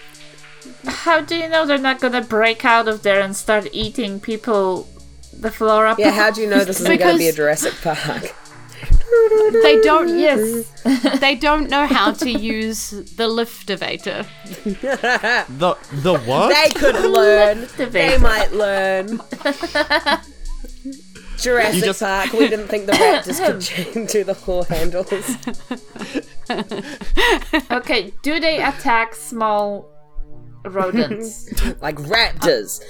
How 0.86 1.20
do 1.20 1.36
you 1.36 1.48
know 1.48 1.64
they're 1.66 1.78
not 1.78 2.00
gonna 2.00 2.22
break 2.22 2.64
out 2.64 2.88
of 2.88 3.02
there 3.02 3.20
and 3.20 3.34
start 3.36 3.68
eating 3.72 4.20
people? 4.20 4.88
The 5.38 5.50
floor 5.50 5.86
up. 5.86 5.98
Yeah, 5.98 6.10
how 6.12 6.30
do 6.30 6.40
you 6.40 6.48
know 6.48 6.62
this 6.64 6.80
isn't 6.82 6.98
going 6.98 7.12
to 7.14 7.18
be 7.18 7.26
a 7.28 7.32
Jurassic 7.32 7.72
Park? 7.82 8.34
They 9.62 9.80
don't. 9.82 10.08
Yes. 10.18 10.68
They 11.20 11.34
don't 11.36 11.68
know 11.70 11.86
how 11.86 12.12
to 12.12 12.30
use 12.30 12.90
the 12.90 13.28
liftavator. 13.28 14.26
The 15.58 15.76
the 16.02 16.18
what? 16.20 16.48
They 16.54 16.70
could 16.78 17.00
learn. 17.10 17.66
they 17.90 18.18
might 18.18 18.52
learn. 18.52 19.20
Jurassic 21.38 21.84
just- 21.84 22.00
Park. 22.00 22.32
We 22.32 22.48
didn't 22.48 22.68
think 22.68 22.86
the 22.86 22.92
raptors 22.92 23.44
could 23.44 23.60
chain 23.60 24.06
to 24.08 24.24
the 24.24 24.34
whore 24.34 24.66
handles. 24.66 25.10
Okay. 27.70 28.12
Do 28.22 28.38
they 28.40 28.62
attack 28.62 29.14
small 29.14 29.88
rodents? 30.64 31.48
Like 31.82 31.96
raptors. 31.96 32.80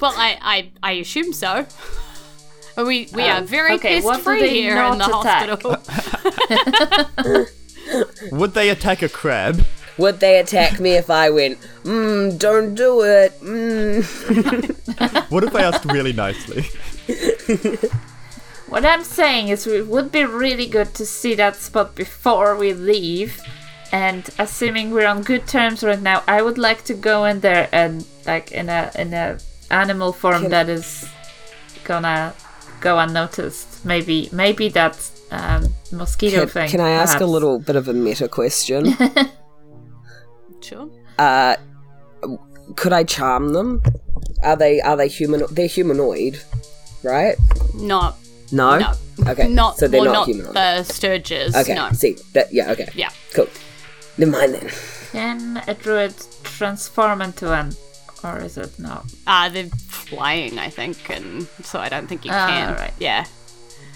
Well, 0.00 0.12
I, 0.16 0.38
I, 0.40 0.70
I 0.82 0.92
assume 0.92 1.32
so. 1.32 1.66
We 2.76 3.08
we 3.12 3.24
are 3.24 3.42
very 3.42 3.74
okay, 3.74 4.00
pest 4.00 4.22
free 4.22 4.48
here 4.48 4.82
in 4.84 4.98
the 4.98 5.06
attack? 5.06 5.48
hospital. 5.48 5.76
Would 8.38 8.54
they 8.54 8.70
attack 8.70 9.02
a 9.02 9.08
crab? 9.08 9.64
Would 9.98 10.20
they 10.20 10.38
attack 10.38 10.80
me 10.80 10.92
if 10.92 11.10
I 11.10 11.28
went, 11.28 11.58
mmm, 11.84 12.38
don't 12.38 12.74
do 12.74 13.02
it, 13.02 13.38
mmm? 13.40 14.00
What 15.30 15.44
if 15.44 15.54
I 15.54 15.62
asked 15.62 15.84
really 15.84 16.12
nicely? 16.12 16.64
What 18.68 18.84
I'm 18.86 19.02
saying 19.02 19.48
is, 19.48 19.66
it 19.66 19.88
would 19.88 20.12
be 20.12 20.24
really 20.24 20.66
good 20.66 20.94
to 20.94 21.04
see 21.04 21.34
that 21.34 21.56
spot 21.56 21.96
before 21.96 22.56
we 22.56 22.72
leave, 22.72 23.40
and 23.92 24.28
assuming 24.38 24.90
we're 24.90 25.06
on 25.06 25.22
good 25.22 25.46
terms 25.46 25.82
right 25.82 26.00
now, 26.00 26.22
I 26.26 26.42
would 26.42 26.58
like 26.58 26.84
to 26.84 26.94
go 26.94 27.24
in 27.24 27.40
there 27.40 27.68
and 27.72 28.06
like 28.26 28.52
in 28.52 28.68
a 28.68 28.90
in 28.98 29.12
a 29.12 29.38
animal 29.70 30.12
form 30.12 30.42
Can- 30.42 30.50
that 30.50 30.68
is 30.68 31.08
gonna 31.84 32.34
go 32.80 32.98
unnoticed. 32.98 33.84
Maybe 33.84 34.28
maybe 34.32 34.68
that 34.70 35.10
um, 35.30 35.72
mosquito 35.92 36.40
Can, 36.40 36.48
thing. 36.48 36.70
can 36.70 36.80
I 36.80 36.90
ask 36.90 37.20
a 37.20 37.26
little 37.26 37.58
bit 37.58 37.76
of 37.76 37.88
a 37.88 37.92
meta 37.92 38.28
question? 38.28 38.94
Sure. 40.62 40.90
uh, 41.18 41.56
could 42.76 42.92
I 42.92 43.02
charm 43.04 43.52
them? 43.54 43.82
Are 44.42 44.56
they 44.56 44.80
are 44.82 44.96
they 44.96 45.08
human? 45.08 45.42
They're 45.50 45.66
humanoid, 45.66 46.40
right? 47.02 47.36
Not. 47.74 48.16
No. 48.52 48.78
No. 48.78 48.92
Okay. 49.26 49.48
Not. 49.48 49.78
so 49.78 49.88
they're 49.88 50.00
well, 50.00 50.12
not, 50.12 50.18
not 50.20 50.26
humanoid. 50.26 50.54
the 50.54 50.84
Stirges. 50.84 51.54
okay. 51.54 51.74
No. 51.74 51.90
See 51.92 52.16
that? 52.34 52.52
Yeah. 52.52 52.70
Okay. 52.72 52.88
Yeah. 52.94 53.10
Cool. 53.32 53.48
Never 54.18 54.30
mind 54.32 54.54
then. 54.54 54.70
Can 55.12 55.62
a 55.66 55.74
druid 55.74 56.14
transform 56.44 57.22
into 57.22 57.46
one, 57.46 57.74
or 58.22 58.38
is 58.38 58.56
it 58.58 58.78
not? 58.78 59.04
Uh, 59.26 59.48
they're 59.48 59.66
flying, 59.66 60.58
I 60.58 60.68
think, 60.70 61.08
and 61.10 61.46
so 61.62 61.78
I 61.78 61.88
don't 61.88 62.06
think 62.06 62.24
you 62.24 62.30
Ah, 62.32 62.46
can. 62.48 62.74
right. 62.74 62.92
Yeah. 62.98 63.24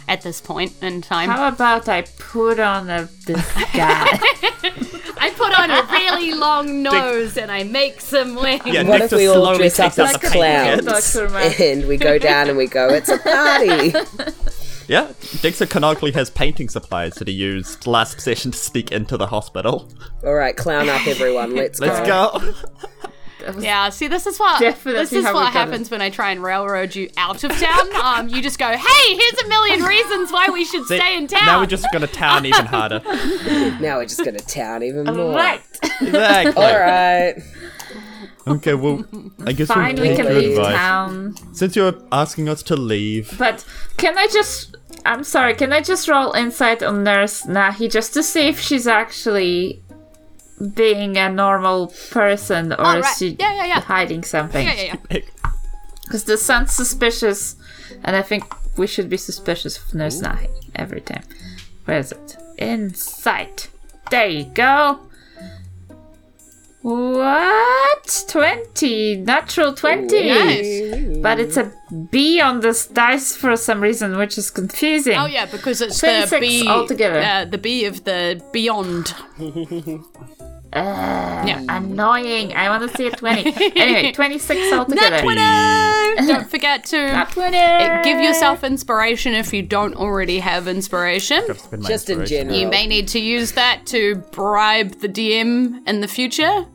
At 0.06 0.20
this 0.20 0.40
point 0.40 0.72
in 0.82 1.00
time. 1.00 1.30
How 1.30 1.48
about 1.48 1.88
I 1.88 2.02
put 2.02 2.60
on 2.60 2.90
a 2.90 3.08
this 3.26 3.52
guy? 3.72 4.06
I 5.18 5.30
put 5.34 5.58
on 5.58 5.70
a 5.70 5.82
really 5.90 6.32
long 6.34 6.82
nose 6.82 7.38
and 7.38 7.50
I 7.50 7.62
make 7.62 8.02
some 8.02 8.34
wings. 8.42 8.66
Yeah, 8.66 8.82
What 8.82 9.00
Nick 9.00 9.12
if 9.12 9.12
we 9.12 9.28
all 9.28 9.56
dress 9.56 9.80
up 9.80 9.98
as 9.98 10.12
the 10.12 10.18
paint 10.18 10.32
clowns 10.32 11.16
and 11.60 11.86
we 11.88 11.96
go 11.96 12.18
down 12.18 12.48
and 12.50 12.58
we 12.58 12.66
go, 12.66 12.88
it's 12.90 13.08
a 13.08 13.16
party. 13.18 13.94
Yeah, 14.88 15.12
Dixon 15.40 15.68
canonically 15.68 16.12
has 16.12 16.30
painting 16.30 16.68
supplies 16.68 17.14
that 17.14 17.28
he 17.28 17.34
used 17.34 17.86
last 17.86 18.20
session 18.20 18.50
to 18.50 18.58
sneak 18.58 18.92
into 18.92 19.16
the 19.16 19.26
hospital. 19.26 19.88
all 20.24 20.34
right, 20.34 20.56
clown 20.56 20.88
up 20.88 21.06
everyone. 21.06 21.54
Let's, 21.56 21.80
Let's 21.80 22.06
go. 22.06 22.52
Yeah, 23.58 23.90
see, 23.90 24.08
this 24.08 24.26
is 24.26 24.38
what 24.38 24.58
Definitely 24.58 25.02
this 25.02 25.12
is 25.12 25.22
how 25.22 25.32
we 25.32 25.34
what 25.40 25.52
got 25.52 25.52
happens 25.52 25.90
when 25.90 26.00
I 26.00 26.08
try 26.08 26.30
and 26.30 26.42
railroad 26.42 26.94
you 26.94 27.10
out 27.18 27.44
of 27.44 27.50
town. 27.52 27.92
Um, 28.02 28.28
you 28.30 28.40
just 28.40 28.58
go, 28.58 28.68
"Hey, 28.68 29.14
here's 29.16 29.42
a 29.42 29.48
million 29.48 29.82
reasons 29.82 30.32
why 30.32 30.48
we 30.50 30.64
should 30.64 30.84
See, 30.86 30.96
stay 30.96 31.14
in 31.18 31.26
town." 31.26 31.44
Now 31.44 31.60
we're 31.60 31.66
just 31.66 31.86
gonna 31.92 32.06
town 32.06 32.46
even 32.46 32.64
harder. 32.64 33.02
Now 33.80 33.98
we're 33.98 34.06
just 34.06 34.24
going 34.24 34.36
to 34.38 34.46
town 34.46 34.82
even 34.82 35.04
more. 35.04 35.34
right. 35.34 35.60
Exactly. 36.00 36.62
All 36.64 36.78
right. 36.80 37.34
Okay, 38.46 38.74
well, 38.74 39.04
I 39.46 39.52
guess 39.52 39.68
Fine, 39.68 39.94
we'll 39.96 40.02
we 40.04 40.08
take 40.08 40.16
can 40.18 40.26
your 40.26 40.34
leave 40.34 40.50
advice. 40.58 40.74
town. 40.76 41.34
Since 41.54 41.76
you're 41.76 41.94
asking 42.12 42.48
us 42.48 42.62
to 42.64 42.76
leave, 42.76 43.34
But 43.38 43.64
can 43.98 44.16
I 44.18 44.26
just? 44.26 44.73
I'm 45.06 45.24
sorry. 45.24 45.54
Can 45.54 45.72
I 45.72 45.80
just 45.80 46.08
roll 46.08 46.32
insight 46.32 46.82
on 46.82 47.04
Nurse 47.04 47.42
Nahi 47.42 47.90
just 47.90 48.14
to 48.14 48.22
see 48.22 48.48
if 48.48 48.58
she's 48.60 48.86
actually 48.86 49.82
being 50.74 51.16
a 51.18 51.28
normal 51.28 51.88
person 52.10 52.72
or 52.72 52.76
Oh, 52.80 52.98
is 53.00 53.16
she 53.18 53.36
Yeah, 53.38 53.54
yeah, 53.54 53.66
yeah. 53.66 53.80
hiding 53.80 54.22
something? 54.24 54.64
yeah, 54.66 54.72
yeah, 54.74 54.96
yeah. 55.10 55.20
Because 56.04 56.24
this 56.24 56.42
sounds 56.42 56.72
suspicious, 56.72 57.56
and 58.02 58.14
I 58.16 58.22
think 58.22 58.44
we 58.78 58.86
should 58.86 59.08
be 59.08 59.16
suspicious 59.16 59.78
of 59.78 59.94
Nurse 59.94 60.20
Nahi 60.20 60.48
every 60.74 61.00
time. 61.00 61.22
Where 61.86 61.98
is 61.98 62.12
it? 62.12 62.36
Insight. 62.58 63.68
There 64.10 64.26
you 64.28 64.44
go. 64.44 65.00
What? 66.84 68.24
20. 68.28 69.16
Natural 69.16 69.72
20. 69.72 70.28
Nice. 70.28 71.16
But 71.22 71.40
it's 71.40 71.56
a 71.56 71.72
B 72.10 72.42
on 72.42 72.60
this 72.60 72.86
dice 72.86 73.34
for 73.34 73.56
some 73.56 73.80
reason, 73.80 74.18
which 74.18 74.36
is 74.36 74.50
confusing. 74.50 75.16
Oh 75.16 75.24
yeah, 75.24 75.46
because 75.46 75.80
it's 75.80 75.98
the 76.02 76.36
B 76.38 76.68
altogether. 76.68 77.20
Uh, 77.20 77.46
the 77.46 77.56
B 77.56 77.86
of 77.86 78.04
the 78.04 78.44
beyond. 78.52 79.14
yeah. 80.74 81.64
Annoying. 81.70 82.52
I 82.52 82.68
want 82.68 82.90
to 82.90 82.96
see 82.96 83.06
a 83.06 83.10
20. 83.10 83.80
anyway, 83.80 84.12
26 84.14 84.72
altogether. 84.72 85.10
Nat 85.10 86.16
20! 86.16 86.26
Don't 86.28 86.50
forget 86.50 86.84
to 86.86 86.96
Nat 86.96 87.30
20. 87.30 87.56
uh, 87.56 88.02
give 88.02 88.20
yourself 88.20 88.62
inspiration 88.62 89.34
if 89.34 89.52
you 89.52 89.62
don't 89.62 89.94
already 89.94 90.38
have 90.38 90.68
inspiration. 90.68 91.42
It's 91.48 91.66
been 91.66 91.80
my 91.80 91.88
Just 91.88 92.10
in 92.10 92.26
general. 92.26 92.58
You 92.58 92.68
may 92.68 92.86
need 92.86 93.08
to 93.08 93.20
use 93.20 93.52
that 93.52 93.86
to 93.86 94.16
bribe 94.32 95.00
the 95.00 95.08
DM 95.08 95.86
in 95.88 96.00
the 96.00 96.08
future. 96.08 96.66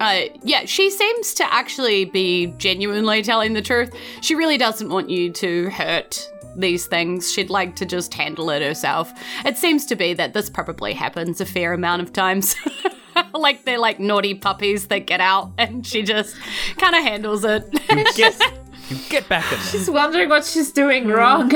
Uh, 0.00 0.22
yeah, 0.42 0.64
she 0.64 0.90
seems 0.90 1.34
to 1.34 1.52
actually 1.52 2.04
be 2.04 2.46
genuinely 2.58 3.22
telling 3.22 3.52
the 3.54 3.62
truth. 3.62 3.94
She 4.20 4.34
really 4.34 4.58
doesn't 4.58 4.88
want 4.88 5.10
you 5.10 5.30
to 5.32 5.70
hurt 5.70 6.30
these 6.56 6.86
things. 6.86 7.32
She'd 7.32 7.50
like 7.50 7.76
to 7.76 7.86
just 7.86 8.12
handle 8.14 8.50
it 8.50 8.62
herself. 8.62 9.12
It 9.44 9.56
seems 9.56 9.86
to 9.86 9.96
be 9.96 10.14
that 10.14 10.32
this 10.32 10.50
probably 10.50 10.92
happens 10.92 11.40
a 11.40 11.46
fair 11.46 11.72
amount 11.72 12.02
of 12.02 12.12
times. 12.12 12.56
like 13.34 13.64
they're 13.64 13.78
like 13.78 14.00
naughty 14.00 14.34
puppies 14.34 14.88
that 14.88 15.06
get 15.06 15.20
out 15.20 15.52
and 15.58 15.86
she 15.86 16.02
just 16.02 16.36
kind 16.78 16.94
of 16.94 17.02
handles 17.02 17.44
it. 17.44 17.70
Get, 18.16 18.40
you 18.88 18.98
get 19.08 19.28
back 19.28 19.44
in 19.52 19.58
there. 19.58 19.68
Just 19.72 19.92
wondering 19.92 20.28
what 20.28 20.44
she's 20.44 20.72
doing 20.72 21.08
wrong 21.08 21.50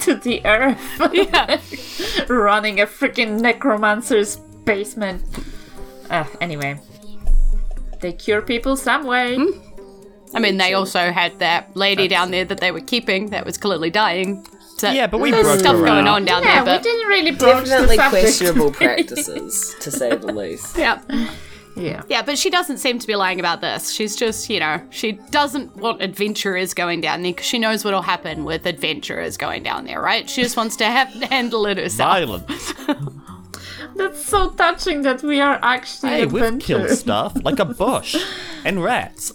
to 0.00 0.14
the 0.14 0.44
earth. 0.44 1.00
yeah. 1.12 1.60
Running 2.28 2.80
a 2.80 2.86
freaking 2.86 3.40
necromancer's 3.40 4.36
basement. 4.64 5.22
Uh, 6.10 6.24
anyway. 6.40 6.78
They 8.02 8.12
cure 8.12 8.42
people 8.42 8.76
some 8.76 9.04
way. 9.06 9.36
Hmm. 9.36 9.58
I 10.34 10.40
mean, 10.40 10.56
they 10.56 10.74
also 10.74 11.10
had 11.12 11.38
that 11.40 11.76
lady 11.76 12.08
down 12.08 12.30
there 12.30 12.44
that 12.46 12.58
they 12.58 12.70
were 12.72 12.80
keeping 12.80 13.30
that 13.30 13.44
was 13.44 13.58
clearly 13.58 13.90
dying. 13.90 14.46
So 14.78 14.90
Yeah, 14.90 15.06
but 15.06 15.18
we 15.18 15.30
there's 15.30 15.44
broke 15.44 15.60
stuff 15.60 15.76
her 15.76 15.84
going 15.84 16.06
on 16.08 16.24
down 16.24 16.42
Yeah, 16.42 16.64
there. 16.64 16.74
Yeah, 16.74 16.78
we 16.78 16.82
didn't 16.82 17.08
really 17.08 17.30
broach 17.32 17.66
Definitely 17.66 17.96
the 17.96 18.02
subject. 18.02 18.22
questionable 18.24 18.70
practices, 18.82 19.76
to 19.80 19.90
say 19.90 20.16
the 20.16 20.32
least. 20.32 20.76
yeah. 20.84 21.00
Yeah. 21.76 22.02
Yeah, 22.08 22.22
but 22.22 22.36
she 22.38 22.50
doesn't 22.50 22.78
seem 22.78 22.98
to 22.98 23.06
be 23.06 23.14
lying 23.14 23.40
about 23.40 23.60
this. 23.60 23.92
She's 23.92 24.16
just, 24.16 24.48
you 24.50 24.60
know, 24.60 24.82
she 24.90 25.12
doesn't 25.30 25.76
want 25.76 26.02
adventurers 26.02 26.74
going 26.74 27.00
down 27.02 27.22
there 27.22 27.32
because 27.32 27.46
she 27.46 27.58
knows 27.58 27.84
what'll 27.84 28.02
happen 28.02 28.44
with 28.44 28.66
adventurers 28.66 29.36
going 29.36 29.62
down 29.62 29.84
there, 29.84 30.00
right? 30.00 30.28
She 30.28 30.42
just 30.42 30.56
wants 30.56 30.76
to 30.76 30.84
have 30.86 31.08
handle 31.30 31.66
it 31.66 31.76
herself. 31.78 32.10
Violence. 32.10 32.72
That's 33.96 34.24
so 34.24 34.50
touching 34.50 35.02
that 35.02 35.22
we 35.22 35.40
are 35.40 35.58
actually 35.62 36.10
Hey, 36.10 36.26
we've 36.26 36.58
killed 36.60 36.90
stuff 36.90 37.32
like 37.44 37.58
a 37.58 37.64
bush 37.64 38.16
and 38.64 38.82
rats. 38.82 39.32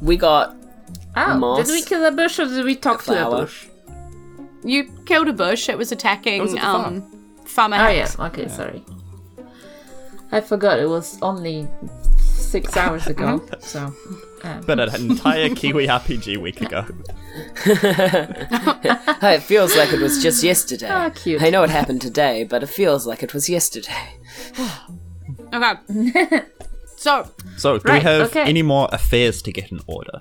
We 0.00 0.16
got 0.16 0.56
Oh, 1.14 1.36
Moss. 1.38 1.66
did 1.66 1.72
we 1.72 1.82
kill 1.82 2.04
a 2.06 2.10
bush 2.10 2.38
or 2.38 2.46
did 2.46 2.64
we 2.64 2.74
talk 2.74 3.04
to 3.04 3.26
a 3.26 3.30
bush? 3.30 3.66
You 4.64 4.84
killed 5.06 5.28
a 5.28 5.32
bush. 5.32 5.68
It 5.68 5.76
was 5.76 5.92
attacking 5.92 6.38
it 6.38 6.42
was 6.42 6.54
at 6.54 6.60
the 6.60 6.66
um, 6.66 7.02
Farmer 7.44 7.76
Oh, 7.76 7.86
Hicks. 7.88 8.16
yeah. 8.18 8.26
Okay, 8.26 8.48
sorry. 8.48 8.82
I 10.30 10.40
forgot 10.40 10.78
it 10.78 10.88
was 10.88 11.18
only 11.20 11.68
six 12.52 12.76
hours 12.76 13.06
ago. 13.06 13.42
so, 13.60 13.80
um, 14.44 14.60
But 14.66 14.78
an 14.80 15.10
entire 15.10 15.48
Kiwi 15.54 15.86
RPG 15.88 16.36
week 16.46 16.60
ago. 16.60 16.84
It 19.24 19.42
feels 19.42 19.74
like 19.76 19.92
it 19.92 20.00
was 20.00 20.22
just 20.22 20.42
yesterday. 20.42 20.88
Ah, 20.90 21.10
cute. 21.10 21.42
I 21.42 21.48
know 21.50 21.62
it 21.62 21.70
happened 21.70 22.02
today, 22.02 22.44
but 22.44 22.62
it 22.62 22.68
feels 22.68 23.06
like 23.06 23.22
it 23.22 23.32
was 23.34 23.48
yesterday. 23.48 24.04
Okay. 25.54 25.74
so, 26.96 27.12
So, 27.58 27.78
do 27.78 27.82
Right, 27.88 28.02
we 28.02 28.08
have 28.08 28.28
okay. 28.30 28.42
any 28.42 28.62
more 28.62 28.88
affairs 28.90 29.42
to 29.42 29.52
get 29.52 29.70
in 29.70 29.80
order? 29.86 30.20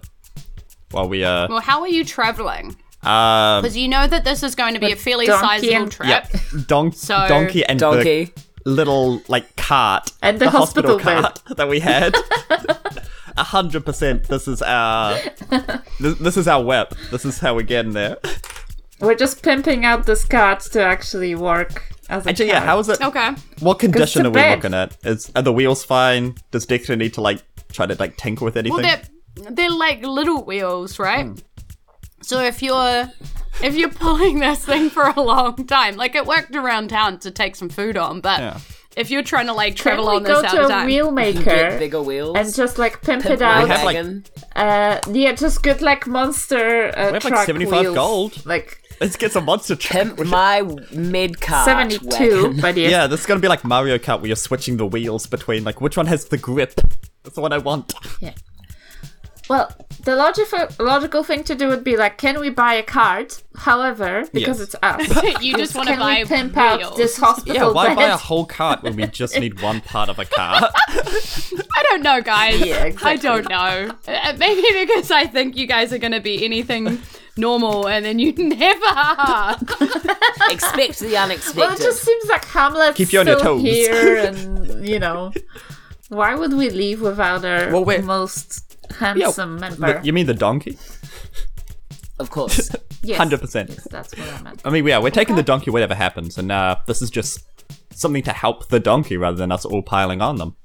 While 0.91 1.07
we 1.07 1.23
are. 1.23 1.47
well, 1.49 1.61
how 1.61 1.79
are 1.81 1.87
you 1.87 2.03
traveling? 2.03 2.75
um 3.03 3.61
Because 3.61 3.77
you 3.77 3.87
know 3.87 4.07
that 4.07 4.23
this 4.25 4.43
is 4.43 4.55
going 4.55 4.73
to 4.73 4.79
be 4.81 4.91
a 4.91 4.95
fairly 4.97 5.25
donkey 5.27 5.47
sizable 5.47 5.81
and- 5.83 5.91
trip. 5.91 6.09
yep, 6.09 6.31
don- 6.67 6.91
So- 6.91 7.27
donkey 7.29 7.63
and 7.65 7.79
Donkey. 7.79 8.25
the 8.25 8.31
little 8.65 9.21
like 9.27 9.55
cart 9.55 10.11
And 10.21 10.39
the 10.39 10.49
hospital 10.49 10.97
bed. 10.97 11.21
cart 11.21 11.41
that 11.57 11.67
we 11.67 11.79
had. 11.79 12.15
A 13.37 13.43
hundred 13.43 13.85
percent. 13.85 14.27
This 14.27 14.47
is 14.47 14.61
our. 14.61 15.17
This, 15.99 16.17
this 16.19 16.37
is 16.37 16.47
our 16.47 16.63
whip. 16.63 16.93
This 17.11 17.23
is 17.25 17.39
how 17.39 17.55
we 17.55 17.63
get 17.63 17.85
in 17.85 17.91
there. 17.93 18.17
we're 18.99 19.15
just 19.15 19.41
pimping 19.41 19.85
out 19.85 20.05
this 20.05 20.25
cart 20.25 20.59
to 20.61 20.83
actually 20.83 21.33
work 21.35 21.91
as 22.09 22.25
a 22.25 22.29
Actually, 22.29 22.47
yeah. 22.47 22.55
cart. 22.55 22.65
How 22.65 22.79
is 22.79 22.89
it? 22.89 23.01
Okay. 23.01 23.29
What 23.61 23.79
condition 23.79 24.25
are 24.25 24.29
we 24.29 24.33
bed. 24.35 24.55
looking 24.57 24.73
at? 24.73 24.97
Is 25.05 25.31
are 25.35 25.41
the 25.41 25.53
wheels 25.53 25.83
fine? 25.85 26.35
Does 26.51 26.65
Dexter 26.65 26.95
need 26.97 27.13
to 27.13 27.21
like 27.21 27.41
try 27.71 27.85
to 27.85 27.95
like 27.95 28.17
tinker 28.17 28.43
with 28.43 28.57
anything? 28.57 28.81
Well, 28.81 28.99
they're 29.37 29.49
they're 29.51 29.71
like 29.71 30.03
little 30.05 30.43
wheels, 30.43 30.99
right? 30.99 31.25
Hmm. 31.27 31.35
So 32.21 32.41
if 32.41 32.61
you're 32.61 33.11
if 33.63 33.75
you're 33.75 33.89
pulling 33.89 34.39
this 34.39 34.65
thing 34.65 34.89
for 34.89 35.03
a 35.15 35.21
long 35.21 35.55
time, 35.67 35.95
like 35.95 36.15
it 36.15 36.25
worked 36.25 36.55
around 36.55 36.89
town 36.89 37.19
to 37.19 37.31
take 37.31 37.55
some 37.55 37.69
food 37.69 37.97
on, 37.97 38.21
but 38.21 38.39
Yeah. 38.39 38.59
if 38.95 39.11
you're 39.11 39.23
trying 39.23 39.47
to 39.47 39.53
like 39.53 39.75
Can 39.75 39.83
travel 39.83 40.07
we 40.09 40.15
on 40.17 40.23
this 40.23 40.31
go 40.41 40.45
out 40.47 40.51
to 40.51 40.59
of 40.61 40.65
a 40.65 40.69
time, 40.69 40.85
wheel 40.87 41.05
Get 41.07 41.13
maker 41.35 41.77
bigger 41.79 42.01
wheels. 42.01 42.37
and 42.37 42.53
just 42.53 42.77
like 42.77 43.01
pimp, 43.01 43.23
Pimp 43.23 43.35
it 43.35 43.43
my 43.43 43.61
out? 43.61 43.67
have, 43.69 43.83
like- 43.83 44.05
Uh, 44.55 44.99
yeah, 45.11 45.33
just 45.33 45.61
good 45.63 45.81
like 45.81 46.07
monster 46.07 46.87
uh, 46.97 47.07
We 47.07 47.13
have, 47.13 47.23
like, 47.23 47.33
truck 47.33 47.45
75 47.45 47.81
wheels. 47.81 47.95
gold. 47.95 48.45
Like 48.45 48.77
Let's 48.99 49.15
get 49.15 49.31
some 49.31 49.45
monster 49.45 49.75
truck. 49.75 50.15
Pimp 50.15 50.25
my 50.27 50.61
mid 50.91 51.41
cart. 51.41 51.65
72, 51.65 52.07
wagon. 52.43 52.61
but 52.61 52.77
yes. 52.77 52.91
Yeah, 52.95 53.07
this 53.07 53.21
is 53.21 53.25
gonna 53.25 53.39
be 53.39 53.47
like 53.47 53.63
Mario 53.63 53.97
Kart 53.97 54.19
where 54.19 54.27
you're 54.27 54.35
switching 54.35 54.77
the 54.77 54.85
wheels 54.85 55.25
between 55.25 55.63
like 55.63 55.81
which 55.81 55.97
one 55.97 56.05
has 56.05 56.25
the 56.25 56.37
grip. 56.37 56.79
That's 57.23 57.35
the 57.35 57.41
one 57.41 57.51
I 57.53 57.57
want. 57.59 57.93
Yeah. 58.19 58.33
Well, 59.49 59.75
the 60.05 60.15
logical 60.15 60.67
logical 60.79 61.23
thing 61.23 61.43
to 61.43 61.55
do 61.55 61.67
would 61.67 61.83
be 61.83 61.97
like, 61.97 62.17
can 62.17 62.39
we 62.39 62.49
buy 62.49 62.75
a 62.75 62.83
cart? 62.83 63.43
However, 63.55 64.23
because 64.31 64.59
Yes. 64.59 64.73
it's 64.73 64.75
us, 64.81 65.41
You 65.41 65.57
just 65.57 65.75
want 65.75 65.87
to 65.89 65.93
can 65.95 65.99
buy 65.99 66.19
we 66.19 66.25
pimp 66.25 66.55
out 66.57 66.95
this 66.95 67.17
hospital 67.17 67.53
Yeah, 67.55 67.71
why 67.71 67.87
bed? 67.89 67.95
buy 67.97 68.03
a 68.05 68.17
whole 68.17 68.45
cart 68.45 68.81
when 68.81 68.95
we 68.95 69.05
just 69.07 69.37
need 69.37 69.61
one 69.61 69.81
part 69.81 70.07
of 70.09 70.19
a 70.19 70.25
cart? 70.25 70.71
I 70.87 71.83
don't 71.89 72.01
know, 72.03 72.21
guys. 72.21 72.61
Yeah, 72.61 72.83
exactly. 72.85 73.11
I 73.11 73.15
don't 73.17 73.49
know. 73.49 73.91
Uh, 74.07 74.33
maybe 74.37 74.63
because 74.85 75.11
I 75.11 75.25
think 75.25 75.57
you 75.57 75.67
guys 75.67 75.91
are 75.91 75.97
going 75.97 76.13
to 76.13 76.21
be 76.21 76.45
anything 76.45 76.99
normal, 77.37 77.87
and 77.87 78.05
then 78.05 78.19
you 78.19 78.31
never 78.37 78.85
are. 78.85 79.57
Expect 80.49 80.99
the 80.99 81.17
unexpected. 81.17 81.57
Well, 81.59 81.73
it 81.73 81.79
just 81.79 82.03
seems 82.03 82.25
like 82.29 82.45
Hamlet's 82.45 82.97
Keep 82.97 83.13
you 83.13 83.19
on 83.19 83.27
your 83.27 83.39
still 83.39 83.55
toes. 83.57 83.63
here, 83.63 84.17
and 84.17 84.87
you 84.87 84.99
know, 84.99 85.31
why 86.09 86.35
would 86.35 86.53
we 86.53 86.69
leave 86.69 87.01
without 87.01 87.43
our 87.45 87.69
Well, 87.71 88.01
most 88.01 88.70
handsome 89.01 89.59
member? 89.59 89.99
The- 89.99 90.05
you 90.05 90.13
mean 90.13 90.25
the 90.25 90.33
donkey? 90.33 90.77
of 92.19 92.29
course. 92.29 92.69
yes, 93.03 93.17
Hundred 93.17 93.41
percent. 93.41 93.69
yes, 93.69 93.87
that's 93.89 94.15
what 94.17 94.27
I 94.31 94.41
meant. 94.41 94.61
I 94.63 94.69
mean, 94.69 94.85
yeah, 94.85 94.99
we're 94.99 95.09
taking 95.09 95.35
the 95.35 95.43
donkey 95.43 95.71
whatever 95.71 95.95
happens, 95.95 96.37
and 96.37 96.51
uh, 96.51 96.77
this 96.87 97.01
is 97.01 97.09
just 97.09 97.39
something 97.93 98.23
to 98.23 98.33
help 98.33 98.69
the 98.69 98.79
donkey 98.79 99.17
rather 99.17 99.37
than 99.37 99.51
us 99.51 99.65
all 99.65 99.81
piling 99.81 100.21
on 100.21 100.37
them. 100.37 100.55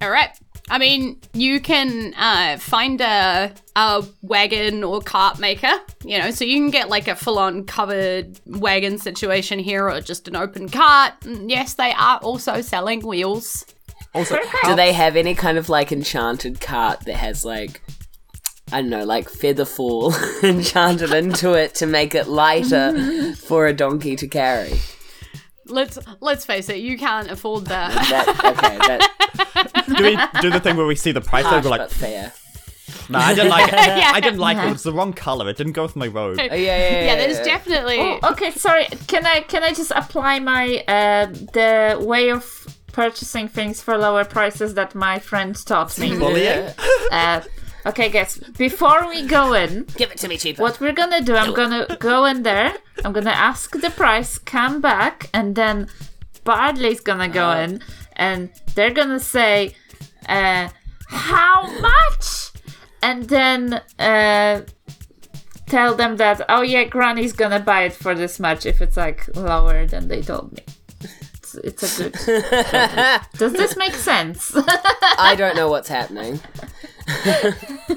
All 0.00 0.10
right. 0.10 0.30
I 0.70 0.78
mean, 0.78 1.20
you 1.32 1.60
can 1.60 2.14
uh, 2.14 2.56
find 2.58 3.00
a, 3.00 3.52
a 3.76 4.04
wagon 4.22 4.84
or 4.84 5.00
cart 5.00 5.38
maker, 5.38 5.72
you 6.04 6.18
know, 6.18 6.30
so 6.30 6.44
you 6.44 6.56
can 6.56 6.70
get 6.70 6.88
like 6.88 7.08
a 7.08 7.16
full 7.16 7.38
on 7.38 7.64
covered 7.64 8.40
wagon 8.46 8.98
situation 8.98 9.58
here 9.58 9.88
or 9.88 10.00
just 10.00 10.28
an 10.28 10.36
open 10.36 10.68
cart. 10.68 11.12
And 11.24 11.50
yes, 11.50 11.74
they 11.74 11.92
are 11.92 12.18
also 12.18 12.60
selling 12.62 13.00
wheels. 13.06 13.66
Also, 14.14 14.38
Do 14.64 14.74
they 14.76 14.92
have 14.92 15.16
any 15.16 15.34
kind 15.34 15.56
of 15.56 15.68
like 15.68 15.90
enchanted 15.90 16.60
cart 16.60 17.00
that 17.06 17.14
has 17.16 17.44
like 17.44 17.80
I 18.72 18.80
don't 18.80 18.90
know, 18.90 19.04
like 19.04 19.28
feather 19.28 19.66
fall 19.66 20.14
enchanted 20.42 21.12
into 21.12 21.52
it 21.52 21.74
to 21.76 21.86
make 21.86 22.14
it 22.14 22.26
lighter 22.26 23.34
for 23.36 23.66
a 23.66 23.72
donkey 23.72 24.16
to 24.16 24.26
carry? 24.26 24.72
Let's 25.66 25.98
let's 26.20 26.44
face 26.44 26.68
it, 26.68 26.78
you 26.78 26.98
can't 26.98 27.30
afford 27.30 27.66
that. 27.66 27.92
That 27.92 28.28
okay, 28.28 28.78
that 28.78 29.84
do 29.96 30.02
we 30.02 30.40
do 30.40 30.50
the 30.50 30.60
thing 30.60 30.76
where 30.76 30.86
we 30.86 30.96
see 30.96 31.12
the 31.12 31.20
price 31.20 31.44
tag? 31.44 31.52
harsh 31.52 31.64
We're 31.64 31.70
but 31.70 31.80
like, 31.80 31.90
fair. 31.90 32.32
nah, 33.08 33.20
I 33.20 33.34
didn't 33.34 33.50
like 33.50 33.68
it. 33.68 33.74
Yeah. 33.74 34.10
I 34.12 34.20
didn't 34.20 34.40
like 34.40 34.58
it. 34.58 34.68
It 34.68 34.72
was 34.72 34.82
the 34.82 34.92
wrong 34.92 35.12
color. 35.12 35.48
It 35.48 35.56
didn't 35.56 35.72
go 35.74 35.84
with 35.84 35.96
my 35.96 36.08
robe. 36.08 36.38
Oh, 36.40 36.42
yeah, 36.42 36.54
yeah, 36.54 36.56
yeah. 36.56 37.04
yeah, 37.04 37.16
there's 37.16 37.38
yeah. 37.38 37.44
definitely. 37.44 37.98
Oh, 37.98 38.32
okay, 38.32 38.50
sorry. 38.50 38.86
Can 39.06 39.24
I 39.24 39.40
can 39.40 39.62
I 39.62 39.72
just 39.72 39.92
apply 39.94 40.40
my 40.40 40.82
uh 40.88 41.26
the 41.26 41.98
way 42.04 42.30
of 42.30 42.44
purchasing 42.92 43.48
things 43.48 43.80
for 43.82 43.96
lower 43.96 44.24
prices 44.24 44.74
that 44.74 44.94
my 44.94 45.18
friend 45.18 45.54
taught 45.66 45.98
me? 45.98 46.16
Bullying? 46.22 46.68
uh, 47.10 47.40
okay, 47.86 48.08
guys. 48.08 48.38
Before 48.58 49.08
we 49.08 49.26
go 49.26 49.54
in, 49.54 49.84
Give 49.96 50.10
it 50.12 50.18
to 50.18 50.28
me 50.28 50.36
cheaper. 50.38 50.62
what 50.62 50.80
we're 50.80 50.92
gonna 50.92 51.20
do? 51.22 51.34
I'm 51.34 51.54
gonna 51.54 51.86
go 51.98 52.24
in 52.26 52.42
there. 52.42 52.72
I'm 53.04 53.12
gonna 53.12 53.30
ask 53.50 53.72
the 53.80 53.90
price, 53.90 54.38
come 54.38 54.80
back, 54.80 55.28
and 55.34 55.54
then 55.54 55.88
Bardley's 56.44 57.00
gonna 57.00 57.28
go 57.28 57.46
Uh-huh. 57.48 57.60
in, 57.62 57.80
and 58.16 58.50
they're 58.74 58.92
gonna 59.00 59.20
say, 59.20 59.74
uh, 60.28 60.68
"How 61.08 61.66
much?" 61.80 62.50
And 63.02 63.28
then 63.28 63.80
uh, 63.98 64.62
tell 65.66 65.94
them 65.96 66.16
that, 66.18 66.44
"Oh 66.48 66.62
yeah, 66.62 66.84
Granny's 66.84 67.32
gonna 67.32 67.60
buy 67.60 67.82
it 67.84 67.92
for 67.92 68.14
this 68.14 68.38
much 68.38 68.66
if 68.66 68.80
it's 68.80 68.96
like 68.96 69.28
lower 69.34 69.86
than 69.86 70.08
they 70.08 70.22
told 70.22 70.52
me." 70.52 70.62
It's, 71.56 71.98
it's 72.00 72.00
a 72.00 72.10
good. 72.10 73.20
Does 73.38 73.52
this 73.52 73.76
make 73.76 73.94
sense? 73.94 74.52
I 74.56 75.34
don't 75.36 75.56
know 75.56 75.68
what's 75.68 75.88
happening. 75.88 76.40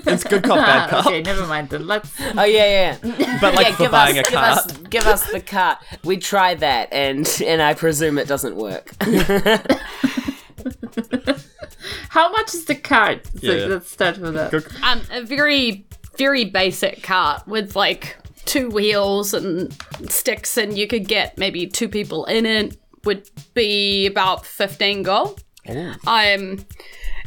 It's 0.08 0.24
good 0.24 0.43
cop, 0.43 0.58
bad 0.58 0.89
cop. 0.89 1.06
okay, 1.06 1.22
never 1.22 1.45
mind. 1.45 1.70
Then 1.70 1.86
let's. 1.88 2.12
Oh 2.38 2.43
yeah, 2.43 2.97
yeah. 3.03 3.38
But 3.39 3.53
like 3.53 3.68
yeah, 3.68 3.72
for 3.76 3.84
give 3.84 3.91
buying 3.91 4.18
us, 4.20 4.28
a 4.28 4.32
give 4.32 4.39
cart. 4.39 4.58
us, 4.58 4.78
give 4.89 5.06
us 5.08 5.32
the 5.32 5.39
cart. 5.41 5.78
We 6.03 6.18
tried 6.18 6.60
that, 6.62 6.91
and 6.91 7.28
and 7.45 7.62
I 7.62 7.76
presume 7.76 8.18
it 8.18 8.28
doesn't 8.28 8.56
work. 8.56 8.91
How 12.10 12.32
much 12.32 12.53
is 12.53 12.66
the 12.66 12.76
cart? 12.76 13.26
So 13.41 13.51
Yeah. 13.51 13.66
let's 13.66 13.91
start 13.91 14.18
with 14.18 14.34
that. 14.34 14.53
Um, 14.84 15.01
a 15.12 15.22
very, 15.24 15.86
very 16.18 16.45
basic 16.45 17.03
cart 17.03 17.47
with 17.47 17.76
like 17.76 18.18
two 18.45 18.70
wheels 18.70 19.34
and 19.34 19.76
sticks, 20.10 20.58
and 20.58 20.78
you 20.78 20.88
could 20.88 21.08
get 21.08 21.38
maybe 21.38 21.68
two 21.68 21.89
people 21.89 22.26
in 22.26 22.45
it. 22.45 22.78
Would 23.06 23.30
be 23.53 24.08
about 24.08 24.45
fifteen 24.45 25.03
gold. 25.03 25.43
Um, 26.06 26.66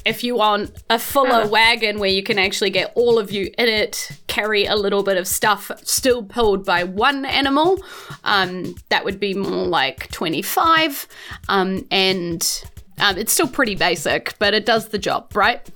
if 0.05 0.23
you 0.25 0.37
want 0.37 0.71
a 0.89 0.99
fuller 0.99 1.47
wagon 1.49 1.99
where 1.99 2.09
you 2.09 2.23
can 2.23 2.39
actually 2.39 2.71
get 2.71 2.93
all 2.95 3.19
of 3.19 3.31
you 3.31 3.51
in 3.59 3.69
it, 3.69 4.11
carry 4.27 4.65
a 4.65 4.77
little 4.77 5.03
bit 5.03 5.17
of 5.17 5.27
stuff 5.27 5.71
still 5.83 6.23
pulled 6.23 6.65
by 6.65 6.85
one 6.85 7.25
animal, 7.25 7.79
um, 8.25 8.75
that 8.91 9.05
would 9.05 9.21
be 9.21 9.35
more 9.35 9.67
like 9.67 10.11
25. 10.13 11.07
Um, 11.49 11.87
and 11.91 12.65
um, 12.99 13.19
it's 13.19 13.33
still 13.33 13.49
pretty 13.49 13.75
basic, 13.75 14.35
but 14.39 14.55
it 14.55 14.65
does 14.65 14.89
the 14.89 14.99
job, 14.99 15.35
right? 15.35 15.69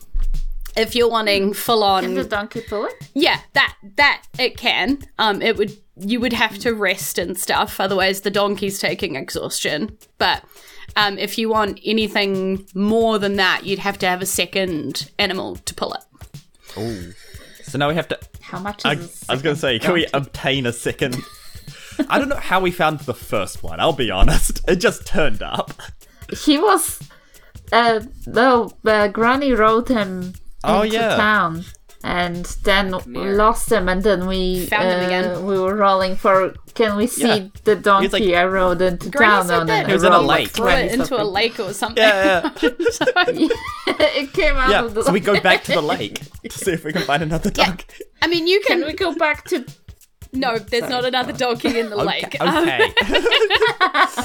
If 0.76 0.94
you're 0.94 1.10
wanting 1.10 1.52
full 1.52 1.82
on 1.82 2.04
Can 2.04 2.14
the 2.14 2.24
donkey 2.24 2.62
pull 2.62 2.86
it? 2.86 2.94
yeah, 3.14 3.40
that 3.52 3.76
that 3.96 4.22
it 4.38 4.56
can. 4.56 5.00
Um, 5.18 5.42
it 5.42 5.58
would 5.58 5.76
you 6.04 6.20
would 6.20 6.32
have 6.32 6.58
to 6.58 6.72
rest 6.74 7.18
and 7.18 7.38
stuff, 7.38 7.80
otherwise 7.80 8.20
the 8.22 8.30
donkey's 8.30 8.78
taking 8.78 9.16
exhaustion. 9.16 9.96
But 10.18 10.44
um, 10.96 11.18
if 11.18 11.38
you 11.38 11.48
want 11.48 11.80
anything 11.84 12.66
more 12.74 13.18
than 13.18 13.36
that, 13.36 13.64
you'd 13.64 13.78
have 13.78 13.98
to 13.98 14.06
have 14.06 14.22
a 14.22 14.26
second 14.26 15.10
animal 15.18 15.56
to 15.56 15.74
pull 15.74 15.94
it. 15.94 16.02
Oh, 16.76 17.12
so 17.64 17.78
now 17.78 17.88
we 17.88 17.94
have 17.94 18.08
to. 18.08 18.18
How 18.40 18.58
much 18.58 18.84
I, 18.84 18.92
is 18.94 19.24
I 19.28 19.32
was 19.32 19.42
going 19.42 19.54
to 19.56 19.60
say, 19.60 19.78
can 19.78 19.94
we 19.94 20.06
obtain 20.12 20.66
a 20.66 20.72
second? 20.72 21.16
I 22.08 22.18
don't 22.18 22.28
know 22.28 22.36
how 22.36 22.60
we 22.60 22.70
found 22.70 23.00
the 23.00 23.14
first 23.14 23.62
one. 23.62 23.78
I'll 23.80 23.92
be 23.92 24.10
honest. 24.10 24.60
It 24.68 24.76
just 24.76 25.06
turned 25.06 25.42
up. 25.42 25.72
He 26.44 26.58
was. 26.58 27.00
Uh, 27.70 28.00
no, 28.26 28.70
uh, 28.84 29.08
Granny 29.08 29.52
rode 29.52 29.88
him 29.88 30.34
Oh, 30.64 30.82
into 30.82 30.96
yeah. 30.96 31.16
town, 31.16 31.64
and 32.04 32.44
then 32.64 32.94
we 33.06 33.20
lost 33.30 33.70
him, 33.70 33.88
and 33.88 34.02
then 34.02 34.26
we 34.26 34.66
Found 34.66 34.88
him 34.88 35.00
uh, 35.00 35.06
again. 35.06 35.46
We 35.46 35.58
were 35.58 35.74
rolling 35.74 36.16
for. 36.16 36.54
Can 36.74 36.96
we 36.96 37.06
see 37.06 37.26
Yeah. 37.28 37.48
the 37.64 37.76
donkey 37.76 38.08
like- 38.08 38.34
I 38.34 38.44
rode 38.44 38.80
into 38.80 39.10
Granny 39.10 39.48
town 39.48 39.60
on? 39.60 39.66
that 39.66 39.80
and 39.80 39.88
He 39.88 39.92
was 39.94 40.02
in 40.04 40.12
a 40.12 40.16
rolled 40.16 40.26
like 40.26 40.40
lake. 40.40 40.48
Throw 40.50 40.66
20 40.66 40.82
it 40.82 40.92
into 40.92 41.20
a 41.20 41.24
lake 41.24 41.60
or 41.60 41.72
something. 41.74 42.02
Yeah, 42.02 42.50
yeah. 42.62 42.70
it 43.86 44.32
came 44.32 44.56
out 44.56 44.70
yeah. 44.70 44.84
of 44.84 44.94
the. 44.94 45.02
So 45.04 45.12
we 45.12 45.20
go 45.20 45.38
back 45.40 45.64
to 45.64 45.72
the 45.72 45.82
lake 45.82 46.20
to 46.42 46.58
see 46.58 46.72
if 46.72 46.84
we 46.84 46.92
can 46.92 47.02
find 47.02 47.22
another 47.22 47.50
donkey. 47.50 47.84
Yeah. 48.00 48.06
I 48.22 48.26
mean, 48.28 48.46
you 48.46 48.60
can. 48.66 48.78
Can 48.78 48.86
we 48.86 48.94
go 48.94 49.14
back 49.14 49.44
to? 49.46 49.64
No, 50.32 50.58
there's 50.58 50.88
not 50.88 51.04
another 51.04 51.32
donkey 51.32 51.78
in 51.78 51.90
the 51.90 51.96
lake. 51.96 52.36
Okay. 52.40 52.44
okay. 52.44 52.92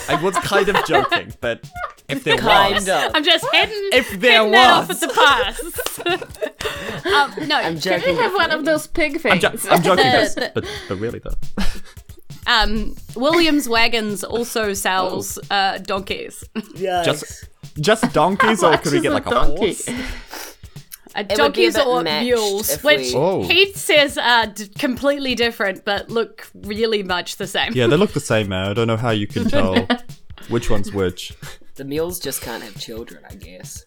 I 0.10 0.20
was 0.24 0.36
kind 0.38 0.70
of 0.70 0.86
joking, 0.86 1.34
but 1.41 1.70
if 2.08 2.24
there 2.24 2.38
was, 2.38 2.88
of. 2.88 3.12
I'm 3.14 3.24
just 3.24 3.45
heading, 3.53 3.89
If 3.91 4.12
there 4.20 4.32
heading 4.39 4.51
that 4.53 4.72
off 4.74 4.88
was. 4.89 5.03
at 5.03 5.10
the 5.10 5.14
pass. 5.16 5.99
um, 7.05 7.47
no, 7.47 7.55
I'm 7.58 7.80
Can 7.80 8.01
we 8.05 8.16
have 8.16 8.34
one 8.34 8.51
of 8.51 8.64
those 8.66 8.88
pig 8.88 9.20
things? 9.20 9.43
I'm, 9.45 9.60
jo- 9.60 9.70
I'm 9.70 9.84
joking, 9.84 10.05
The- 10.05 10.51
but, 10.53 10.64
but 10.64 10.66
but 10.88 10.97
really 10.99 11.20
though. 11.20 11.36
um, 12.47 12.95
Williams 13.16 13.68
Wagons 13.68 14.24
also 14.24 14.74
sells 14.74 15.38
uh, 15.51 15.80
donkeys. 15.80 16.43
Just 16.78 17.49
just 17.80 18.12
donkeys, 18.14 18.64
or 18.64 18.78
could 18.78 18.93
we 18.93 19.01
get 19.01 19.12
like 19.12 19.28
a 19.28 19.30
donkey? 19.30 19.74
horse? 19.74 20.57
Uh, 21.18 21.22
would 21.22 21.28
be 21.30 21.34
a 21.34 21.38
donkeys 21.38 21.76
bit 21.76 21.88
or 21.88 22.03
mules, 22.03 22.70
if 22.70 22.84
which 22.84 22.99
we- 22.99 23.15
Oh. 23.15 23.43
he 23.43 23.74
says 23.74 24.18
are 24.18 24.47
d- 24.47 24.68
completely 24.78 25.34
different, 25.36 25.84
but 25.84 26.09
look 26.11 26.47
really 26.53 27.01
much 27.03 27.38
the 27.38 27.47
same. 27.47 27.74
Yeah, 27.74 27.88
they 27.88 27.97
look 27.97 28.13
the 28.13 28.20
same, 28.20 28.49
man. 28.49 28.68
I 28.70 28.74
don't 28.74 28.88
know 28.88 28.97
how 28.97 29.09
you 29.09 29.26
can 29.28 29.49
tell 29.49 29.88
which 30.49 30.70
one's 30.70 30.93
which. 30.93 31.34
The 31.76 31.84
mules 31.86 32.20
just 32.20 32.41
can't 32.41 32.63
have 32.63 32.78
children, 32.80 33.24
I 33.30 33.36
guess. 33.36 33.86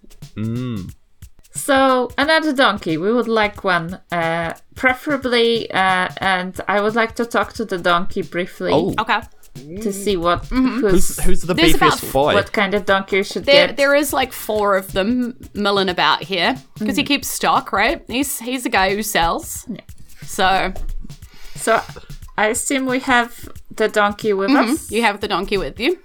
So 1.53 2.11
another 2.17 2.53
donkey. 2.53 2.97
We 2.97 3.13
would 3.13 3.27
like 3.29 3.65
one, 3.65 4.01
uh, 4.13 4.55
preferably, 4.77 5.71
uh, 5.71 6.09
and 6.19 6.59
I 6.69 6.81
would 6.81 6.95
like 6.95 7.17
to 7.17 7.25
talk 7.27 7.53
to 7.55 7.65
the 7.65 7.79
donkey 7.79 8.23
briefly 8.23 8.71
Oh, 8.73 8.95
Okay. 8.99 9.21
To 9.55 9.93
see 9.93 10.17
what 10.17 10.43
mm-hmm. 10.45 10.81
who's 10.81 11.17
who's, 11.17 11.21
who's 11.25 11.43
the 11.43 11.55
There's 11.55 11.75
about 11.75 11.93
beefiest 11.95 12.13
boy? 12.13 12.35
what 12.35 12.53
kind 12.53 12.75
of 12.75 12.85
donkey 12.85 13.17
you 13.17 13.25
should 13.25 13.45
There, 13.45 13.69
get. 13.69 13.77
there 13.77 13.95
is 13.95 14.13
like 14.13 14.33
four 14.33 14.77
of 14.77 14.93
them 14.93 15.37
milling 15.55 15.89
about 15.89 16.23
here 16.23 16.57
because 16.79 16.97
he 16.97 17.03
mm. 17.03 17.07
keeps 17.07 17.29
stock, 17.29 17.73
right? 17.73 18.03
He's 18.07 18.39
he's 18.39 18.63
the 18.63 18.69
guy 18.69 18.95
who 18.95 19.03
sells. 19.03 19.67
So 20.23 20.73
So 21.57 21.83
I 22.39 22.47
assume 22.49 22.87
we 22.87 23.01
have 23.01 23.49
the 23.75 23.89
donkey 23.89 24.33
with 24.33 24.51
mm-hmm. 24.51 24.73
us. 24.73 24.91
you 24.91 25.03
have 25.03 25.21
the 25.21 25.29
donkey 25.29 25.57
with 25.59 25.79
you. 25.81 25.99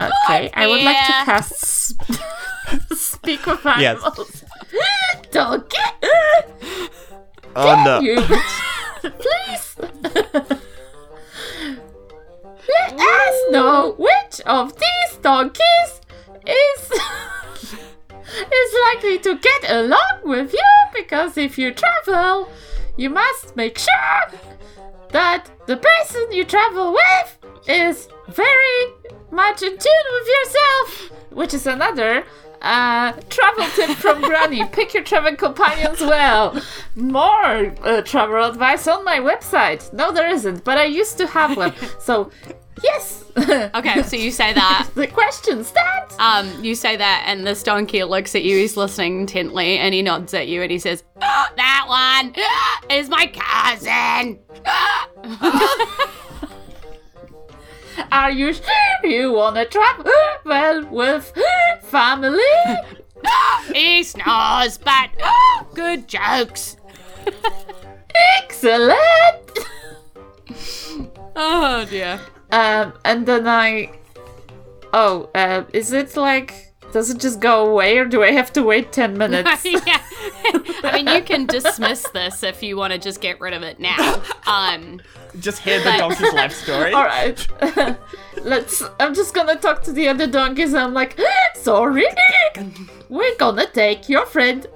Okay, 0.00 0.50
I 0.54 0.66
would 0.66 0.82
like 0.82 0.96
to 1.06 1.12
yeah. 1.12 1.24
cast 1.24 1.94
speak 2.96 3.44
with 3.46 3.64
Yes. 3.64 3.98
animals. 3.98 4.44
donkey, 5.32 5.76
Oh 7.56 7.82
no! 7.84 8.00
you 8.00 8.20
please 9.02 9.76
let 12.68 13.00
us 13.00 13.50
know 13.50 13.94
which 13.98 14.40
of 14.46 14.74
these 14.74 15.16
donkeys 15.22 16.00
is 16.46 16.92
is 18.52 18.74
likely 18.92 19.18
to 19.18 19.38
get 19.38 19.70
along 19.70 20.20
with 20.24 20.52
you 20.52 20.78
because 20.94 21.36
if 21.36 21.58
you 21.58 21.72
travel, 21.72 22.48
you 22.96 23.10
must 23.10 23.56
make 23.56 23.78
sure 23.78 24.40
that 25.10 25.50
the 25.66 25.76
person 25.76 26.32
you 26.32 26.44
travel 26.44 26.92
with 26.92 27.38
is 27.68 28.08
very 28.28 28.92
much 29.30 29.62
in 29.62 29.70
tune 29.70 30.08
with 30.12 30.28
yourself, 30.28 31.12
which 31.30 31.54
is 31.54 31.66
another 31.66 32.24
uh, 32.62 33.12
travel 33.30 33.64
tip 33.74 33.90
from 33.96 34.20
Granny. 34.22 34.64
Pick 34.72 34.94
your 34.94 35.04
travel 35.04 35.36
companions 35.36 36.00
well. 36.00 36.60
More 36.96 37.72
uh, 37.82 38.02
travel 38.02 38.44
advice 38.44 38.86
on 38.88 39.04
my 39.04 39.18
website. 39.18 39.92
No, 39.92 40.12
there 40.12 40.28
isn't, 40.28 40.64
but 40.64 40.78
I 40.78 40.84
used 40.84 41.18
to 41.18 41.26
have 41.26 41.56
one. 41.56 41.74
So, 42.00 42.30
yes. 42.82 43.24
Okay, 43.74 44.02
so 44.02 44.16
you 44.16 44.30
say 44.30 44.52
that. 44.52 44.88
the 44.94 45.06
question 45.06 45.64
stands. 45.64 46.14
Um, 46.18 46.62
you 46.62 46.74
say 46.74 46.96
that, 46.96 47.24
and 47.26 47.46
this 47.46 47.62
donkey 47.62 48.02
looks 48.02 48.34
at 48.34 48.42
you. 48.42 48.58
He's 48.58 48.76
listening 48.76 49.20
intently, 49.20 49.78
and 49.78 49.94
he 49.94 50.02
nods 50.02 50.34
at 50.34 50.48
you, 50.48 50.62
and 50.62 50.70
he 50.70 50.78
says, 50.78 51.04
"Oh, 51.22 51.46
"That 51.56 51.84
one 51.86 52.34
ah, 52.36 52.80
is 52.90 53.08
my 53.08 53.26
cousin." 53.26 54.40
Are 58.12 58.30
you 58.30 58.52
sure 58.52 59.04
you 59.04 59.32
wanna 59.32 59.64
travel 59.66 60.12
well 60.44 60.84
with 60.86 61.32
family? 61.82 62.40
Ah, 63.24 63.64
he 63.72 64.02
snores, 64.02 64.78
but 64.78 65.10
good 65.74 66.08
jokes. 66.08 66.76
Excellent. 68.38 68.96
Oh 71.36 71.86
dear. 71.88 72.20
Um, 72.50 72.92
and 73.04 73.26
then 73.26 73.46
I. 73.46 73.92
Oh, 74.92 75.28
uh, 75.34 75.64
is 75.72 75.92
it 75.92 76.16
like? 76.16 76.64
Does 76.92 77.10
it 77.10 77.18
just 77.18 77.40
go 77.40 77.68
away, 77.70 77.98
or 77.98 78.06
do 78.06 78.22
I 78.22 78.30
have 78.32 78.50
to 78.54 78.62
wait 78.62 78.92
ten 78.92 79.18
minutes? 79.22 79.64
yeah. 79.64 80.00
I 80.82 80.92
mean, 80.94 81.06
you 81.08 81.22
can 81.22 81.44
dismiss 81.46 82.06
this 82.14 82.42
if 82.42 82.62
you 82.62 82.76
want 82.76 82.92
to 82.94 82.98
just 82.98 83.20
get 83.20 83.40
rid 83.40 83.52
of 83.52 83.62
it 83.62 83.78
now. 83.78 84.22
Um, 84.46 85.00
Just 85.40 85.60
hear 85.60 85.78
the 85.82 85.92
donkey's 85.98 86.32
life 86.32 86.52
story. 86.64 86.92
All 86.94 87.04
right. 87.04 87.46
Let's. 88.42 88.82
I'm 88.98 89.14
just 89.14 89.34
gonna 89.34 89.56
talk 89.56 89.82
to 89.82 89.92
the 89.92 90.08
other 90.08 90.26
donkeys. 90.26 90.72
I'm 90.72 90.94
like, 90.94 91.18
sorry, 91.56 92.06
we're 93.10 93.36
gonna 93.36 93.66
take 93.66 94.08
your 94.08 94.24
friend, 94.24 94.66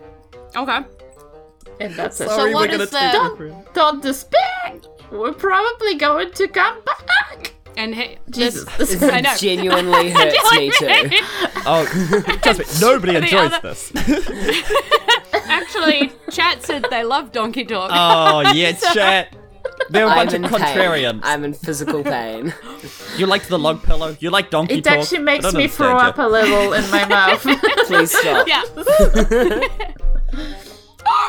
okay. 0.56 0.80
and 1.80 1.94
that's 1.94 2.20
it. 2.20 2.28
Sorry, 2.28 2.52
so 2.52 2.54
what 2.54 2.70
we're 2.70 2.72
gonna 2.78 2.84
is 2.84 2.90
take 2.90 3.12
the- 3.12 3.18
your 3.18 3.36
friend. 3.36 3.66
Don't 3.74 4.00
despair. 4.02 4.80
We're 5.10 5.32
probably 5.32 5.94
going 5.96 6.32
to 6.32 6.48
come 6.48 6.82
back. 6.84 7.52
And 7.76 7.94
he, 7.94 8.16
Jesus, 8.30 8.64
this, 8.78 8.90
this 8.90 9.02
is 9.02 9.02
I 9.02 9.20
know. 9.20 9.34
Genuinely 9.36 10.10
hurts 10.12 10.52
me 10.52 10.70
too. 10.70 10.86
Oh, 11.66 11.84
trust 12.42 12.58
me, 12.60 12.64
nobody 12.80 13.16
enjoys 13.16 13.52
other- 13.52 13.60
this. 13.68 13.92
Actually, 15.34 16.10
chat 16.30 16.62
said 16.62 16.86
they 16.90 17.04
love 17.04 17.32
donkey 17.32 17.64
talk. 17.64 17.90
Oh, 17.92 18.50
yeah, 18.54 18.72
chat. 18.72 19.36
They're 19.90 20.06
a 20.06 20.08
I'm 20.08 20.16
bunch 20.16 20.32
in 20.32 20.44
of 20.44 20.50
pain. 20.52 20.60
contrarians. 20.60 21.20
I'm 21.22 21.44
in 21.44 21.52
physical 21.52 22.02
pain. 22.02 22.54
You 23.18 23.26
like 23.26 23.46
the 23.48 23.58
log 23.58 23.82
pillow? 23.82 24.16
You 24.20 24.30
like 24.30 24.48
donkey 24.50 24.80
Dog? 24.80 24.86
It 24.86 24.88
talk? 24.88 24.98
actually 25.00 25.18
makes 25.18 25.52
me 25.52 25.68
throw 25.68 25.98
understand 25.98 26.08
up 26.08 26.18
a 26.18 26.28
little 26.28 26.72
in 26.72 26.90
my 26.90 27.04
mouth. 27.06 27.42
Please 27.86 28.16
stop. 28.16 28.48
yeah. 28.48 28.62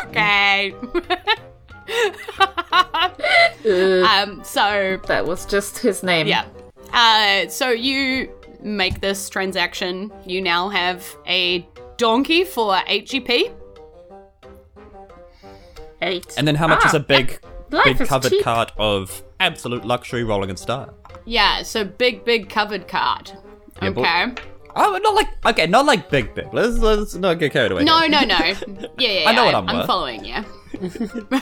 okay. 0.05 0.73
Um. 3.65 4.43
So 4.43 4.99
that 5.07 5.25
was 5.25 5.45
just 5.45 5.77
his 5.79 6.03
name. 6.03 6.27
yeah. 6.27 6.45
Uh. 6.93 7.47
So 7.49 7.69
you 7.69 8.31
make 8.61 9.01
this 9.01 9.29
transaction. 9.29 10.11
You 10.25 10.41
now 10.41 10.69
have 10.69 11.05
a 11.27 11.67
donkey 11.97 12.43
for 12.43 12.75
HEP. 12.75 13.29
Eight. 16.01 16.33
And 16.37 16.47
then 16.47 16.55
how 16.55 16.67
much 16.67 16.81
Ah, 16.83 16.87
is 16.89 16.93
a 16.93 16.99
big, 16.99 17.39
life 17.71 17.97
big 17.97 18.07
covered 18.07 18.29
cheap. 18.29 18.43
cart 18.43 18.71
of 18.77 19.23
absolute 19.39 19.83
luxury 19.83 20.23
rolling 20.23 20.49
in 20.51 20.55
style? 20.57 20.93
Yeah. 21.25 21.63
So 21.63 21.83
big, 21.83 22.23
big 22.23 22.49
covered 22.49 22.87
cart. 22.87 23.33
Yeah, 23.81 23.89
but- 23.89 24.01
Okay. 24.01 24.43
Oh, 24.79 24.95
not 25.01 25.15
like 25.15 25.27
okay, 25.43 25.65
not 25.65 25.87
like 25.87 26.11
big, 26.11 26.35
big. 26.35 26.53
Let's 26.53 26.77
let's 26.77 27.15
not 27.15 27.39
get 27.39 27.51
carried 27.51 27.71
away. 27.71 27.83
No, 27.83 27.97
here. 28.01 28.09
no, 28.09 28.19
no. 28.21 28.37
Yeah, 28.99 29.09
yeah. 29.09 29.29
I 29.29 29.31
know 29.33 29.45
yeah, 29.45 29.53
what 29.53 29.55
I'm 29.55 29.75
worth. 29.77 29.87
following 29.87 30.23
you. 30.23 30.35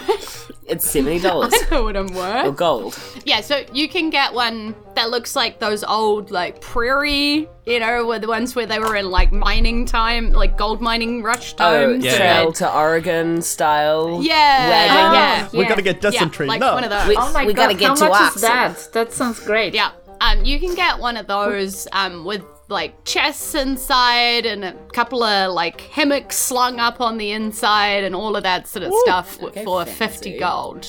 It's 0.68 0.90
seventy 0.90 1.20
dollars 1.20 1.54
I 1.72 1.76
know 1.76 1.84
what 1.84 1.96
I'm 1.96 2.08
worth. 2.08 2.48
or 2.48 2.52
gold. 2.52 3.00
Yeah, 3.24 3.42
so 3.42 3.64
you 3.72 3.88
can 3.88 4.10
get 4.10 4.34
one 4.34 4.74
that 4.96 5.12
looks 5.12 5.36
like 5.36 5.60
those 5.60 5.84
old 5.84 6.32
like 6.32 6.60
prairie, 6.60 7.48
you 7.68 7.80
know, 7.80 8.04
were 8.06 8.18
the 8.18 8.28
ones 8.28 8.56
where 8.56 8.66
they 8.66 8.80
were 8.80 8.96
in 8.96 9.12
like 9.12 9.32
mining 9.32 9.86
time, 9.86 10.32
like 10.32 10.58
gold 10.58 10.82
mining 10.82 11.22
rush 11.22 11.54
Oh, 11.60 11.88
times. 11.88 12.04
Yeah. 12.04 12.18
trail 12.18 12.52
to 12.54 12.76
Oregon 12.76 13.44
style. 13.44 14.22
Yeah, 14.24 14.70
wagon. 14.70 14.96
Oh, 14.98 15.14
yeah. 15.14 15.50
We're 15.54 15.62
yeah. 15.64 15.70
gonna 15.70 15.82
get 15.84 15.96
Yeah, 15.98 16.10
dysentery. 16.12 16.48
like 16.48 16.60
no. 16.62 16.74
one 16.74 16.84
of 16.84 16.90
those. 16.90 17.08
We- 17.10 17.16
Oh 17.18 17.32
my 17.32 17.46
We 17.46 17.54
god, 17.54 17.68
gotta 17.70 17.74
get 17.76 17.88
how 17.90 17.96
to 17.96 18.06
much 18.10 18.22
Oxen. 18.22 18.36
is 18.38 18.42
that? 18.42 18.90
That 18.94 19.14
sounds 19.14 19.40
great. 19.42 19.76
Yeah. 19.76 19.92
Um, 20.22 20.44
you 20.44 20.60
can 20.60 20.74
get 20.74 20.98
one 20.98 21.16
of 21.18 21.28
those 21.28 21.88
um, 21.92 22.26
with 22.26 22.42
like 22.68 23.04
chests 23.06 23.54
inside 23.56 24.46
and 24.46 24.66
a 24.66 24.74
couple 24.94 25.22
of 25.24 25.54
like 25.54 25.82
hammocks 25.82 26.36
slung 26.38 26.80
up 26.80 27.00
on 27.00 27.18
the 27.18 27.32
inside 27.32 28.04
and 28.04 28.16
all 28.16 28.36
of 28.36 28.44
that 28.44 28.68
sort 28.68 28.84
of 28.84 28.94
stuff 29.04 29.38
w- 29.40 29.64
for 29.64 29.86
50 29.86 30.40
gold. 30.40 30.88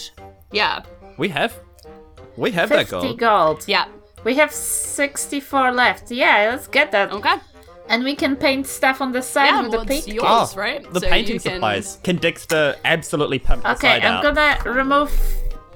Yeah. 0.53 0.83
We 1.19 1.29
have, 1.31 1.59
we 2.37 2.51
have 2.53 2.69
that 2.71 2.89
gold. 2.89 3.03
50 3.03 3.17
gold. 3.19 3.57
gold. 3.59 3.65
Yeah. 3.69 3.87
We 4.25 4.35
have 4.37 4.53
64 4.53 5.73
left. 5.73 6.11
Yeah, 6.11 6.49
let's 6.51 6.67
get 6.67 6.93
that. 6.93 7.13
Okay. 7.13 7.35
And 7.89 8.03
we 8.03 8.17
can 8.17 8.35
paint 8.37 8.67
stuff 8.67 9.01
on 9.01 9.13
the 9.13 9.23
side 9.23 9.47
Yeah, 9.47 9.63
with 9.63 9.71
well, 9.73 9.81
the 9.85 9.87
paint. 9.87 10.09
yours, 10.09 10.25
Oh, 10.27 10.53
right? 10.57 10.93
the 10.93 11.01
So 11.01 11.09
painting 11.09 11.39
can- 11.39 11.53
supplies. 11.55 11.99
Can 12.03 12.17
Dexter 12.17 12.75
absolutely 12.85 13.39
pump 13.39 13.63
the 13.63 13.73
Okay, 13.73 14.01
side 14.01 14.05
I'm 14.05 14.25
out? 14.27 14.35
gonna 14.35 14.73
remove 14.75 15.13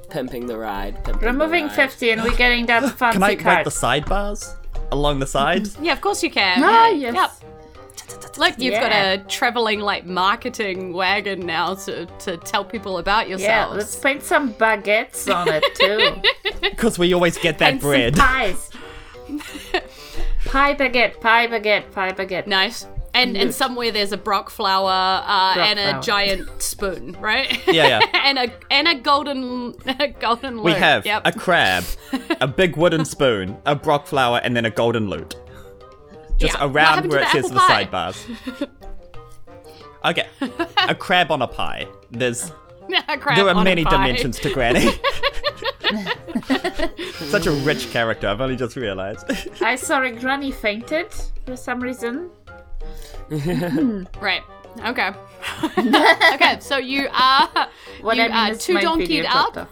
Pimping 0.08 0.46
the 0.46 0.58
ride. 0.58 1.04
Pimping 1.04 1.24
removing 1.28 1.64
the 1.68 1.68
ride. 1.76 1.90
50 1.92 2.10
and 2.10 2.22
we're 2.24 2.34
getting 2.36 2.66
that 2.66 2.82
fancy 2.98 3.12
Can 3.18 3.22
I 3.22 3.26
write 3.28 3.38
card. 3.40 3.66
the 3.66 3.70
sidebars 3.70 4.56
along 4.92 5.18
the 5.20 5.26
sides? 5.26 5.76
Yeah, 5.82 5.92
of 5.92 6.00
course 6.00 6.22
you 6.22 6.30
can. 6.30 6.62
Ah, 6.62 6.88
Yeah. 6.88 7.12
yes. 7.12 7.14
Yep. 7.14 8.36
Look, 8.38 8.58
you've 8.58 8.72
Yeah. 8.74 8.88
got 8.88 8.92
a 9.20 9.24
traveling 9.28 9.80
like 9.80 10.04
marketing 10.06 10.92
wagon 10.92 11.46
now 11.46 11.74
to, 11.74 12.06
to 12.20 12.36
tell 12.38 12.64
people 12.64 12.98
about 12.98 13.28
Yeah, 13.28 13.66
let's 13.66 13.96
paint 13.96 14.22
some 14.22 14.52
baguettes 14.54 15.32
on 15.34 15.48
it 15.48 15.64
too. 15.74 16.20
Because 16.60 16.98
we 16.98 17.12
always 17.14 17.38
get 17.38 17.58
that 17.58 17.72
and 17.72 17.80
bread. 17.80 18.16
some 18.16 18.26
pies. 18.26 18.70
pie 20.46 20.74
baguette, 20.74 21.20
pie 21.20 21.46
baguette, 21.46 21.90
pie 21.92 22.12
baguette. 22.12 22.46
nice. 22.46 22.86
And 23.12 23.36
and 23.36 23.52
somewhere 23.54 23.90
there's 23.90 24.12
a 24.12 24.16
brock 24.16 24.50
flower 24.50 25.22
uh, 25.24 25.54
Brock 25.54 25.66
and 25.68 25.78
a 25.78 25.90
flower. 25.90 26.02
giant 26.02 26.62
spoon, 26.62 27.16
right? 27.20 27.60
Yeah, 27.72 27.88
yeah. 27.88 28.00
and 28.24 28.38
a 28.38 28.52
and 28.70 28.86
a 28.88 28.94
golden 28.94 29.74
a 29.98 30.08
golden 30.08 30.62
We 30.62 30.72
have 30.72 31.04
yep. 31.04 31.22
a 31.24 31.32
crab, 31.32 31.84
a 32.40 32.46
big 32.46 32.76
wooden 32.76 33.04
spoon, 33.04 33.56
a 33.66 33.74
brock 33.74 34.06
flower, 34.06 34.40
and 34.44 34.56
then 34.56 34.64
a 34.64 34.70
golden 34.70 35.08
lute. 35.10 35.34
Just 36.38 36.54
Yeah. 36.54 36.66
Around 36.66 37.10
where 37.10 37.20
it 37.20 37.24
the 37.32 37.42
says 37.42 37.50
the 37.50 37.58
sidebars. 37.58 38.68
Okay, 40.04 40.26
a 40.88 40.94
crab 40.94 41.30
on 41.30 41.42
a 41.42 41.46
pie. 41.48 41.86
There's 42.10 42.52
a 43.08 43.18
crab 43.18 43.36
there 43.36 43.46
are 43.46 43.50
on 43.50 43.58
a 43.58 43.64
many 43.64 43.84
pie. 43.84 43.90
dimensions 43.90 44.38
to 44.40 44.50
Granny. 44.52 44.88
Such 47.28 47.46
a 47.46 47.50
rich 47.50 47.90
character. 47.90 48.28
I've 48.28 48.40
only 48.40 48.56
just 48.56 48.76
realized. 48.76 49.30
I 49.60 49.74
saw 49.76 50.02
a 50.02 50.10
granny 50.10 50.50
fainted 50.52 51.12
for 51.44 51.56
some 51.56 51.80
reason. 51.80 52.30
Right. 54.20 54.42
Okay. 54.86 55.10
okay. 56.34 56.58
So 56.60 56.76
you 56.78 57.08
are 57.12 57.48
What 58.00 58.16
you 58.16 58.24
I 58.24 58.28
mean 58.28 58.36
are 58.36 58.50
is 58.52 58.64
two 58.64 58.74
my 58.74 58.82
donkeyed 58.82 59.26
up. 59.28 59.68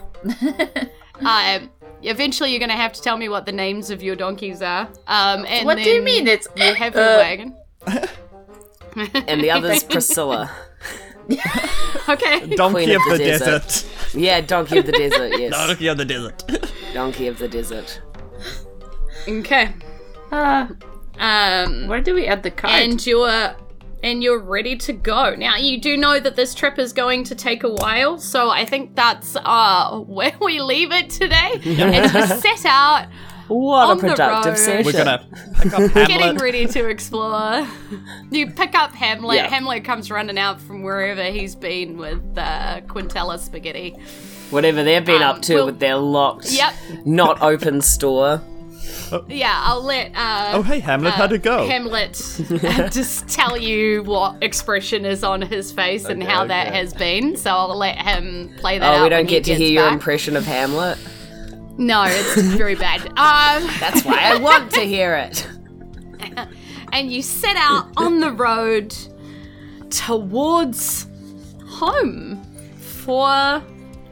Uh, 1.20 1.58
eventually, 2.02 2.50
you're 2.50 2.60
going 2.60 2.70
to 2.70 2.76
have 2.76 2.92
to 2.92 3.02
tell 3.02 3.16
me 3.16 3.28
what 3.28 3.44
the 3.46 3.52
names 3.52 3.90
of 3.90 4.02
your 4.02 4.14
donkeys 4.14 4.62
are. 4.62 4.88
Um, 5.08 5.44
and 5.48 5.66
What 5.66 5.78
do 5.78 5.90
you 5.90 6.02
mean? 6.02 6.28
It's 6.28 6.46
You 6.56 6.74
have 6.74 6.94
your 6.94 7.02
uh, 7.02 7.16
wagon. 7.18 7.56
And 9.26 9.40
the 9.40 9.50
other's 9.50 9.82
Priscilla. 9.82 10.50
Okay. 12.08 12.46
Donkey 12.56 12.84
Queen 12.84 12.90
of 12.90 13.02
of 13.02 13.12
the, 13.12 13.18
the 13.18 13.24
desert. 13.24 13.62
desert. 13.62 14.14
Yeah, 14.14 14.40
Donkey 14.40 14.78
of 14.78 14.86
the 14.86 14.92
Desert, 14.92 15.38
yes. 15.38 15.52
Donkey 15.52 15.88
of 15.88 15.98
the 15.98 16.04
desert. 16.04 16.44
Donkey 16.94 17.26
of 17.26 17.38
the 17.38 17.48
Desert. 17.48 18.00
okay. 19.28 19.74
Uh, 20.32 20.68
Um, 21.18 21.88
where 21.88 22.00
do 22.00 22.14
we 22.14 22.26
add 22.26 22.42
the 22.42 22.50
card? 22.50 22.82
and 22.82 23.04
you're 23.06 23.54
and 24.02 24.22
you're 24.22 24.38
ready 24.38 24.76
to 24.76 24.92
go. 24.92 25.34
Now 25.34 25.56
you 25.56 25.80
do 25.80 25.96
know 25.96 26.20
that 26.20 26.36
this 26.36 26.54
trip 26.54 26.78
is 26.78 26.92
going 26.92 27.24
to 27.24 27.34
take 27.34 27.64
a 27.64 27.68
while, 27.70 28.18
so 28.18 28.48
I 28.50 28.64
think 28.64 28.94
that's 28.94 29.36
uh 29.36 29.98
where 30.00 30.36
we 30.40 30.60
leave 30.60 30.92
it 30.92 31.10
today. 31.10 31.52
As 31.64 32.14
you 32.14 32.36
set 32.40 32.64
out, 32.64 33.08
What 33.48 33.88
On 33.88 33.98
a 33.98 34.00
the 34.00 34.08
productive 34.08 34.52
road. 34.52 34.58
session. 34.58 34.84
We're 34.86 34.92
gonna 34.92 35.26
pick 35.62 35.72
up 35.74 35.94
getting 35.94 36.36
ready 36.36 36.66
to 36.66 36.86
explore. 36.88 37.66
You 38.30 38.50
pick 38.52 38.74
up 38.76 38.92
Hamlet. 38.92 39.36
Yeah. 39.36 39.48
Hamlet 39.48 39.84
comes 39.84 40.10
running 40.10 40.38
out 40.38 40.60
from 40.60 40.82
wherever 40.82 41.24
he's 41.24 41.54
been 41.56 41.96
with 41.96 42.22
uh, 42.36 42.82
Quintella 42.86 43.38
spaghetti. 43.38 43.96
Whatever 44.50 44.82
they've 44.84 45.04
been 45.04 45.22
Um, 45.22 45.36
up 45.36 45.42
to 45.42 45.54
we'll- 45.54 45.66
with 45.66 45.80
their 45.80 45.96
locked, 45.96 46.50
Yep. 46.52 46.72
not 47.04 47.42
open 47.42 47.80
store. 47.80 48.40
yeah, 49.28 49.60
I'll 49.64 49.82
let. 49.82 50.12
Uh, 50.14 50.50
Oh, 50.54 50.62
hey, 50.62 50.80
Hamlet, 50.80 51.14
how'd 51.14 51.32
it 51.32 51.42
go? 51.42 51.66
Hamlet 51.66 52.12
just 52.92 53.28
tell 53.28 53.56
you 53.56 54.02
what 54.04 54.42
expression 54.42 55.04
is 55.04 55.22
on 55.24 55.42
his 55.42 55.70
face 55.72 56.04
and 56.06 56.22
Okay, 56.22 56.30
how 56.32 56.46
that 56.46 56.72
has 56.72 56.94
been. 56.94 57.36
So 57.36 57.50
I'll 57.50 57.76
let 57.76 57.96
him 57.98 58.54
play 58.58 58.78
that 58.78 58.84
out. 58.94 59.00
Oh, 59.00 59.02
we 59.04 59.08
don't 59.08 59.24
he 59.26 59.30
get 59.30 59.44
to 59.44 59.50
gets 59.50 59.60
hear 59.60 59.70
your 59.70 59.88
impression 59.88 60.36
of 60.36 60.44
Hamlet. 60.44 60.98
No, 61.76 62.04
it's 62.08 62.40
very 62.42 62.74
bad. 62.86 63.02
Um, 63.08 63.68
That's 63.80 64.04
why 64.04 64.18
I 64.22 64.36
want 64.38 64.72
to 64.72 64.80
hear 64.80 65.14
it. 65.14 65.46
and 66.92 67.12
you 67.12 67.22
set 67.22 67.56
out 67.56 67.88
on 67.96 68.20
the 68.20 68.32
road 68.32 68.94
towards 69.90 71.06
home 71.66 72.42
for 72.78 73.62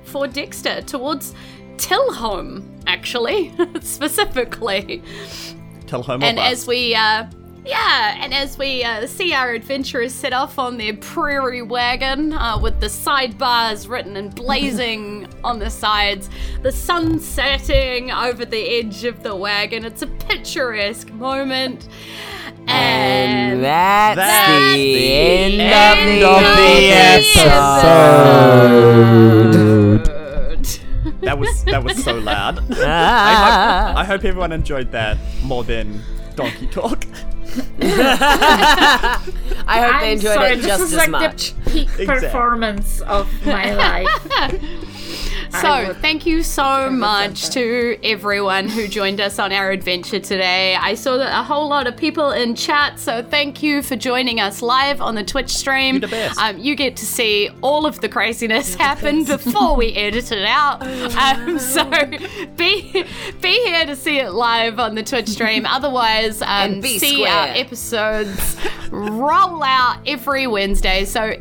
for 0.05 0.27
Dexter, 0.29 0.83
towards 0.83 1.35
Tilhome, 1.77 2.63
actually, 2.87 3.53
specifically. 3.81 5.03
Tell 5.87 6.03
home 6.03 6.23
And 6.23 6.39
of 6.39 6.45
as 6.45 6.67
we, 6.67 6.95
uh, 6.95 7.27
yeah, 7.65 8.17
and 8.21 8.33
as 8.33 8.57
we 8.59 8.85
uh, 8.85 9.07
see 9.07 9.33
our 9.33 9.51
adventurers 9.51 10.15
set 10.15 10.33
off 10.33 10.59
on 10.59 10.77
their 10.77 10.95
prairie 10.95 11.63
wagon 11.63 12.33
uh, 12.33 12.59
with 12.61 12.81
the 12.81 12.87
sidebars 12.87 13.89
written 13.89 14.17
and 14.17 14.35
blazing 14.35 15.29
on 15.45 15.59
the 15.59 15.71
sides, 15.71 16.31
the 16.63 16.73
sun 16.73 17.19
setting 17.19 18.11
over 18.13 18.45
the 18.45 18.79
edge 18.79 19.05
of 19.05 19.23
the 19.23 19.35
wagon. 19.35 19.85
It's 19.85 20.03
a 20.03 20.07
picturesque 20.07 21.13
moment. 21.13 21.89
And, 22.69 23.63
that's, 23.63 24.17
That's 24.17 24.73
the, 24.73 24.83
the 24.83 25.13
end, 25.13 25.61
end 25.61 26.25
of 26.25 26.41
the 26.57 26.91
episode. 30.03 30.16
That 31.27 31.39
was 31.39 31.65
that 31.65 31.83
was 31.85 32.03
so 32.05 32.15
loud. 32.19 32.59
I, 32.71 32.85
Ah. 32.87 33.87
hope, 33.89 33.97
I 33.99 34.05
hope 34.05 34.25
everyone 34.25 34.53
enjoyed 34.53 34.93
that 34.93 35.19
more 35.43 35.65
than 35.65 36.01
donkey 36.37 36.67
talk. 36.69 37.05
I 37.81 39.19
hope 39.81 40.01
they 40.01 40.11
I'm 40.11 40.13
enjoyed 40.17 40.35
sorry, 40.35 40.53
it 40.53 40.57
this 40.57 40.67
just 40.67 40.83
is 40.83 40.93
as 40.93 40.99
like 40.99 41.11
much. 41.11 41.53
the 41.65 41.71
peak 41.71 41.89
Exactly. 41.99 42.17
performance 42.29 43.01
of 43.03 43.29
my 43.47 43.75
life. 43.75 44.09
So, 45.51 45.95
thank 46.01 46.27
you 46.27 46.43
so 46.43 46.91
much 46.91 47.51
to 47.51 47.99
everyone 48.03 48.69
who 48.69 48.89
joined 48.89 49.21
us 49.21 49.39
on 49.39 49.53
our 49.53 49.71
adventure 49.71 50.19
today. 50.19 50.75
I 50.75 50.95
saw 50.95 51.17
that 51.17 51.39
a 51.39 51.43
whole 51.43 51.69
lot 51.69 51.87
of 51.87 51.97
people 51.97 52.31
in 52.31 52.55
chat, 52.55 52.99
so 52.99 53.23
thank 53.23 53.63
you 53.63 53.83
for 53.83 53.97
joining 53.97 54.41
us 54.41 54.63
live 54.63 55.01
on 55.01 55.15
the 55.15 55.25
Twitch 55.25 55.51
stream. 55.51 55.97
You're 55.97 56.01
the 56.03 56.09
best. 56.09 56.41
Um, 56.41 56.59
you 56.59 56.75
get 56.75 56.97
to 56.97 57.07
see 57.07 57.51
all 57.63 57.87
of 57.87 58.01
the 58.01 58.09
craziness 58.09 58.75
happen 58.75 59.25
before 59.25 59.77
we 59.77 59.93
edit 59.95 60.33
it 60.33 60.45
out. 60.45 60.83
Um, 61.17 61.59
so, 61.59 61.89
be 62.57 63.05
be 63.41 63.65
here 63.65 63.87
to 63.87 63.97
see 63.97 64.19
it 64.19 64.33
live 64.33 64.79
on 64.79 64.95
the 64.95 65.03
Twitch 65.03 65.29
stream. 65.29 65.65
Otherwise, 65.69 66.43
um, 66.43 66.83
see 66.83 67.25
our 67.27 67.49
episodes 67.49 68.57
roll 68.91 69.63
out 69.63 69.99
every 70.07 70.47
Wednesday. 70.47 71.05
So 71.05 71.37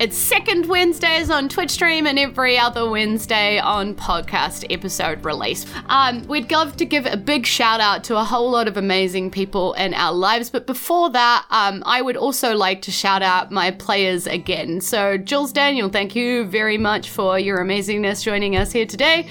it's 0.00 0.16
second 0.16 0.66
Wednesdays 0.66 1.28
on 1.28 1.48
Twitch 1.48 1.70
stream 1.70 2.06
and 2.06 2.18
every 2.18 2.56
other 2.56 2.88
Wednesday 2.88 3.58
on 3.58 3.96
podcast 3.96 4.64
episode 4.70 5.24
release. 5.24 5.66
Um, 5.86 6.22
we'd 6.28 6.50
love 6.52 6.76
to 6.76 6.84
give 6.84 7.04
a 7.06 7.16
big 7.16 7.46
shout 7.46 7.80
out 7.80 8.04
to 8.04 8.16
a 8.16 8.22
whole 8.22 8.48
lot 8.48 8.68
of 8.68 8.76
amazing 8.76 9.32
people 9.32 9.72
in 9.74 9.94
our 9.94 10.12
lives, 10.12 10.50
but 10.50 10.66
before 10.66 11.10
that, 11.10 11.46
um, 11.50 11.82
I 11.84 12.00
would 12.00 12.16
also 12.16 12.54
like 12.54 12.82
to 12.82 12.92
shout 12.92 13.22
out 13.22 13.50
my 13.50 13.72
players 13.72 14.28
again. 14.28 14.80
So, 14.80 15.18
Jules 15.18 15.52
Daniel, 15.52 15.88
thank 15.88 16.14
you 16.14 16.44
very 16.44 16.78
much 16.78 17.10
for 17.10 17.36
your 17.36 17.58
amazingness 17.58 18.22
joining 18.22 18.56
us 18.56 18.70
here 18.70 18.86
today. 18.86 19.28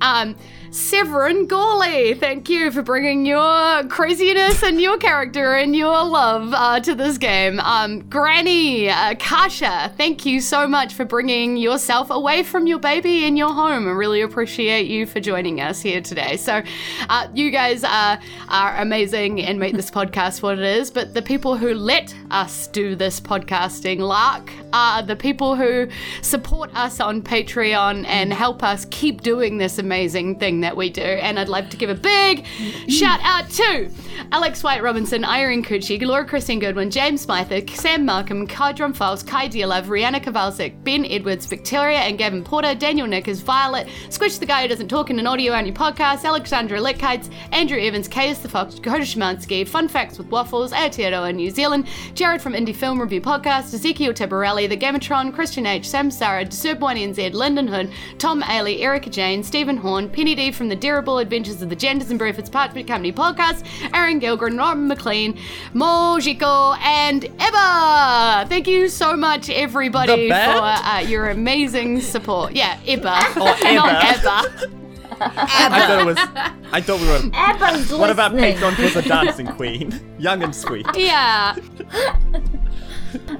Um, 0.00 0.36
Severin 0.70 1.46
Gawley, 1.46 2.12
thank 2.12 2.50
you 2.50 2.70
for 2.70 2.82
bringing 2.82 3.24
your 3.24 3.84
craziness 3.84 4.62
and 4.62 4.78
your 4.78 4.98
character 4.98 5.54
and 5.54 5.74
your 5.74 6.04
love 6.04 6.52
uh, 6.52 6.78
to 6.80 6.94
this 6.94 7.16
game. 7.16 7.58
Um, 7.60 8.00
Granny, 8.10 8.90
uh, 8.90 9.14
Kasha, 9.14 9.94
thank 9.96 10.26
you 10.26 10.42
so 10.42 10.68
much 10.68 10.92
for 10.92 11.06
bringing 11.06 11.56
yourself 11.56 12.10
away 12.10 12.42
from 12.42 12.66
your 12.66 12.78
baby 12.78 13.24
in 13.24 13.34
your 13.34 13.52
home. 13.52 13.88
I 13.88 13.92
really 13.92 14.20
appreciate 14.20 14.88
you 14.88 15.06
for 15.06 15.20
joining 15.20 15.62
us 15.62 15.80
here 15.80 16.02
today. 16.02 16.36
So, 16.36 16.62
uh, 17.08 17.28
you 17.32 17.50
guys 17.50 17.82
are, 17.82 18.20
are 18.48 18.76
amazing 18.76 19.40
and 19.40 19.58
make 19.58 19.74
this 19.74 19.90
podcast 19.90 20.42
what 20.42 20.58
it 20.58 20.64
is, 20.64 20.90
but 20.90 21.14
the 21.14 21.22
people 21.22 21.56
who 21.56 21.72
let 21.72 22.14
us 22.30 22.66
do 22.66 22.94
this 22.94 23.20
podcasting 23.20 24.00
lark 24.00 24.52
are 24.74 25.02
the 25.02 25.16
people 25.16 25.56
who 25.56 25.88
support 26.20 26.70
us 26.74 27.00
on 27.00 27.22
Patreon 27.22 28.04
and 28.06 28.34
help 28.34 28.62
us 28.62 28.86
keep 28.90 29.22
doing 29.22 29.56
this 29.56 29.78
amazing 29.78 30.38
thing 30.38 30.57
that 30.60 30.76
we 30.76 30.90
do. 30.90 31.02
And 31.02 31.38
I'd 31.38 31.48
like 31.48 31.70
to 31.70 31.76
give 31.76 31.90
a 31.90 31.94
big 31.94 32.46
shout 32.88 33.20
out 33.22 33.48
to 33.50 33.90
Alex 34.32 34.62
White 34.62 34.82
Robinson, 34.82 35.24
Irene 35.24 35.62
Cucci, 35.62 36.00
Laura 36.04 36.24
Christine 36.24 36.58
Goodwin, 36.58 36.90
James 36.90 37.22
Smyther, 37.22 37.66
Sam 37.68 38.04
Malcolm, 38.04 38.46
Kai 38.46 38.72
Drum 38.72 38.92
Files, 38.92 39.22
Kai 39.22 39.48
Dearlove, 39.48 39.84
Rihanna 39.84 40.22
Kavalsik, 40.22 40.82
Ben 40.84 41.04
Edwards, 41.06 41.46
Victoria 41.46 41.98
and 41.98 42.18
Gavin 42.18 42.42
Porter, 42.44 42.74
Daniel 42.74 43.06
Nickers, 43.06 43.40
Violet, 43.40 43.88
Squish 44.10 44.38
the 44.38 44.46
Guy 44.46 44.62
Who 44.62 44.68
Doesn't 44.68 44.88
Talk 44.88 45.10
in 45.10 45.18
an 45.18 45.26
Audio 45.26 45.52
Only 45.52 45.72
Podcast, 45.72 46.24
Alexandra 46.24 46.78
Litkites, 46.78 47.30
Andrew 47.52 47.78
Evans, 47.78 48.08
Caius 48.08 48.38
the 48.38 48.48
Fox, 48.48 48.74
Dakota 48.74 49.02
Shemansky, 49.02 49.66
Fun 49.66 49.88
Facts 49.88 50.18
with 50.18 50.28
Waffles, 50.28 50.72
Aotearoa 50.72 51.34
New 51.34 51.50
Zealand, 51.50 51.86
Jared 52.14 52.42
from 52.42 52.52
Indie 52.52 52.74
Film 52.74 53.00
Review 53.00 53.20
Podcast, 53.20 53.72
Ezekiel 53.72 54.12
Tabarelli, 54.12 54.68
The 54.68 54.76
Gamatron, 54.76 55.32
Christian 55.34 55.66
H, 55.66 55.88
Sam 55.88 56.10
Sarah, 56.10 56.44
Disturb1 56.44 57.14
NZ, 57.14 57.32
Lyndon 57.32 57.68
Hood, 57.68 57.90
Tom 58.18 58.42
Ailey, 58.42 58.80
Erica 58.80 59.10
Jane, 59.10 59.42
Stephen 59.42 59.76
Horn, 59.76 60.08
Penny 60.08 60.34
D 60.34 60.47
from 60.54 60.68
the 60.68 60.76
Durable 60.76 61.18
Adventures 61.18 61.62
of 61.62 61.68
the 61.68 61.76
Genders 61.76 62.10
and 62.10 62.18
Breakfast 62.18 62.52
Parchment 62.52 62.86
Company 62.86 63.12
Podcast, 63.12 63.64
Aaron 63.94 64.20
Gilgren, 64.20 64.58
Robin 64.58 64.86
McLean, 64.88 65.38
Mojiko, 65.74 66.76
and 66.78 67.22
Eba! 67.22 68.48
Thank 68.48 68.66
you 68.66 68.88
so 68.88 69.16
much, 69.16 69.50
everybody, 69.50 70.28
for 70.30 70.34
uh, 70.36 71.00
your 71.00 71.28
amazing 71.30 72.00
support. 72.00 72.52
Yeah, 72.52 72.76
Eba. 72.80 73.18
Oh, 73.40 73.44
Not 73.74 74.04
Eba. 74.04 74.40
Eba. 74.40 74.78
I 75.20 75.86
thought 75.86 76.00
it 76.00 76.06
was. 76.06 76.18
I 76.72 76.80
thought 76.80 77.00
we 77.00 77.06
were. 77.08 77.18
Ebba's 77.30 77.92
What 77.92 78.10
about 78.10 78.34
listening. 78.34 78.54
Patron 78.54 78.84
was 78.84 78.96
a 78.96 79.02
dancing 79.08 79.46
queen? 79.46 80.00
Young 80.18 80.42
and 80.42 80.54
sweet. 80.54 80.86
Yeah. 80.94 81.56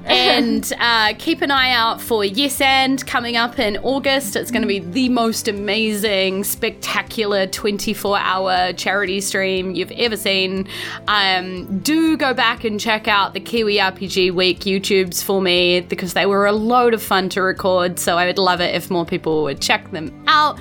And 0.05 0.71
uh, 0.79 1.13
keep 1.17 1.41
an 1.41 1.51
eye 1.51 1.71
out 1.71 2.01
for 2.01 2.23
Yes 2.23 2.59
and 2.61 3.05
coming 3.05 3.37
up 3.37 3.59
in 3.59 3.77
August. 3.77 4.35
It's 4.35 4.51
going 4.51 4.61
to 4.61 4.67
be 4.67 4.79
the 4.79 5.09
most 5.09 5.47
amazing, 5.47 6.43
spectacular 6.43 7.47
24 7.47 8.17
hour 8.17 8.73
charity 8.73 9.21
stream 9.21 9.75
you've 9.75 9.91
ever 9.91 10.17
seen. 10.17 10.67
Um, 11.07 11.79
do 11.79 12.17
go 12.17 12.33
back 12.33 12.63
and 12.63 12.79
check 12.79 13.07
out 13.07 13.33
the 13.33 13.39
Kiwi 13.39 13.77
RPG 13.77 14.33
Week 14.33 14.59
YouTubes 14.61 15.23
for 15.23 15.41
me 15.41 15.81
because 15.81 16.13
they 16.13 16.25
were 16.25 16.45
a 16.45 16.51
load 16.51 16.93
of 16.93 17.01
fun 17.01 17.29
to 17.29 17.41
record. 17.41 17.99
So 17.99 18.17
I 18.17 18.25
would 18.25 18.37
love 18.37 18.61
it 18.61 18.75
if 18.75 18.89
more 18.89 19.05
people 19.05 19.43
would 19.43 19.61
check 19.61 19.91
them 19.91 20.23
out. 20.27 20.59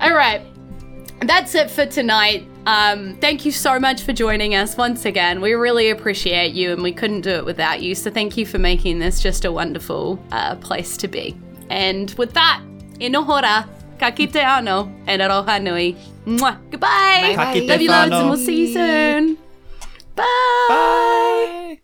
All 0.00 0.14
right 0.14 0.42
that's 1.26 1.54
it 1.54 1.70
for 1.70 1.86
tonight. 1.86 2.46
Um, 2.66 3.16
thank 3.16 3.44
you 3.44 3.50
so 3.50 3.80
much 3.80 4.02
for 4.02 4.12
joining 4.12 4.54
us 4.54 4.76
once 4.76 5.04
again. 5.04 5.40
We 5.40 5.54
really 5.54 5.90
appreciate 5.90 6.52
you, 6.54 6.72
and 6.72 6.82
we 6.82 6.92
couldn't 6.92 7.22
do 7.22 7.30
it 7.30 7.44
without 7.44 7.82
you. 7.82 7.94
So 7.94 8.10
thank 8.10 8.36
you 8.36 8.46
for 8.46 8.58
making 8.58 9.00
this 9.00 9.20
just 9.20 9.44
a 9.44 9.50
wonderful 9.50 10.22
uh, 10.30 10.54
place 10.56 10.96
to 10.98 11.08
be. 11.08 11.36
And 11.70 12.10
with 12.12 12.34
that, 12.34 12.62
inohora, 13.00 13.68
ka 13.98 14.10
kite 14.12 14.36
ano, 14.36 14.92
and 15.06 15.20
aroha 15.22 15.60
nui. 15.60 15.96
Mwah. 16.24 16.56
Goodbye. 16.70 17.34
Bye-bye. 17.36 17.60
Love 17.66 17.80
you 17.80 17.90
loads, 17.90 18.12
and 18.14 18.28
we'll 18.28 18.38
see 18.38 18.66
you 18.68 18.72
soon. 18.72 19.38
Bye. 20.14 20.24
Bye. 20.68 21.80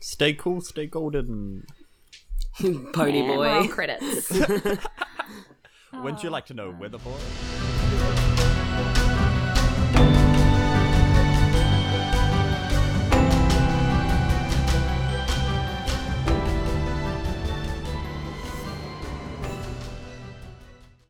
Stay 0.00 0.34
cool, 0.34 0.60
stay 0.60 0.86
golden. 0.86 1.64
Pony 2.92 3.20
And 3.20 3.28
boy. 3.28 3.68
credits. 3.68 4.30
Wouldn't 5.94 6.22
you 6.22 6.28
like 6.30 6.44
to 6.46 6.54
know 6.54 6.76
Weather 6.78 6.98
Boy? 6.98 7.16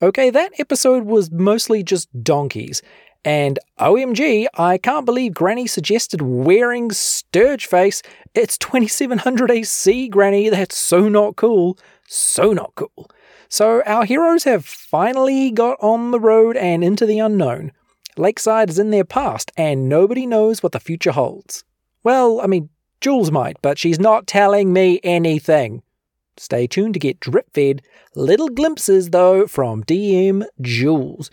Okay, 0.02 0.30
that 0.30 0.58
episode 0.58 1.04
was 1.04 1.30
mostly 1.30 1.84
just 1.84 2.08
donkeys. 2.24 2.82
And 3.24 3.60
OMG, 3.78 4.48
I 4.54 4.76
can't 4.76 5.06
believe 5.06 5.32
Granny 5.32 5.68
suggested 5.68 6.20
wearing 6.20 6.90
Stirge 6.90 7.66
Face. 7.66 8.02
It's 8.34 8.58
2700 8.58 9.48
AC, 9.48 10.08
Granny. 10.08 10.48
That's 10.48 10.76
so 10.76 11.08
not 11.08 11.36
cool. 11.36 11.78
So 12.08 12.52
not 12.52 12.72
cool. 12.74 13.08
So 13.48 13.80
our 13.86 14.04
heroes 14.04 14.42
have 14.42 14.64
finally 14.64 15.52
got 15.52 15.78
on 15.80 16.10
the 16.10 16.18
road 16.18 16.56
and 16.56 16.82
into 16.82 17.06
the 17.06 17.20
unknown. 17.20 17.70
Lakeside 18.16 18.70
is 18.70 18.80
in 18.80 18.90
their 18.90 19.04
past, 19.04 19.52
and 19.56 19.88
nobody 19.88 20.26
knows 20.26 20.64
what 20.64 20.72
the 20.72 20.80
future 20.80 21.12
holds. 21.12 21.62
Well, 22.02 22.40
I 22.40 22.48
mean, 22.48 22.70
Jules 23.00 23.30
might, 23.30 23.56
but 23.62 23.78
she's 23.78 24.00
not 24.00 24.26
telling 24.26 24.72
me 24.72 24.98
anything. 25.04 25.84
Stay 26.36 26.66
tuned 26.66 26.94
to 26.94 27.00
get 27.00 27.20
drip 27.20 27.52
fed 27.52 27.82
little 28.14 28.48
glimpses, 28.48 29.10
though, 29.10 29.46
from 29.46 29.84
DM 29.84 30.44
Jules. 30.60 31.30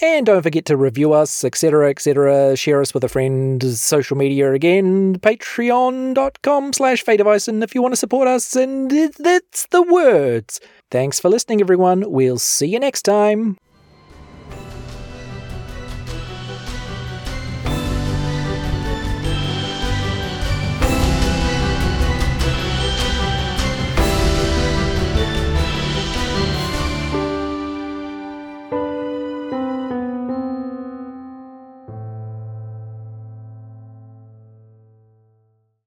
And 0.00 0.26
don't 0.26 0.42
forget 0.42 0.64
to 0.66 0.76
review 0.76 1.12
us, 1.12 1.42
etc., 1.42 1.90
etc. 1.90 2.54
Share 2.54 2.80
us 2.80 2.94
with 2.94 3.02
a 3.02 3.08
friend, 3.08 3.62
social 3.76 4.16
media 4.16 4.52
again, 4.52 5.18
patreon.com 5.18 6.72
slash 6.72 7.02
of 7.02 7.62
if 7.62 7.74
you 7.74 7.82
want 7.82 7.92
to 7.92 7.96
support 7.96 8.28
us, 8.28 8.54
and 8.54 8.90
that's 9.18 9.66
the 9.66 9.82
words. 9.82 10.60
Thanks 10.92 11.18
for 11.18 11.28
listening, 11.28 11.60
everyone. 11.60 12.04
We'll 12.12 12.38
see 12.38 12.68
you 12.68 12.78
next 12.78 13.02
time. 13.02 13.58